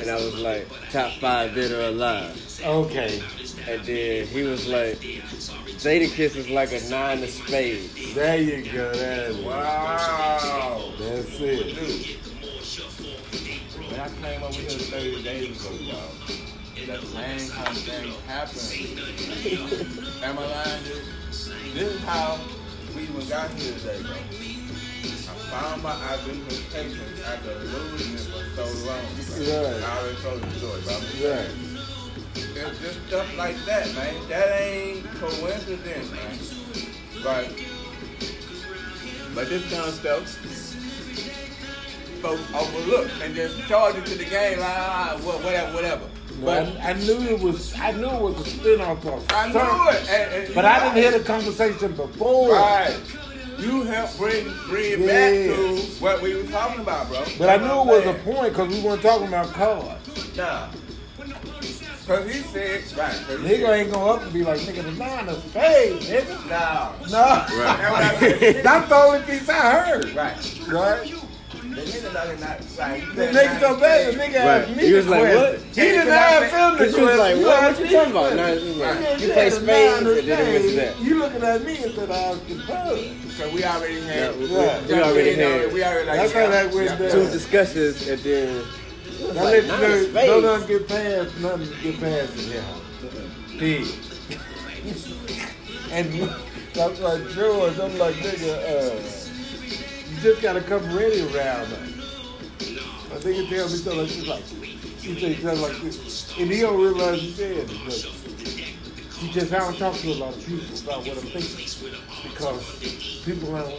and 0.00 0.10
I 0.10 0.14
was 0.16 0.34
like 0.38 0.68
top 0.90 1.12
five 1.20 1.54
dead 1.54 1.70
or 1.72 1.88
alive, 1.88 2.60
Okay, 2.64 3.22
and 3.68 3.84
then 3.84 4.26
he 4.26 4.42
was 4.44 4.66
like, 4.66 4.98
Jadakiss 4.98 6.36
is 6.36 6.48
like 6.48 6.72
a 6.72 6.80
nine 6.88 7.22
of 7.22 7.28
spades. 7.28 8.14
there 8.14 8.40
you 8.40 8.62
go. 8.72 8.92
That's 8.94 9.36
Wow. 9.36 10.92
That's 10.98 11.40
it. 11.40 11.74
Dude. 11.74 12.16
When 13.90 14.00
I 14.00 14.08
came 14.22 14.42
over 14.42 14.54
here 14.54 14.70
30 14.70 15.22
days 15.22 15.66
ago, 15.66 15.74
y'all, 15.76 15.98
that 16.86 17.02
same 17.02 17.50
kind 17.50 17.68
of 17.68 17.82
thing 17.84 18.12
happened. 18.26 20.24
Am 20.24 20.38
I 20.38 20.46
lying, 20.46 20.84
dude? 20.84 21.04
This 21.74 21.94
is 21.94 22.04
how 22.04 22.40
we 22.96 23.02
even 23.02 23.28
got 23.28 23.50
here 23.50 23.74
today, 23.78 24.00
bro. 24.02 24.12
I 24.12 25.34
found 25.50 25.82
my 25.82 25.92
identification 25.92 27.00
after 27.26 27.54
losing 27.54 28.14
it 28.14 28.20
for 28.20 28.44
so 28.56 28.86
long. 28.88 29.04
bro. 29.14 29.62
Right. 29.62 29.82
I 29.82 29.98
already 29.98 30.20
told 30.22 30.40
you 30.40 30.50
the 30.50 30.58
story, 30.58 30.80
bro. 30.82 31.30
Right. 31.30 31.67
Just 32.82 33.06
stuff 33.08 33.36
like 33.36 33.56
that, 33.66 33.86
man. 33.94 34.28
That 34.28 34.60
ain't 34.60 35.04
coincidence, 35.14 36.10
man. 36.10 36.38
But, 37.22 37.48
but 39.34 39.48
this 39.48 39.62
kind 39.72 39.88
of 39.88 39.94
stuff, 39.94 40.24
folks 42.20 42.42
overlook 42.54 43.08
and 43.22 43.34
just 43.34 43.58
charge 43.68 43.96
it 43.96 44.06
to 44.06 44.16
the 44.18 44.24
game, 44.24 44.58
like, 44.58 44.68
ah, 44.68 45.20
wha- 45.24 45.38
whatever, 45.38 45.72
whatever. 45.74 46.04
But 46.42 46.68
I, 46.80 46.90
I 46.90 46.92
knew 46.94 47.20
it 47.22 47.40
was. 47.40 47.74
I 47.76 47.92
knew 47.92 48.08
it 48.08 48.20
was 48.20 48.46
a 48.46 48.50
spin-off 48.50 49.04
of 49.06 49.26
I 49.30 49.48
knew 49.48 49.58
it. 49.90 50.08
And, 50.10 50.44
and 50.46 50.54
But 50.54 50.64
I 50.64 50.78
didn't 50.84 50.96
hear 51.02 51.18
the 51.18 51.24
conversation 51.24 51.92
before. 51.96 52.52
Right. 52.52 52.96
You 53.58 53.82
helped 53.82 54.16
bring 54.18 54.44
bring 54.68 54.92
it 54.92 54.98
Yeah. 55.00 55.06
back 55.06 55.56
to 55.56 55.76
what 56.00 56.22
we 56.22 56.34
were 56.36 56.48
talking 56.48 56.80
about, 56.80 57.08
bro. 57.08 57.24
But 57.38 57.48
I 57.48 57.56
knew 57.56 57.80
it 57.80 57.86
was 57.86 58.06
a 58.06 58.14
point 58.22 58.52
because 58.52 58.68
we 58.72 58.80
weren't 58.80 59.02
talking 59.02 59.26
about 59.26 59.48
cards. 59.52 60.36
Nah. 60.36 60.68
Cause 62.08 62.24
he 62.32 62.40
said, 62.40 62.80
right. 62.96 63.12
'cause 63.26 63.38
he 63.40 63.46
Nigga 63.46 63.60
said- 63.66 63.80
ain't 63.80 63.92
go 63.92 64.08
up 64.08 64.22
and 64.22 64.32
be 64.32 64.42
like, 64.42 64.60
nigga, 64.60 64.82
the 64.82 64.92
nine 64.92 65.28
of 65.28 65.44
spades, 65.44 66.08
nigga. 66.08 66.48
Nah. 66.48 66.92
No. 67.02 67.08
That's 67.10 67.52
what 67.52 68.02
I 68.02 68.18
said. 68.18 68.64
That's 68.64 68.88
the 68.88 68.94
only 68.96 69.20
piece 69.26 69.48
I 69.50 69.70
heard. 69.84 70.04
Right. 70.14 70.60
Right? 70.68 71.14
The 71.52 71.84
nigga 71.84 72.12
not, 72.14 72.40
not, 72.40 72.60
like, 72.78 73.14
The 73.14 73.26
nigga 73.28 73.60
so 73.60 73.78
bad, 73.78 74.14
the 74.14 74.18
nigga 74.18 74.34
asked 74.36 74.76
me 74.76 74.86
He 74.86 74.92
was 74.94 75.06
like, 75.06 75.34
what? 75.34 75.58
He 75.60 75.74
didn't 75.82 76.08
ask 76.08 76.54
him 76.54 76.78
the 76.78 76.84
Cause 76.86 76.96
you 76.96 77.04
was 77.04 77.16
question. 77.16 77.18
like, 77.18 77.36
You 77.36 77.44
what? 77.46 77.62
asked 77.62 77.78
What 77.78 77.78
you 77.78 77.84
me 77.84 77.92
talking 77.92 78.10
about? 78.10 78.32
question. 78.32 78.38
Nah, 78.38 78.48
it's 78.48 78.64
like, 78.64 79.20
you 79.20 79.28
yeah, 79.28 79.34
play 79.34 79.48
the 79.50 79.56
spades 79.56 79.66
nine 80.02 80.06
of 80.10 80.18
and 80.18 80.28
then 80.28 80.38
it 80.48 80.62
was 80.62 80.72
spades. 80.72 80.76
that. 80.96 81.04
You 81.04 81.18
looking 81.18 81.42
at 81.42 81.64
me 81.64 81.72
instead 81.84 81.98
of 81.98 82.10
asking 82.10 82.58
her. 82.58 82.96
So 83.36 83.50
we 83.54 83.64
already 83.64 84.00
had. 84.00 84.16
Yeah, 84.16 84.32
we- 84.32 84.46
Yeah. 84.46 84.86
we 84.88 84.94
already 84.94 85.34
had 85.34 85.72
We 85.72 85.84
already 85.84 86.06
like. 86.08 86.16
That's 86.20 86.32
how 86.32 86.48
that 86.48 86.72
went 86.74 86.86
yeah. 86.90 86.96
down. 86.96 87.10
two 87.10 87.30
discussions, 87.30 88.08
and 88.08 88.18
then 88.22 88.64
Now 89.34 89.44
like, 89.44 89.52
let 89.52 89.62
you 89.62 89.68
nine 89.68 90.04
spades. 90.04 90.26
don't 90.26 90.42
nothing 90.42 90.68
get 90.68 90.88
past, 90.88 91.40
nothing 91.40 91.68
get 91.82 92.00
past 92.00 92.32
in 92.32 92.44
here. 92.50 92.64
Pig. 93.58 93.86
and 95.92 96.30
I'm 96.80 97.02
like, 97.02 97.28
George, 97.30 97.78
I'm 97.78 97.98
like, 97.98 98.14
nigga, 98.16 98.52
uh, 98.64 100.10
you 100.10 100.20
just 100.22 100.40
gotta 100.40 100.62
come 100.62 100.82
ready 100.96 101.20
around 101.22 101.72
us. 101.72 101.98
I 103.10 103.20
think 103.20 103.36
it 103.36 103.48
tells 103.54 103.72
me 103.72 103.78
something 103.78 104.00
like 104.00 104.08
this, 104.08 104.26
like, 104.26 104.44
he 104.44 105.20
said 105.20 105.42
something 105.42 105.60
like 105.60 105.80
this. 105.82 106.38
And 106.38 106.50
he 106.50 106.60
don't 106.60 106.80
realize 106.80 107.20
he 107.20 107.32
said 107.32 107.56
it, 107.56 107.66
but 107.84 107.94
he 109.18 109.30
just, 109.30 109.52
I 109.52 109.58
don't 109.58 109.76
talk 109.76 109.94
to 109.96 110.12
a 110.12 110.14
lot 110.14 110.34
of 110.34 110.46
people 110.46 110.64
about 110.78 111.06
what 111.06 111.18
I'm 111.18 111.24
thinking. 111.24 111.66
Because 112.22 113.22
people 113.24 113.52
don't, 113.52 113.74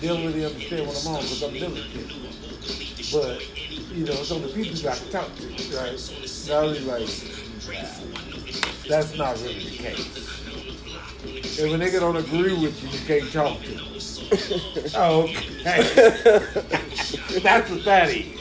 they 0.00 0.06
don't 0.08 0.24
really 0.26 0.44
understand 0.44 0.86
what 0.86 1.04
I'm 1.04 1.14
on 1.14 1.22
because 1.22 1.42
I'm 1.42 1.54
delicate. 1.54 2.89
But, 3.12 3.42
you 3.90 4.04
know, 4.04 4.14
so 4.14 4.38
the 4.38 4.48
people 4.48 4.76
you 4.76 4.82
got 4.84 4.96
to 4.96 5.10
talk 5.10 5.34
to, 5.36 5.46
right? 5.76 5.98
Now 6.48 6.68
he's 6.68 6.86
like, 6.86 7.08
nah, 7.66 7.88
that's 8.88 9.16
not 9.16 9.36
really 9.38 9.64
the 9.64 9.76
case. 9.76 10.30
If 11.24 11.58
a 11.58 11.76
nigga 11.76 12.00
don't 12.00 12.16
agree 12.16 12.54
with 12.54 12.82
you, 12.82 12.88
you 12.88 13.06
can't 13.06 13.32
talk 13.32 13.60
to 13.62 13.68
him. 13.68 13.84
oh, 14.94 15.22
okay. 15.24 15.82
that's 17.42 17.70
what 17.70 17.84
that 17.84 18.10
is. 18.10 18.40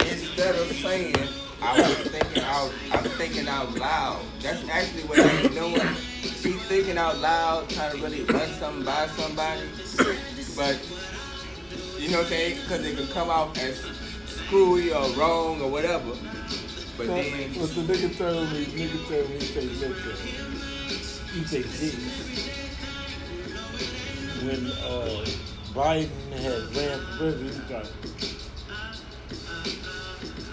Instead 0.00 0.54
of 0.54 0.72
saying, 0.72 1.16
I 1.62 1.80
was 1.80 1.96
thinking 1.96 2.42
out, 2.42 2.72
I'm 2.92 3.04
thinking 3.04 3.48
out 3.48 3.74
loud. 3.76 4.22
That's 4.40 4.68
actually 4.68 5.04
what 5.04 5.18
he's 5.18 5.50
doing. 5.50 5.94
He's 6.20 6.62
thinking 6.66 6.98
out 6.98 7.18
loud, 7.18 7.68
trying 7.70 7.96
to 7.96 8.02
really 8.02 8.24
run 8.24 8.48
something 8.50 8.84
by 8.84 9.06
somebody. 9.08 9.62
But 10.56 10.78
you 12.00 12.10
know 12.10 12.18
what 12.18 12.26
I'm 12.26 12.30
saying? 12.32 12.60
Because 12.62 12.84
it 12.86 12.96
could 12.96 13.10
come 13.10 13.28
out 13.30 13.58
as 13.58 13.84
screwy 14.26 14.92
or 14.92 15.06
wrong 15.10 15.60
or 15.60 15.70
whatever. 15.70 16.12
But 16.96 17.06
So, 17.06 17.14
then, 17.14 17.54
what 17.54 17.70
the 17.74 17.82
nigga 17.82 18.16
told 18.16 18.52
me, 18.52 18.64
nigga 18.66 19.08
told 19.08 19.28
me, 19.28 19.38
he 19.38 19.86
look, 19.86 19.96
uh, 19.96 20.16
he 21.32 21.44
say, 21.44 21.62
G. 21.62 21.96
When 24.46 24.66
uh, 24.66 25.24
Biden 25.74 26.32
had 26.32 26.74
ran 26.74 26.98
for 26.98 27.16
president, 27.18 27.68
he 27.68 27.74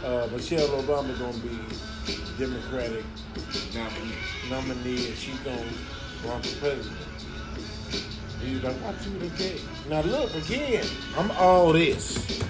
uh, 0.05 0.27
Michelle 0.31 0.67
Obama 0.81 1.17
gonna 1.17 1.37
be 1.39 1.57
Democratic 2.37 3.05
nominee 4.49 5.07
and 5.07 5.17
she's 5.17 5.39
gonna 5.39 5.63
run 6.25 6.41
for 6.41 6.59
president. 6.59 7.06
You? 8.43 8.61
Now 9.89 10.01
look 10.01 10.33
again, 10.35 10.85
I'm 11.17 11.31
all 11.31 11.73
this. 11.73 12.41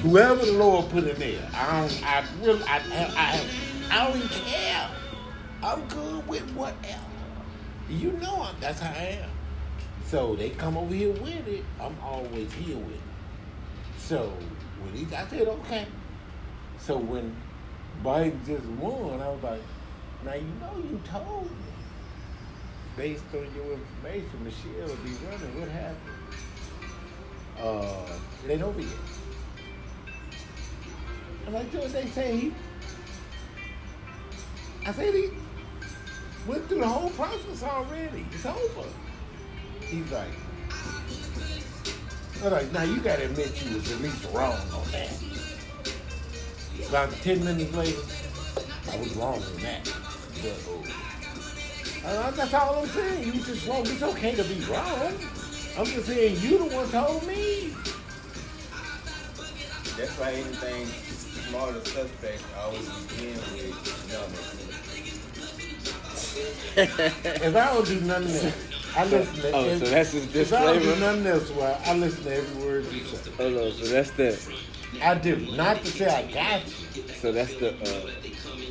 Whoever 0.00 0.44
the 0.44 0.52
Lord 0.52 0.90
put 0.90 1.04
in 1.04 1.18
there, 1.18 1.48
I 1.54 1.80
don't, 1.80 2.04
I 2.04 2.24
really, 2.40 2.62
I, 2.64 2.76
I, 2.76 3.12
I, 3.16 3.46
I 3.90 4.08
don't 4.08 4.16
even 4.16 4.28
care. 4.28 4.88
I'm 5.62 5.86
good 5.88 6.26
with 6.26 6.48
whatever. 6.54 7.02
You 7.88 8.12
know, 8.12 8.42
I'm, 8.42 8.54
that's 8.60 8.80
how 8.80 8.90
I 8.92 9.18
am. 9.22 9.30
So 10.06 10.34
they 10.34 10.50
come 10.50 10.76
over 10.76 10.94
here 10.94 11.12
with 11.12 11.46
it. 11.48 11.64
I'm 11.80 11.96
always 12.02 12.52
here 12.52 12.76
with 12.76 12.94
it. 12.94 13.00
So 13.98 14.32
when 14.82 14.94
he, 14.94 15.14
I 15.14 15.26
said, 15.26 15.48
okay. 15.48 15.86
So 16.78 16.96
when 16.96 17.34
Biden 18.04 18.44
just 18.46 18.64
won, 18.64 19.20
I 19.20 19.28
was 19.28 19.42
like, 19.42 19.62
now 20.24 20.34
you 20.34 20.52
know 20.60 20.76
you 20.76 21.00
told 21.04 21.44
me. 21.44 21.71
Based 22.96 23.24
on 23.32 23.48
your 23.54 23.72
information, 23.72 24.44
Michelle 24.44 24.86
will 24.86 24.96
be 24.96 25.12
running. 25.26 25.60
What 25.60 25.68
happened? 25.68 25.96
Uh, 27.58 28.12
it 28.44 28.50
ain't 28.52 28.62
over 28.62 28.80
yet. 28.80 28.90
I'm 31.46 31.54
like, 31.54 31.72
George, 31.72 31.92
they 31.92 32.06
say 32.08 32.36
he. 32.36 32.54
I 34.86 34.92
said 34.92 35.14
he 35.14 35.30
went 36.46 36.68
through 36.68 36.80
the 36.80 36.88
whole 36.88 37.10
process 37.10 37.62
already. 37.62 38.26
It's 38.32 38.44
over. 38.44 38.88
He's 39.80 40.10
like, 40.10 40.28
I'm 42.44 42.50
like, 42.50 42.72
now 42.72 42.82
you 42.82 43.00
gotta 43.00 43.24
admit 43.24 43.64
you 43.64 43.76
was 43.76 43.90
at 43.92 44.00
least 44.00 44.24
wrong 44.32 44.58
on 44.72 44.90
that. 44.90 45.22
About 46.88 47.12
10 47.22 47.44
minutes 47.44 47.72
later, 47.74 48.00
I 48.90 48.96
was 48.98 49.14
wrong 49.14 49.42
on 49.42 49.62
that. 49.62 49.84
But, 50.42 50.92
uh, 52.04 52.30
that's 52.32 52.54
all 52.54 52.80
I'm 52.82 52.88
saying. 52.88 53.26
You 53.26 53.32
just 53.42 53.66
wrong. 53.68 53.82
It's 53.86 54.02
okay 54.02 54.34
to 54.34 54.44
be 54.44 54.60
wrong. 54.64 55.12
I'm 55.78 55.86
just 55.86 56.06
saying 56.06 56.36
you 56.40 56.58
the 56.58 56.74
one 56.76 56.88
told 56.90 57.26
me. 57.26 57.74
that's 59.96 60.18
why 60.18 60.32
anything 60.32 60.86
smaller 61.48 61.80
suspect 61.84 62.42
I 62.56 62.60
always 62.62 62.88
begin 63.06 63.34
with 63.36 64.12
numbers. 64.12 64.58
If 66.76 67.56
I 67.56 67.74
don't 67.74 67.86
do 67.86 68.00
nothing 68.00 68.34
else, 68.46 68.96
I 68.96 69.04
listen 69.04 69.34
to 69.36 69.52
Oh, 69.52 69.64
every, 69.64 69.86
so 69.86 69.92
that's 69.92 70.12
his 70.12 70.26
Cause 70.26 70.52
I 70.52 70.64
don't 70.64 70.74
do 70.82 70.84
disclaimer. 70.88 71.12
nothing 71.12 71.26
else. 71.26 71.50
Why 71.50 71.80
I 71.86 71.94
listen 71.94 72.24
to 72.24 72.34
every 72.34 72.64
word 72.66 72.84
you 72.92 73.04
say. 73.04 73.30
Hold 73.32 73.56
on, 73.58 73.72
so 73.72 73.84
that's 73.86 74.10
the, 74.12 74.54
I 75.02 75.14
do. 75.14 75.36
Not 75.56 75.78
to 75.80 75.86
say 75.86 76.06
I 76.08 76.30
got 76.32 76.62
you, 76.96 77.04
so 77.14 77.32
that's 77.32 77.54
the. 77.56 77.74
Uh, 77.82 78.10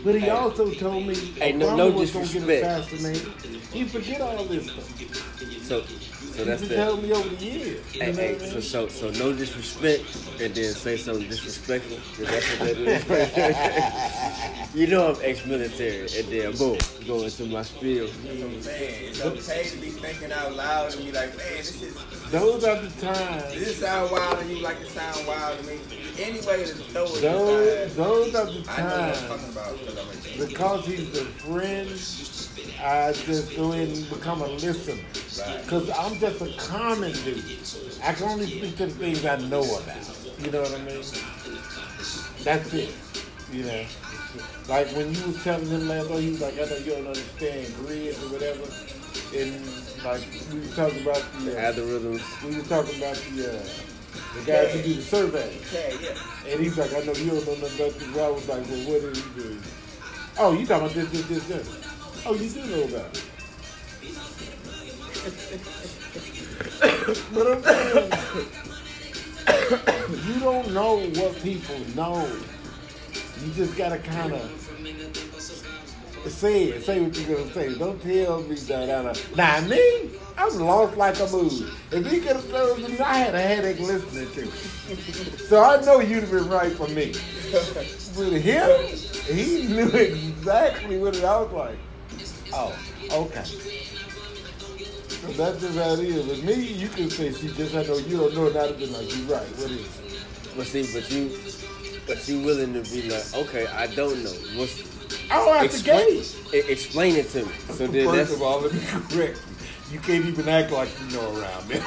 but 0.03 0.15
he 0.19 0.29
also 0.29 0.71
told 0.71 1.05
me 1.07 1.15
Hey, 1.15 1.51
no- 1.53 1.67
Obama 1.67 1.77
no 1.77 1.89
was 1.91 2.11
gonna 2.11 2.25
get 2.25 2.33
disrespect. 2.33 2.63
assassinated. 2.93 3.27
He 3.73 3.83
forget 3.85 4.21
all 4.21 4.43
this 4.45 4.65
stuff. 4.65 5.63
so, 5.67 5.83
so 6.31 6.43
He 6.43 6.49
that's 6.49 6.61
just 6.61 6.69
the. 6.69 6.75
told 6.75 7.03
me 7.03 7.11
over 7.13 7.29
the 7.29 7.45
years. 7.45 7.85
Hey, 7.93 8.11
hey, 8.13 8.33
what 8.33 8.41
so, 8.41 8.53
mean? 8.55 8.61
so, 8.61 8.87
so 8.87 9.09
no 9.11 9.33
disrespect, 9.33 10.03
and 10.41 10.53
then 10.55 10.73
say 10.73 10.97
something 10.97 11.27
disrespectful. 11.27 11.97
Is 12.23 12.29
that 12.29 12.43
what 12.59 12.59
that 12.67 12.77
is? 14.71 14.75
you 14.75 14.87
know 14.87 15.09
I'm 15.13 15.17
ex-military, 15.23 16.01
and 16.01 16.27
then 16.29 16.51
boom, 16.57 16.77
go 17.07 17.21
into 17.23 17.45
my 17.45 17.61
spiel. 17.63 18.07
That's 18.07 18.39
what 18.39 18.51
I'm 18.51 18.61
saying. 18.61 19.09
It's 19.09 19.21
okay 19.21 19.63
to 19.69 19.77
be 19.77 19.89
thinking 19.89 20.31
out 20.31 20.53
loud 20.55 20.93
and 20.95 21.05
be 21.05 21.11
like, 21.11 21.35
man, 21.37 21.57
this 21.57 21.81
is 21.81 21.95
Those 22.31 22.63
are 22.63 22.81
the 22.81 22.89
times. 23.01 23.53
this 23.53 23.77
sound 23.79 24.11
wild 24.11 24.39
to 24.39 24.45
you 24.47 24.61
like 24.61 24.79
it 24.81 24.87
sound 24.87 25.27
wild 25.27 25.59
to 25.59 25.65
me. 25.67 25.79
Any 26.19 26.39
way 26.45 26.63
to 26.65 26.73
throw 26.73 27.05
it 27.05 27.21
Those, 27.21 27.89
inside, 27.89 27.89
those 28.03 28.35
are 28.35 28.45
the 28.45 28.51
I 28.51 28.77
know 28.77 28.83
what 28.85 28.93
I'm 28.93 29.13
times. 29.13 29.27
talking 29.27 29.49
about 29.49 29.79
because 29.79 29.97
I'm 29.97 30.41
a 30.43 30.47
Because 30.47 30.85
he's 30.85 31.17
a 31.17 31.25
friend, 31.25 31.89
I 32.81 33.13
just 33.13 33.55
go 33.55 33.71
in 33.73 33.91
and 33.91 34.09
become 34.09 34.41
a 34.41 34.47
listener. 34.47 35.01
Right. 35.39 35.63
Because 35.63 35.89
I'm 35.91 36.17
just 36.19 36.41
a 36.41 36.51
common 36.57 37.11
dude. 37.23 37.43
I 38.03 38.13
can 38.13 38.27
only 38.27 38.47
speak 38.47 38.77
to 38.77 38.87
the 38.87 38.91
things 38.91 39.25
I 39.25 39.37
know 39.37 39.63
about. 39.63 40.17
You 40.39 40.51
know 40.51 40.61
what 40.61 40.73
I 40.73 40.83
mean? 40.83 41.03
That's 42.43 42.73
it. 42.73 42.93
You 43.51 43.63
know? 43.63 43.85
Like 44.67 44.87
when 44.95 45.13
you 45.13 45.27
was 45.27 45.43
telling 45.43 45.67
him 45.67 45.87
last 45.87 46.09
night, 46.09 46.19
he 46.21 46.29
was 46.31 46.41
like, 46.41 46.53
I 46.55 46.65
know 46.65 46.77
you 46.77 46.91
don't 46.91 47.07
understand 47.07 47.75
grids 47.75 48.23
or 48.23 48.29
whatever. 48.29 48.63
And 49.35 49.65
like 50.03 50.21
we 50.51 50.59
was 50.59 50.75
talking 50.75 51.01
about 51.01 51.23
the, 51.43 51.57
uh, 51.57 51.71
Algorithms. 51.71 52.43
we 52.43 52.55
was 52.55 52.67
talking 52.67 52.97
about 52.97 53.15
the, 53.15 53.59
uh, 53.59 53.63
the 54.35 54.45
guys 54.45 54.73
who 54.73 54.81
do 54.81 54.93
the 54.95 55.01
survey. 55.01 55.57
Yeah, 55.73 55.93
yeah. 56.01 56.51
And 56.51 56.59
he's 56.61 56.77
like, 56.77 56.93
I 56.93 56.99
know 57.03 57.13
you 57.13 57.31
don't 57.31 57.45
know 57.45 57.55
nothing 57.55 57.85
about 57.85 57.99
this. 57.99 58.17
I 58.17 58.29
was 58.29 58.47
like, 58.49 58.67
well, 58.67 58.91
what 58.91 59.01
did 59.01 59.17
he 59.17 59.41
do? 59.41 59.59
Oh, 60.39 60.53
you 60.53 60.65
talking 60.65 60.85
about 60.85 60.95
this, 60.95 61.11
this, 61.11 61.27
this, 61.27 61.47
this. 61.47 61.90
Oh, 62.23 62.35
you 62.35 62.49
do 62.49 62.63
know 62.67 62.83
about 62.83 63.17
it. 63.17 63.25
but 67.33 67.47
I'm 67.47 67.63
saying, 67.63 68.11
you 70.27 70.39
don't 70.39 70.71
know 70.71 70.99
what 70.99 71.41
people 71.41 71.79
know. 71.95 72.29
You 73.43 73.51
just 73.53 73.75
gotta 73.75 73.97
kind 73.97 74.33
of 74.33 74.51
say 76.27 76.65
it. 76.65 76.83
Say 76.85 77.01
what 77.01 77.17
you're 77.17 77.37
gonna 77.37 77.51
say. 77.53 77.73
Don't 77.75 77.99
tell 78.01 78.41
me 78.41 78.55
that. 78.55 79.03
that. 79.03 79.35
Now 79.35 79.61
me, 79.67 80.11
I'm 80.37 80.59
lost 80.59 80.97
like 80.97 81.19
a 81.19 81.27
mood. 81.27 81.71
If 81.91 82.05
he 82.05 82.19
could 82.19 82.35
have 82.35 82.49
told 82.51 82.79
me, 82.79 82.99
I 82.99 83.17
had 83.17 83.33
a 83.33 83.41
headache 83.41 83.79
listening 83.79 84.31
to 84.31 84.41
it. 84.41 85.39
So 85.39 85.63
I 85.63 85.81
know 85.81 85.99
you'd 85.99 86.21
have 86.21 86.31
been 86.31 86.49
right 86.49 86.71
for 86.71 86.87
me. 86.89 87.13
With 88.15 88.41
him, 88.41 89.35
he 89.35 89.67
knew 89.67 89.87
exactly 89.93 90.97
what 90.99 91.15
it, 91.15 91.23
was 91.23 91.51
like. 91.51 91.77
Oh, 92.53 92.75
okay. 93.11 93.43
So 93.43 95.27
that's 95.33 95.61
just 95.61 95.77
how 95.77 95.93
it 95.93 95.99
is. 95.99 96.25
With 96.27 96.43
me, 96.43 96.53
you 96.55 96.87
can 96.89 97.09
say, 97.09 97.31
see, 97.31 97.47
just 97.49 97.75
I 97.75 97.83
know 97.83 97.97
you 97.97 98.17
don't 98.17 98.33
know, 98.35 98.49
not 98.49 98.77
be 98.77 98.87
like, 98.87 99.15
you 99.15 99.23
right. 99.23 99.41
What 99.57 99.71
is 99.71 99.81
it? 99.85 100.55
But 100.57 100.65
see, 100.67 100.81
but 100.93 101.09
you, 101.11 101.31
but 102.07 102.27
you 102.27 102.41
willing 102.41 102.73
to 102.73 102.81
be 102.91 103.09
like, 103.09 103.33
okay, 103.35 103.67
I 103.67 103.87
don't 103.87 104.23
know. 104.23 104.31
What's 104.59 104.89
Oh, 105.29 105.53
at 105.53 105.59
the 105.59 105.65
explain, 105.65 106.07
gate. 106.07 106.35
e- 106.53 106.71
explain 106.71 107.15
it 107.15 107.29
to 107.29 107.45
me. 107.45 107.51
So 107.69 107.87
then 107.87 108.05
First 108.05 108.17
that's 108.17 108.33
of 108.33 108.41
all, 108.41 108.61
let 108.61 108.73
me 108.73 108.79
correct 108.87 109.39
you. 109.89 109.95
You 109.95 109.99
can't 109.99 110.25
even 110.25 110.47
act 110.49 110.71
like 110.71 110.89
you 111.01 111.17
know 111.17 111.39
around 111.39 111.67
me. 111.69 111.79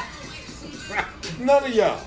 None 1.44 1.64
of 1.64 1.74
y'all. 1.74 2.00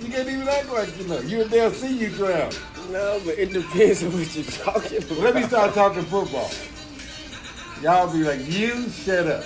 You 0.00 0.08
can't 0.08 0.28
even 0.28 0.46
act 0.48 0.70
like 0.72 0.98
you 0.98 1.08
know. 1.08 1.20
You 1.20 1.44
they'll 1.44 1.70
see 1.70 1.96
you 1.98 2.10
drown. 2.10 2.52
no, 2.90 3.20
but 3.24 3.38
it 3.38 3.52
depends 3.52 4.02
on 4.04 4.12
what 4.12 4.34
you're 4.34 4.44
talking 4.44 4.98
about. 5.02 5.18
Let 5.18 5.34
me 5.34 5.42
start 5.44 5.74
talking 5.74 6.02
football. 6.04 6.50
Y'all 7.82 8.12
be 8.12 8.22
like, 8.22 8.48
you 8.48 8.88
shut 8.90 9.26
up. 9.26 9.44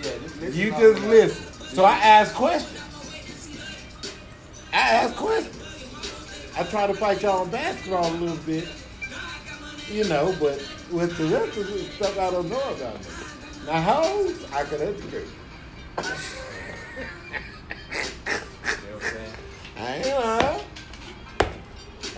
Yeah, 0.00 0.12
just 0.22 0.56
You 0.56 0.70
just 0.70 1.02
listen. 1.02 1.52
So 1.74 1.84
I 1.84 1.94
ask 1.96 2.32
questions. 2.32 2.80
I 4.72 4.78
ask 4.78 5.16
questions. 5.16 5.60
I 6.56 6.62
try 6.62 6.86
to 6.86 6.94
fight 6.94 7.22
y'all 7.22 7.40
on 7.40 7.50
basketball 7.50 8.08
a 8.08 8.14
little 8.14 8.36
bit, 8.46 8.68
you 9.90 10.04
know, 10.04 10.32
but 10.38 10.64
with 10.92 11.18
the 11.18 11.24
rest 11.24 11.58
of 11.58 11.66
the 11.66 11.78
stuff 11.80 12.16
I 12.16 12.30
don't 12.30 12.48
know 12.48 12.72
about 12.74 13.00
me. 13.00 13.06
Now, 13.66 13.82
hoes, 13.82 14.52
I 14.52 14.62
can 14.64 14.80
educate. 14.82 15.26
You 18.64 18.90
know 18.90 18.94
what 18.94 19.04
I'm 19.04 19.10
saying? 19.10 19.32
I 19.76 19.96
ain't 19.96 20.06
lying. 20.06 20.64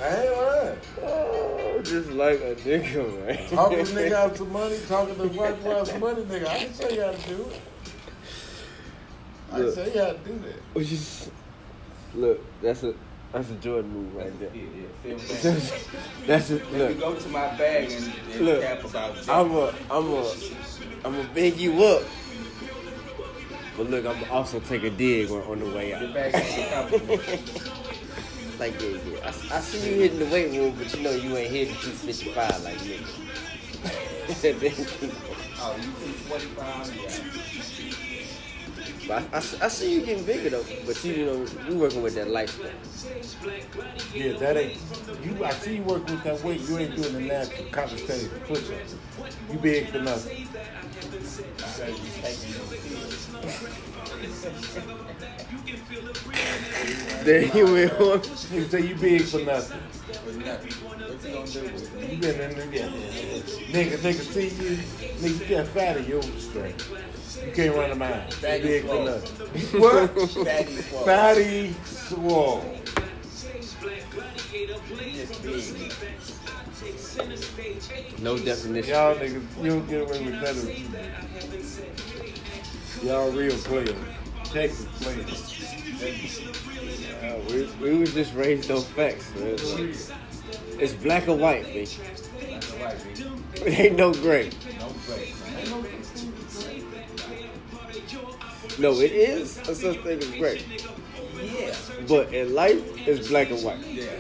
I 0.00 0.08
ain't 0.22 0.36
lying. 0.36 0.78
Oh, 1.02 1.80
just 1.82 2.10
like 2.10 2.40
a 2.40 2.54
nigga, 2.56 3.26
man. 3.26 3.48
Talking 3.48 3.78
to 3.84 3.92
nigga 3.92 4.12
out 4.12 4.36
some 4.38 4.52
money, 4.52 4.78
talking 4.88 5.16
to 5.16 5.28
white 5.28 5.62
boy 5.64 5.78
out 5.80 5.86
some 5.88 6.00
money, 6.00 6.22
nigga. 6.24 6.46
I 6.46 6.58
can 6.64 6.74
show 6.74 6.88
you 6.88 7.02
how 7.02 7.12
to 7.12 7.28
do 7.28 7.42
it. 7.42 7.60
I 9.50 9.56
can 9.56 9.64
Look. 9.66 9.74
show 9.74 9.84
you 9.84 9.98
how 10.00 10.12
to 10.12 10.18
do 10.18 10.38
that. 10.40 10.54
Which 10.74 10.92
is, 10.92 11.30
look, 12.14 12.40
that's 12.62 12.82
a 12.82 12.94
that's 13.32 13.50
a 13.50 13.54
Jordan 13.54 13.90
move 13.92 14.14
right 14.16 14.38
there. 14.40 14.50
Yeah, 14.54 14.62
yeah. 14.62 15.16
See 15.18 15.48
what 15.48 15.54
I'm 15.54 15.60
saying? 15.60 15.82
that's 16.26 16.50
a 16.50 16.54
Let 16.56 16.72
me 16.72 16.78
look. 16.78 17.00
go 17.00 17.14
to 17.14 17.28
my 17.30 17.56
bag 17.56 17.90
and, 17.90 18.12
and 18.32 18.40
Look, 18.46 18.62
cap 18.62 18.84
about 18.84 19.14
that. 19.16 19.28
I'm 19.30 19.50
a 19.52 19.74
I'm 19.90 20.12
a 20.12 20.34
I'm 21.06 21.14
a 21.20 21.24
big 21.32 21.56
you 21.56 21.82
up. 21.84 22.02
But 23.76 23.90
look, 23.90 24.06
I'm 24.06 24.30
also 24.30 24.58
take 24.60 24.84
a 24.84 24.90
dig 24.90 25.30
on, 25.30 25.42
on 25.42 25.58
the 25.60 25.66
way 25.66 25.92
out. 25.94 26.02
bag 28.58 28.72
ain't 28.80 28.80
compliment. 28.80 28.80
Like 28.80 28.80
yeah, 28.80 29.12
yeah. 29.12 29.24
I, 29.52 29.56
I 29.56 29.60
see 29.60 29.90
you 29.90 30.00
hitting 30.00 30.18
the 30.18 30.26
weight 30.26 30.50
room, 30.52 30.74
but 30.78 30.94
you 30.94 31.02
know 31.02 31.10
you 31.10 31.36
ain't 31.36 31.50
hitting 31.50 31.74
255 31.74 32.62
like 32.64 32.84
me. 32.84 32.98
Oh, 35.58 35.74
you 35.76 35.84
225? 36.28 36.96
Yeah. 36.96 37.46
But 39.08 39.22
I, 39.32 39.36
I, 39.36 39.38
I 39.38 39.68
see 39.68 39.94
you 39.94 40.00
getting 40.04 40.24
bigger 40.24 40.50
though. 40.50 40.64
But 40.84 41.02
you, 41.04 41.14
you 41.14 41.26
know, 41.26 41.46
you 41.68 41.78
working 41.78 42.02
with 42.02 42.14
that 42.16 42.28
lifestyle. 42.28 42.70
Yeah, 44.14 44.32
that 44.38 44.56
ain't 44.56 44.80
you. 45.24 45.44
I 45.44 45.50
see 45.52 45.76
you 45.76 45.82
working 45.82 46.14
with 46.16 46.24
that 46.24 46.42
weight. 46.42 46.60
You 46.68 46.78
ain't 46.78 46.96
doing 46.96 47.12
the 47.14 47.20
natural 47.20 47.64
calisthenics 47.72 48.28
push 48.46 48.70
ups. 48.70 48.94
You 49.52 49.58
big 49.58 49.90
for 49.90 50.00
nothing. 50.00 50.48
You 55.50 55.58
better 55.58 55.78
be 55.88 55.94
taking 55.94 56.04
your 56.04 57.24
Then 57.24 57.56
you 57.56 57.64
will. 57.64 58.12
on. 58.12 58.22
You 58.52 58.64
say 58.64 58.86
you 58.86 58.94
big 58.96 59.22
for 59.22 59.40
nothing. 59.40 59.80
For 59.80 60.32
nothing. 60.38 60.70
You 60.70 61.34
gonna 61.34 61.46
do 61.46 61.62
with 61.62 62.02
it? 62.02 62.12
You 62.12 62.18
been 62.18 62.40
in 62.40 62.56
there, 62.56 62.74
yeah. 62.74 62.88
Nigga, 63.70 63.98
nigga, 63.98 64.22
see 64.32 64.48
you. 64.48 64.76
Nigga, 65.20 65.48
you 65.48 65.56
got 65.56 65.66
fat 65.68 65.96
in 65.98 66.04
your 66.06 66.22
strength. 66.22 67.44
You 67.44 67.52
can't 67.52 67.76
run 67.76 67.90
a 67.90 67.94
mile. 67.94 68.24
You 68.24 68.32
Fatty 68.32 68.62
big 68.62 68.84
for 68.86 69.04
nothing. 69.04 69.80
What? 69.80 70.10
Fatty 70.46 70.76
swole. 70.76 71.04
Fatty 71.04 71.74
swole. 71.84 72.64
Just. 75.42 75.76
No 78.20 78.36
definition. 78.38 78.92
Y'all 78.92 79.14
niggas, 79.14 79.62
you 79.62 79.70
don't 79.70 79.88
get 79.88 80.02
away 80.02 80.24
with 80.24 80.34
nothing. 80.34 80.86
Y'all 83.02 83.30
real 83.30 83.56
players. 83.58 83.94
Texas 84.56 84.86
players. 85.02 86.40
Uh, 87.22 87.38
we, 87.50 87.90
we 87.90 87.98
was 87.98 88.14
just 88.14 88.32
raised 88.32 88.70
on 88.70 88.80
facts. 88.80 89.34
Man. 89.34 89.48
It's, 89.48 90.08
like- 90.08 90.80
it's 90.80 90.94
black 90.94 91.28
or 91.28 91.36
white, 91.36 91.64
baby. 91.64 91.90
That's 92.40 92.72
all 92.72 92.78
right, 92.78 93.04
baby. 93.04 93.30
It 93.66 93.78
ain't 93.80 93.96
no 93.96 94.14
gray. 94.14 94.50
No 95.68 95.82
man. 95.82 95.92
No, 98.78 98.92
it 99.00 99.12
is 99.12 99.58
a 99.68 99.74
such 99.74 99.98
thing 99.98 100.20
as 100.20 100.30
gray. 100.30 100.62
Yeah. 101.42 101.74
But 102.08 102.32
in 102.32 102.54
life, 102.54 102.82
it's 103.06 103.28
black 103.28 103.50
and 103.50 103.62
white. 103.62 103.86
Yeah. 103.86 104.10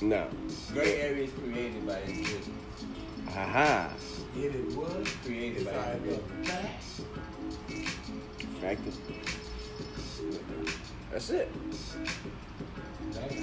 No. 0.00 0.28
Gray 0.72 1.00
areas 1.02 1.30
created 1.38 1.86
by 1.86 2.00
individuals. 2.04 2.48
Haha. 4.34 4.46
It 4.46 4.54
is 4.54 4.74
what? 4.74 5.06
Created 5.24 5.64
by 5.66 5.72
Side 5.72 5.96
individuals. 5.96 6.30
of 6.40 6.46
fact. 6.48 6.82
Fact 8.60 8.80
That's 11.12 11.30
it. 11.30 11.48
That's 13.12 13.32
it, 13.32 13.40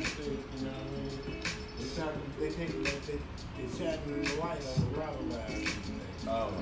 you 0.58 0.66
know 0.66 0.72
what 0.72 0.78
I 0.78 1.30
mean? 1.30 1.42
They 1.80 1.86
trying 1.96 2.14
to, 2.14 2.20
they 2.40 2.50
taking 2.50 2.84
that, 2.84 3.02
they, 3.04 3.18
they 3.58 3.68
shining 3.78 4.22
the 4.24 4.36
light 4.36 4.62
on 4.68 4.92
the 4.92 5.00
rival 5.00 5.26
line 5.26 5.68
Oh 6.28 6.52
my 6.52 6.62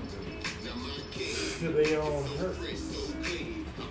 goodness. 1.17 1.59
to 1.59 1.67
their 1.71 2.01
own 2.01 2.23
hurt. 2.37 2.57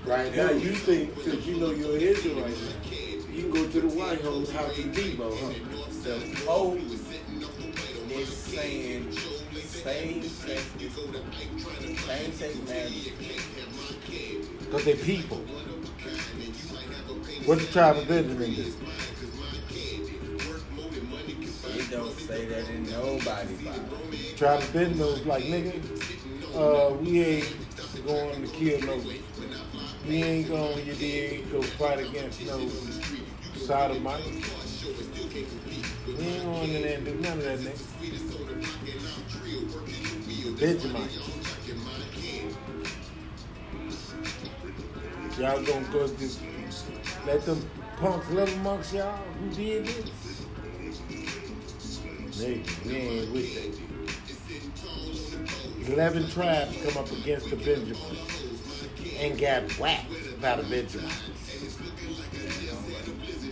Right 0.06 0.34
now, 0.36 0.50
you 0.50 0.72
think, 0.72 1.14
because 1.16 1.46
you 1.46 1.56
know 1.56 1.70
you're 1.70 1.96
Israel 1.96 2.40
right 2.42 2.54
now, 2.56 2.90
you 3.32 3.42
can 3.42 3.50
go 3.50 3.66
to 3.68 3.80
the 3.80 3.88
White 3.88 4.22
House, 4.22 4.50
House 4.52 4.78
of 4.78 4.84
Debo, 4.86 5.36
huh? 5.38 5.52
The 6.02 6.42
Pope 6.46 6.78
is 8.10 8.28
saying 8.36 9.12
same 9.82 10.22
sex, 10.22 10.62
same 12.06 12.32
sex 12.32 12.54
marriage. 12.66 13.12
Because 14.60 14.84
they 14.84 14.94
people. 14.94 15.38
What's 17.46 17.66
the 17.66 17.72
tribe 17.72 17.96
of 17.96 18.08
Benjamin 18.08 18.54
do? 18.54 18.74
It 21.70 21.90
don't 21.90 22.18
say 22.18 22.46
that 22.46 22.68
in 22.70 22.90
nobody 22.90 23.54
Bible. 23.64 23.98
Tribe 24.36 24.60
of 24.60 24.72
Benjamin 24.72 25.06
was 25.06 25.24
like, 25.26 25.44
nigga, 25.44 25.74
uh, 26.56 26.94
we 26.94 27.22
ain't 27.22 27.56
going 28.06 28.42
to 28.42 28.48
kill 28.48 28.80
no, 28.80 29.02
we 30.06 30.22
ain't 30.22 30.48
going, 30.48 30.86
you 30.86 30.94
did, 30.94 31.50
go 31.52 31.62
fight 31.62 32.00
against 32.00 32.44
no 32.46 32.68
sodomite. 33.54 34.24
We 36.06 36.24
ain't 36.24 36.44
going 36.44 36.70
in 36.70 36.82
there 36.82 36.96
and 36.96 37.04
do 37.04 37.14
none 37.14 37.38
of 37.38 37.44
that, 37.44 37.58
nigga. 37.60 38.17
Benjamites. 40.58 41.18
Y'all 45.38 45.62
gonna 45.62 45.86
go 45.92 46.08
just 46.16 46.40
let 47.24 47.44
them 47.44 47.64
punks 47.98 48.28
live 48.30 48.52
amongst 48.54 48.92
y'all 48.92 49.16
who 49.16 49.50
did 49.54 49.86
this? 49.86 50.10
Nigga, 52.38 52.86
we 52.86 52.96
ain't 52.96 53.32
with 53.32 53.54
that. 53.54 53.78
Eleven 55.92 56.28
tribes 56.28 56.76
come 56.82 56.96
up 57.02 57.10
against 57.12 57.50
the 57.50 57.56
Benjamins 57.56 58.52
and 59.20 59.38
got 59.38 59.70
whacked 59.78 60.40
by 60.40 60.56
the 60.56 60.64
Benjamins. 60.64 61.12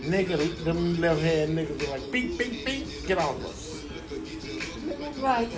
Nigga, 0.03 0.63
them 0.65 0.99
left 0.99 1.21
hand 1.21 1.57
niggas 1.57 1.87
are 1.87 1.91
like, 1.91 2.11
beep, 2.11 2.37
beep, 2.37 2.65
beep, 2.65 3.07
get 3.07 3.17
off 3.17 3.41
us. 3.45 3.85
Like, 5.19 5.49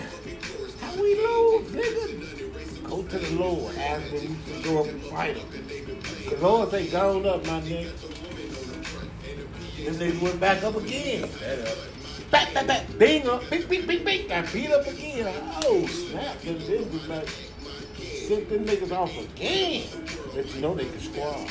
we 1.02 1.16
lose, 1.16 1.68
nigga? 1.72 2.84
Go 2.84 3.04
to 3.04 3.18
the 3.18 3.36
Lord, 3.36 3.76
ask 3.78 4.04
him 4.08 4.38
to 4.46 4.64
go 4.64 4.82
up 4.82 4.88
and 4.88 5.02
fight 5.04 5.38
him. 5.38 5.48
The 6.30 6.38
Lord 6.42 6.72
say, 6.72 6.88
gone 6.88 7.26
up, 7.26 7.46
my 7.46 7.62
nigga. 7.62 7.92
Then 9.86 9.98
they 9.98 10.12
went 10.18 10.40
back 10.40 10.64
up 10.64 10.76
again. 10.76 11.30
Back, 12.32 12.54
back, 12.54 12.68
back, 12.68 12.98
bing 12.98 13.28
up, 13.28 13.50
bing, 13.50 13.68
bing, 13.68 13.88
bing, 13.88 14.04
bing. 14.04 14.28
Got 14.28 14.52
beat 14.54 14.72
up 14.72 14.86
again. 14.86 15.34
Oh, 15.66 15.86
snap. 15.88 16.40
Them 16.42 16.58
niggas 16.58 17.08
like, 17.08 17.30
sent 18.28 18.50
them 18.50 18.66
niggas 18.66 18.92
off 18.92 19.18
again. 19.18 19.88
But 20.36 20.54
you 20.54 20.62
know 20.62 20.76
they 20.76 20.86
can 20.86 21.00
squad. 21.00 21.50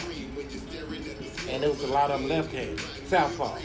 And 1.49 1.63
there 1.63 1.71
was 1.71 1.83
a 1.83 1.87
lot 1.89 2.11
of 2.11 2.21
them 2.21 2.29
left-handed, 2.29 2.81
southpaw. 3.07 3.57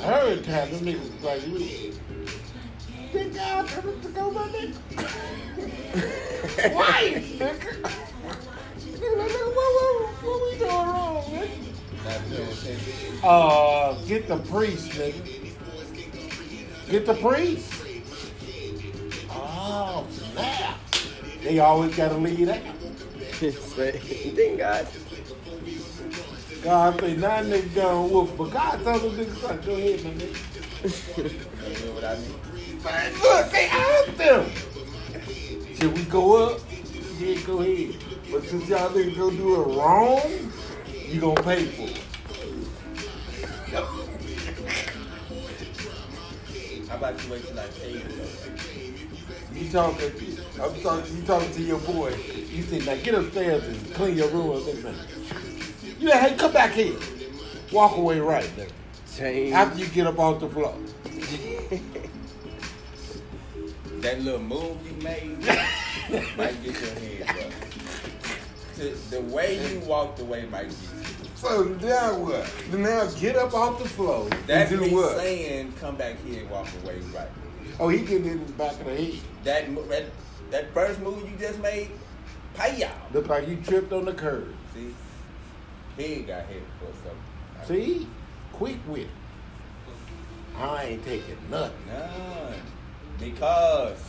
I 0.00 0.02
heard 0.02 0.44
time 0.44 0.70
them 0.70 0.80
niggas 0.80 1.12
was 1.12 1.22
like, 1.22 1.42
look, 3.16 3.24
Big 3.24 3.34
guy 3.34 3.66
to 3.66 4.08
go 4.08 4.30
my 4.30 4.42
nigga. 4.48 4.74
Why? 6.74 7.14
nigga? 7.38 7.58
Nigga, 8.96 9.44
what, 9.56 9.70
what, 9.76 10.24
what 10.24 10.38
we 10.42 10.58
doing 10.58 10.70
wrong, 10.70 11.24
nigga? 11.24 11.66
Not. 13.22 13.24
Uh, 13.24 13.94
get 14.06 14.28
the 14.28 14.36
priest, 14.36 14.90
nigga. 14.90 15.52
Get 16.90 17.06
the 17.06 17.14
priest. 17.14 17.72
Oh, 19.30 20.06
snap. 20.10 20.78
They 21.42 21.58
always 21.58 21.96
got 21.96 22.10
to 22.10 22.16
lead 22.16 22.48
out. 22.48 22.60
Say, 23.40 23.92
Thank 23.92 24.58
God. 24.58 24.86
God 26.62 27.00
say, 27.00 27.16
nine 27.16 27.44
niggas 27.46 27.74
gone 27.74 28.10
whoop. 28.10 28.36
But 28.36 28.50
God 28.50 28.82
told 28.82 29.02
them 29.02 29.12
niggas, 29.12 29.42
like, 29.42 29.64
go 29.64 29.74
ahead, 29.74 30.04
my 30.04 30.10
nigga. 30.10 31.42
You 31.66 31.86
know 31.86 31.94
what 31.94 32.04
I 32.04 32.16
mean? 32.16 32.55
Look, 32.84 33.50
they 33.50 33.68
asked 33.70 34.18
them. 34.18 34.50
Should 35.78 35.96
we 35.96 36.04
go 36.04 36.46
up? 36.46 36.60
Yeah, 37.18 37.40
go 37.46 37.60
ahead. 37.60 37.94
But 38.30 38.44
since 38.44 38.68
y'all 38.68 38.90
niggas 38.90 39.16
gonna 39.16 39.36
do 39.36 39.62
it 39.62 39.76
wrong, 39.76 40.20
you 41.08 41.20
gonna 41.20 41.42
pay 41.42 41.64
for 41.64 41.82
it. 41.82 42.02
How 46.88 46.96
about 46.96 47.22
you 47.22 47.30
wait 47.30 47.46
till 47.46 47.58
I 47.58 47.66
pay 47.66 47.92
you? 47.92 48.02
You 49.54 49.70
talking, 49.70 50.12
I'm 50.60 50.80
talking, 50.80 51.16
you 51.16 51.22
talking 51.22 51.52
to 51.52 51.62
your 51.62 51.78
boy. 51.80 52.14
You 52.50 52.62
say, 52.62 52.78
now 52.80 52.96
get 53.02 53.14
upstairs 53.14 53.64
and 53.64 53.94
clean 53.94 54.16
your 54.16 54.28
room 54.28 54.50
up. 54.50 54.68
Everything. 54.68 55.96
You 55.98 56.08
like, 56.08 56.20
hey, 56.20 56.36
come 56.36 56.52
back 56.52 56.72
here. 56.72 56.96
Walk 57.72 57.96
away 57.96 58.20
right. 58.20 58.50
Change. 59.16 59.52
After 59.52 59.78
you 59.78 59.86
get 59.86 60.06
up 60.06 60.18
off 60.18 60.40
the 60.40 60.48
floor. 60.48 60.74
That 64.00 64.20
little 64.20 64.40
move 64.40 64.76
you 64.86 65.02
made 65.02 65.38
might 66.36 66.62
get 66.62 66.80
your 66.80 66.90
head 66.94 67.28
up. 67.44 67.52
To- 68.76 68.96
The 69.10 69.20
way 69.22 69.58
you 69.72 69.80
walked 69.80 70.20
away 70.20 70.46
might 70.46 70.68
get 70.68 70.72
you. 70.72 71.28
So 71.36 71.64
now 71.64 72.18
what? 72.18 72.50
Now 72.72 73.06
get 73.18 73.36
up 73.36 73.52
off 73.54 73.82
the 73.82 73.88
floor 73.88 74.28
That's 74.46 74.70
and 74.70 74.80
do 74.80 74.86
me 74.86 74.94
what? 74.94 75.16
saying 75.16 75.72
come 75.80 75.96
back 75.96 76.16
here 76.24 76.40
and 76.42 76.50
walk 76.50 76.68
away 76.84 76.98
right. 77.14 77.28
Oh, 77.78 77.88
he 77.88 77.98
getting 78.00 78.26
in 78.26 78.46
the 78.46 78.52
back 78.52 78.72
of 78.80 78.86
the 78.86 78.94
head. 78.96 79.20
That 79.44 79.88
that, 79.88 80.04
that 80.50 80.72
first 80.74 81.00
move 81.00 81.28
you 81.30 81.36
just 81.38 81.58
made, 81.60 81.90
pay 82.54 82.78
y'all. 82.78 82.90
Look 83.12 83.28
like 83.28 83.48
you 83.48 83.56
tripped 83.56 83.92
on 83.92 84.04
the 84.06 84.12
curb. 84.14 84.54
See? 84.74 84.94
He 85.98 86.22
got 86.22 86.46
hit 86.46 86.62
for 86.78 86.86
something. 87.66 87.66
See? 87.84 88.08
Quick 88.52 88.78
wit. 88.86 89.08
I 90.58 90.84
ain't 90.84 91.04
taking 91.04 91.36
nothing. 91.50 91.76
None. 91.88 92.54
Because 93.18 94.02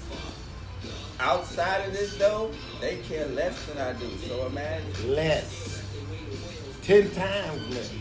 outside 1.19 1.87
of 1.87 1.93
this 1.93 2.17
though, 2.17 2.51
they 2.81 2.97
care 2.97 3.27
less 3.27 3.65
than 3.65 3.77
I 3.77 3.93
do. 3.93 4.09
So 4.27 4.45
imagine 4.47 5.15
Less. 5.15 5.83
Ten 6.83 7.09
times 7.11 7.75
less. 7.75 7.93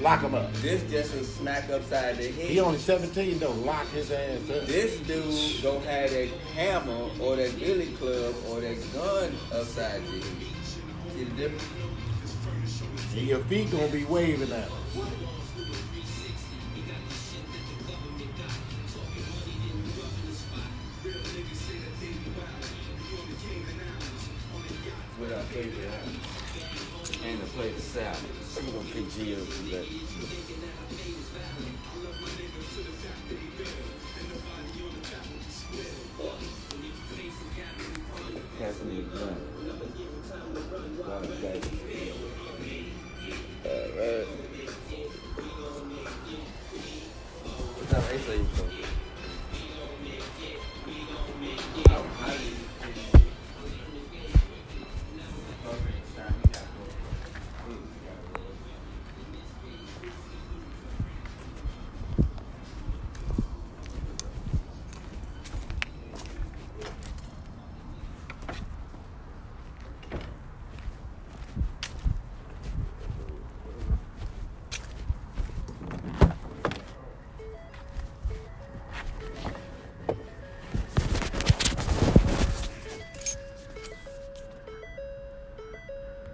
Lock 0.00 0.22
him 0.22 0.34
up. 0.34 0.52
this 0.54 0.82
just 0.90 1.14
a 1.14 1.22
smack 1.24 1.70
upside 1.70 2.16
the 2.16 2.24
head. 2.24 2.50
He 2.50 2.58
only 2.58 2.78
17 2.78 3.38
though. 3.38 3.52
Lock 3.52 3.86
his 3.90 4.10
ass 4.10 4.38
up. 4.50 4.66
This 4.66 4.98
dude 5.00 5.62
don't 5.62 5.84
have 5.84 6.10
that 6.10 6.28
hammer 6.54 7.10
or 7.20 7.36
that 7.36 7.58
billy 7.60 7.92
club 7.92 8.34
or 8.48 8.60
that 8.60 8.76
gun 8.92 9.32
upside 9.52 10.04
the 10.06 10.10
head. 10.10 10.24
See 11.14 11.24
the 11.24 11.30
difference? 11.36 11.64
And 13.16 13.26
your 13.26 13.38
feet 13.44 13.70
gonna 13.70 13.86
be 13.88 14.04
waving 14.04 14.50
at 14.50 14.68
him. 14.68 15.06
Play 27.54 27.70
the 27.70 27.80
south. 27.80 28.20
Gonna 28.66 28.84
pick 28.92 29.08
G 29.12 29.34
up 29.34 29.46
for 29.46 29.62
that. 29.70 30.83